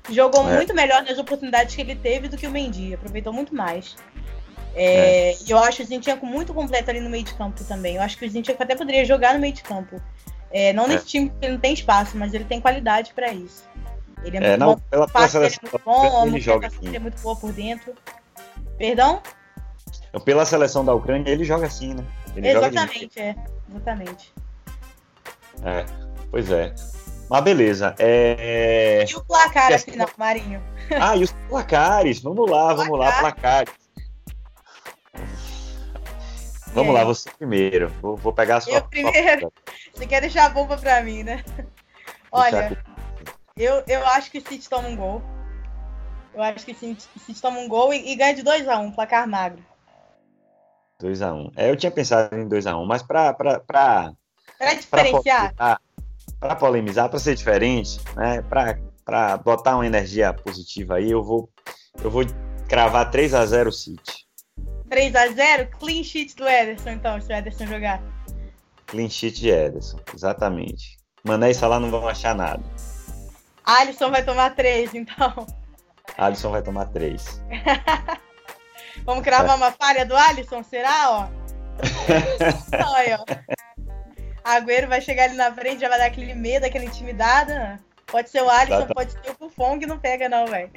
jogou 0.09 0.49
É. 0.49 0.55
muito 0.55 0.73
melhor 0.73 1.03
nas 1.03 1.17
oportunidades 1.17 1.75
que 1.75 1.81
ele 1.81 1.95
teve 1.95 2.27
do 2.29 2.37
que 2.37 2.47
o 2.47 2.51
Mendy. 2.51 2.93
Aproveitou 2.93 3.33
muito 3.33 3.53
mais. 3.53 3.95
É, 4.75 5.35
E 5.45 5.51
eu 5.51 5.57
acho 5.57 5.81
o 5.81 5.85
Zinchenko 5.85 6.25
muito 6.25 6.53
completo 6.53 6.89
ali 6.89 6.99
no 7.01 7.09
meio 7.09 7.23
de 7.23 7.33
campo 7.33 7.63
também. 7.65 7.95
Eu 7.97 8.01
acho 8.01 8.17
que 8.17 8.25
o 8.25 8.29
Zinchenko 8.29 8.63
até 8.63 8.75
poderia 8.75 9.03
jogar 9.03 9.33
no 9.33 9.39
meio 9.39 9.53
de 9.53 9.61
campo. 9.63 10.01
É, 10.51 10.73
não 10.73 10.87
nesse 10.87 11.05
time 11.05 11.29
porque 11.29 11.45
ele 11.45 11.53
não 11.53 11.59
tem 11.59 11.73
espaço, 11.73 12.17
mas 12.17 12.33
ele 12.33 12.45
tem 12.45 12.59
qualidade 12.61 13.13
pra 13.13 13.31
isso. 13.31 13.63
Ele 14.23 14.37
é, 14.37 14.39
É, 14.39 14.47
muito 14.49 14.59
não, 14.59 14.75
bom. 14.75 14.81
pela, 14.89 15.07
passe 15.07 15.37
dele 15.39 15.53
é 15.55 15.61
muito 15.61 15.81
bom, 15.85 16.23
a 16.23 16.27
ele 16.27 16.39
joga 16.39 16.69
dele 16.69 16.81
assim. 16.87 16.95
é 16.95 16.99
muito 16.99 17.21
boa 17.21 17.35
por 17.35 17.51
dentro. 17.51 17.93
Perdão? 18.77 19.21
Pela 20.25 20.45
seleção 20.45 20.83
da 20.83 20.93
Ucrânia, 20.93 21.29
ele 21.29 21.43
joga 21.43 21.67
assim, 21.67 21.93
né? 21.93 22.03
Ele 22.35 22.51
joga 22.51 22.67
Exatamente, 22.67 23.19
é. 23.19 23.35
Exatamente. 23.69 24.33
É. 25.63 25.85
Pois 26.31 26.51
é. 26.51 26.73
Mas 27.29 27.43
beleza. 27.43 27.95
É... 27.99 29.05
E 29.07 29.15
o 29.15 29.23
placar, 29.23 29.71
afinal, 29.73 30.09
Marinho? 30.17 30.61
Ah, 30.99 31.15
e 31.15 31.23
os 31.23 31.31
placares. 31.47 32.19
Vamos 32.21 32.49
lá, 32.49 32.73
vamos 32.73 32.97
Placar. 32.97 33.23
lá, 33.23 33.31
placares. 33.31 33.73
Vamos 36.73 36.93
lá, 36.93 37.03
você 37.03 37.29
primeiro. 37.31 37.89
Vou, 38.01 38.15
vou 38.15 38.33
pegar 38.33 38.57
a 38.57 38.61
sua. 38.61 38.75
Eu 38.75 38.81
primeiro. 38.83 39.51
Você 39.93 40.05
quer 40.05 40.21
deixar 40.21 40.45
a 40.45 40.49
bomba 40.49 40.77
pra 40.77 41.01
mim, 41.01 41.23
né? 41.23 41.43
Olha, 42.31 42.77
eu, 43.57 43.83
eu 43.87 44.05
acho 44.07 44.31
que 44.31 44.37
o 44.37 44.47
City 44.47 44.69
toma 44.69 44.87
um 44.87 44.95
gol. 44.95 45.21
Eu 46.33 46.43
acho 46.43 46.63
que 46.63 46.71
o 46.71 46.75
City 46.75 47.41
toma 47.41 47.59
um 47.59 47.67
gol 47.67 47.93
e, 47.93 48.11
e 48.11 48.15
ganha 48.15 48.35
de 48.35 48.43
2x1, 48.43 48.79
um, 48.79 48.91
placar 48.91 49.27
magro. 49.27 49.61
2x1. 51.01 51.33
Um. 51.33 51.51
É, 51.55 51.69
eu 51.69 51.75
tinha 51.75 51.91
pensado 51.91 52.35
em 52.35 52.47
2x1, 52.47 52.81
um, 52.81 52.85
mas 52.85 53.01
pra. 53.01 53.33
Pra, 53.33 53.59
pra, 53.59 54.13
pra 54.57 54.73
diferenciar. 54.73 55.53
Para 56.39 56.55
polemizar, 56.55 57.09
para 57.09 57.19
ser 57.19 57.35
diferente, 57.35 57.99
né? 58.15 58.41
Para 58.43 59.37
botar 59.37 59.75
uma 59.75 59.85
energia 59.85 60.33
positiva 60.33 60.95
aí, 60.95 61.11
eu 61.11 61.23
vou, 61.23 61.49
eu 62.01 62.09
vou 62.09 62.23
cravar 62.67 63.09
3 63.09 63.33
x 63.33 63.49
0 63.49 63.71
City. 63.71 64.27
3 64.89 65.15
x 65.15 65.35
0 65.35 65.69
Clean 65.79 66.03
sheet 66.03 66.35
do 66.35 66.47
Ederson, 66.47 66.91
então, 66.91 67.19
se 67.19 67.31
o 67.31 67.35
Ederson 67.35 67.65
jogar. 67.65 68.01
Clean 68.87 69.09
sheet 69.09 69.39
de 69.39 69.49
Ederson, 69.49 69.99
exatamente. 70.13 70.97
Mané 71.23 71.51
e 71.51 71.53
Salah 71.53 71.79
não 71.79 71.91
vão 71.91 72.07
achar 72.07 72.33
nada. 72.33 72.63
Alisson 73.65 74.09
vai 74.09 74.23
tomar 74.23 74.55
3, 74.55 74.95
então. 74.95 75.45
Alisson 76.17 76.51
vai 76.51 76.61
tomar 76.61 76.85
3. 76.85 77.41
Vamos 79.09 79.23
cravar 79.23 79.57
uma 79.57 79.71
falha 79.71 80.05
do 80.05 80.15
Alisson, 80.15 80.61
será, 80.61 81.09
ó? 81.09 81.27
Olha, 82.95 83.19
ó. 83.19 83.25
Agüero 84.43 84.87
vai 84.87 85.01
chegar 85.01 85.23
ali 85.23 85.35
na 85.35 85.51
frente, 85.51 85.81
já 85.81 85.89
vai 85.89 85.97
dar 85.97 86.05
aquele 86.05 86.35
medo, 86.35 86.67
aquela 86.67 86.85
intimidada. 86.85 87.79
Pode 88.05 88.29
ser 88.29 88.43
o 88.43 88.49
Alisson, 88.51 88.85
pode 88.85 89.13
ser 89.13 89.31
o 89.31 89.35
Buffon, 89.39 89.79
que 89.79 89.87
não 89.87 89.97
pega, 89.97 90.29
não, 90.29 90.45
velho. 90.45 90.69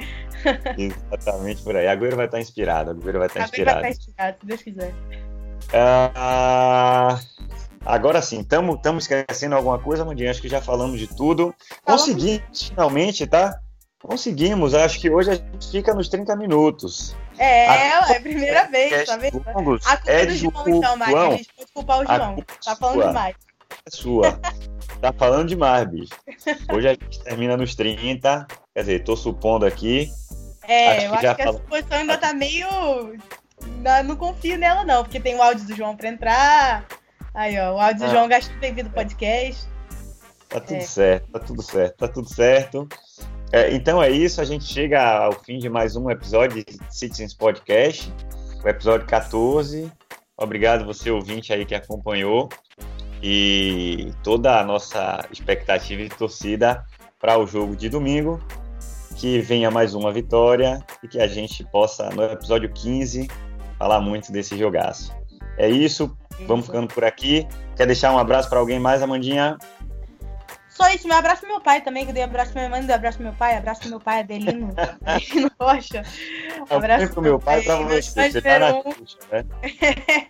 Exatamente 0.79 1.63
por 1.63 1.77
aí. 1.77 1.87
Agüero 1.87 2.17
vai 2.17 2.25
estar 2.25 2.41
inspirado. 2.41 2.93
Agüero 2.93 3.19
vai 3.19 3.27
estar 3.27 3.41
Agüero 3.41 3.51
inspirado. 3.51 3.81
vai 3.83 3.91
estar 3.91 4.03
inspirado, 4.03 4.37
se 4.41 4.47
Deus 4.47 4.63
quiser. 4.63 4.95
Uh, 5.75 7.21
agora 7.85 8.23
sim, 8.23 8.41
estamos 8.41 8.81
esquecendo 9.03 9.57
alguma 9.57 9.79
coisa, 9.79 10.07
Mandinha? 10.07 10.31
Acho 10.31 10.41
que 10.41 10.49
já 10.49 10.63
falamos 10.63 10.99
de 10.99 11.07
tudo. 11.07 11.55
Conseguimos, 11.85 12.69
finalmente, 12.71 13.27
tá? 13.27 13.61
Conseguimos. 14.01 14.73
Acho 14.73 14.99
que 14.99 15.11
hoje 15.11 15.33
a 15.33 15.35
gente 15.35 15.71
fica 15.71 15.93
nos 15.93 16.09
30 16.09 16.35
minutos. 16.35 17.15
É, 17.39 17.67
é 17.67 18.17
a 18.17 18.21
primeira 18.21 18.65
vez, 18.69 19.07
tá 19.07 19.17
vendo? 19.17 19.43
A 19.47 19.53
culpa 19.53 19.81
é 20.07 20.27
do 20.27 20.35
João, 20.35 20.65
então, 20.69 20.97
Mari. 20.97 21.15
A 21.15 21.31
gente 21.37 21.55
pode 21.55 21.73
culpar 21.73 22.01
o 22.01 22.07
João. 22.07 22.45
Tá 22.65 22.77
falando 22.77 22.95
sua. 22.95 23.07
demais 23.09 23.37
é 23.87 23.91
sua. 23.91 24.41
tá 25.01 25.13
falando 25.13 25.49
demais, 25.49 25.89
bicho. 25.89 26.13
Hoje 26.73 26.89
a 26.89 26.93
gente 26.93 27.23
termina 27.23 27.57
nos 27.57 27.75
30. 27.75 28.47
Quer 28.75 28.81
dizer, 28.81 29.05
tô 29.05 29.17
supondo 29.17 29.67
aqui. 29.67 30.11
É, 30.63 30.99
acho 30.99 31.07
eu 31.07 31.15
acho 31.15 31.37
que 31.37 31.43
a 31.43 31.53
suposição 31.53 31.99
ainda 31.99 32.19
tá 32.19 32.33
meio. 32.33 32.69
Não 34.05 34.17
confio 34.17 34.59
nela, 34.59 34.85
não, 34.85 35.03
porque 35.03 35.21
tem 35.21 35.35
o 35.37 35.43
áudio 35.43 35.67
do 35.67 35.75
João 35.75 35.97
pra 35.97 36.09
entrar. 36.09 36.87
Aí, 37.35 37.59
ó, 37.59 37.75
o 37.75 37.81
áudio 37.81 38.05
ah. 38.05 38.07
do 38.07 38.13
João 38.13 38.29
gastou 38.29 38.57
devido 38.59 38.87
ao 38.87 38.93
podcast. 38.93 39.67
Tá 40.49 40.61
tudo 40.61 40.77
é. 40.77 40.81
certo, 40.81 41.31
tá 41.33 41.39
tudo 41.39 41.63
certo, 41.63 41.97
tá 41.97 42.09
tudo 42.09 42.29
certo. 42.29 42.89
É, 43.53 43.71
então 43.75 44.03
é 44.03 44.11
isso, 44.11 44.41
a 44.41 44.45
gente 44.45 44.65
chega 44.65 44.99
ao 44.99 45.33
fim 45.33 45.59
de 45.59 45.69
mais 45.69 45.95
um 45.95 46.11
episódio 46.11 46.65
de 46.65 46.79
Citizens 46.89 47.35
Podcast, 47.35 48.11
o 48.65 48.67
episódio 48.67 49.07
14. 49.07 49.93
Obrigado 50.39 50.87
você 50.87 51.11
ouvinte 51.11 51.53
aí 51.53 51.67
que 51.67 51.75
acompanhou 51.75 52.49
e 53.23 54.11
toda 54.23 54.59
a 54.59 54.65
nossa 54.65 55.23
expectativa 55.31 56.01
e 56.01 56.09
torcida 56.09 56.83
para 57.21 57.39
o 57.39 57.47
jogo 57.47 57.77
de 57.77 57.91
domingo, 57.91 58.43
que 59.17 59.39
venha 59.41 59.71
mais 59.71 59.95
uma 59.95 60.11
vitória 60.11 60.83
e 61.03 61.07
que 61.07 61.21
a 61.21 61.27
gente 61.27 61.63
possa, 61.65 62.09
no 62.09 62.23
episódio 62.23 62.73
15, 62.73 63.29
falar 63.79 64.01
muito 64.01 64.33
desse 64.33 64.57
jogaço. 64.57 65.15
É 65.59 65.69
isso, 65.69 66.17
vamos 66.47 66.65
ficando 66.65 66.89
por 66.89 67.05
aqui. 67.05 67.47
Quer 67.77 67.87
deixar 67.87 68.15
um 68.15 68.19
abraço 68.19 68.49
para 68.49 68.59
alguém 68.59 68.81
mais, 68.81 69.03
Amandinha? 69.03 69.59
Só 70.83 70.89
isso, 70.89 71.07
meu 71.07 71.17
abraço 71.17 71.43
pro 71.43 71.51
meu 71.51 71.61
pai 71.61 71.81
também, 71.81 72.05
que 72.05 72.11
eu 72.11 72.15
dei 72.15 72.25
abraço 72.25 72.53
pra 72.53 72.63
minha 72.63 72.71
mãe, 72.71 72.85
dei 72.85 72.93
abraço 72.93 73.17
pro 73.17 73.25
meu 73.25 73.35
pai, 73.35 73.57
abraço 73.57 73.83
pro 73.83 73.91
meu 73.91 74.01
pai, 74.01 74.19
Adelino, 74.19 74.75
Adelino 75.07 75.51
Rocha. 75.61 76.03
Abraço 76.69 77.13
pro 77.13 77.23
meu 77.23 77.39
pai 77.39 77.61
e 77.61 77.65
pra 77.65 77.77
você, 77.77 78.33
você 78.33 78.43
tá 78.43 78.59
na 78.59 78.73
né? 78.73 79.47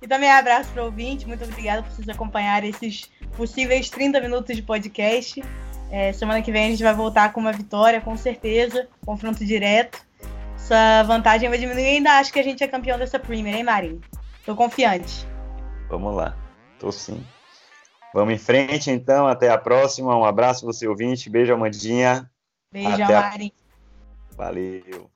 E 0.00 0.08
também 0.08 0.30
abraço 0.30 0.70
para 0.70 0.82
o 0.82 0.86
ouvinte, 0.86 1.26
muito 1.28 1.44
obrigada 1.44 1.82
por 1.82 1.92
vocês 1.92 2.08
acompanharem 2.08 2.70
esses 2.70 3.10
possíveis 3.36 3.90
30 3.90 4.22
minutos 4.22 4.56
de 4.56 4.62
podcast. 4.62 5.42
É, 5.90 6.14
semana 6.14 6.40
que 6.40 6.50
vem 6.50 6.64
a 6.64 6.70
gente 6.70 6.82
vai 6.82 6.94
voltar 6.94 7.34
com 7.34 7.40
uma 7.40 7.52
vitória, 7.52 8.00
com 8.00 8.16
certeza, 8.16 8.88
confronto 9.04 9.44
direto. 9.44 10.02
Essa 10.56 11.02
vantagem 11.02 11.48
vai 11.50 11.58
diminuir. 11.58 11.84
ainda 11.84 12.12
acho 12.12 12.32
que 12.32 12.38
a 12.38 12.42
gente 12.42 12.64
é 12.64 12.68
campeão 12.68 12.98
dessa 12.98 13.18
Premier, 13.18 13.54
hein, 13.54 13.64
Marinho? 13.64 14.00
Tô 14.46 14.56
confiante. 14.56 15.26
Vamos 15.90 16.14
lá, 16.14 16.34
tô 16.78 16.90
sim. 16.90 17.22
Vamos 18.14 18.32
em 18.32 18.38
frente, 18.38 18.92
então. 18.92 19.26
Até 19.26 19.50
a 19.50 19.58
próxima. 19.58 20.16
Um 20.16 20.24
abraço, 20.24 20.64
você 20.64 20.86
ouvinte. 20.86 21.28
Beijo, 21.28 21.52
Amandinha. 21.52 22.30
Beijo, 22.72 23.02
Até. 23.02 23.16
A... 23.16 23.34
Valeu. 24.36 25.10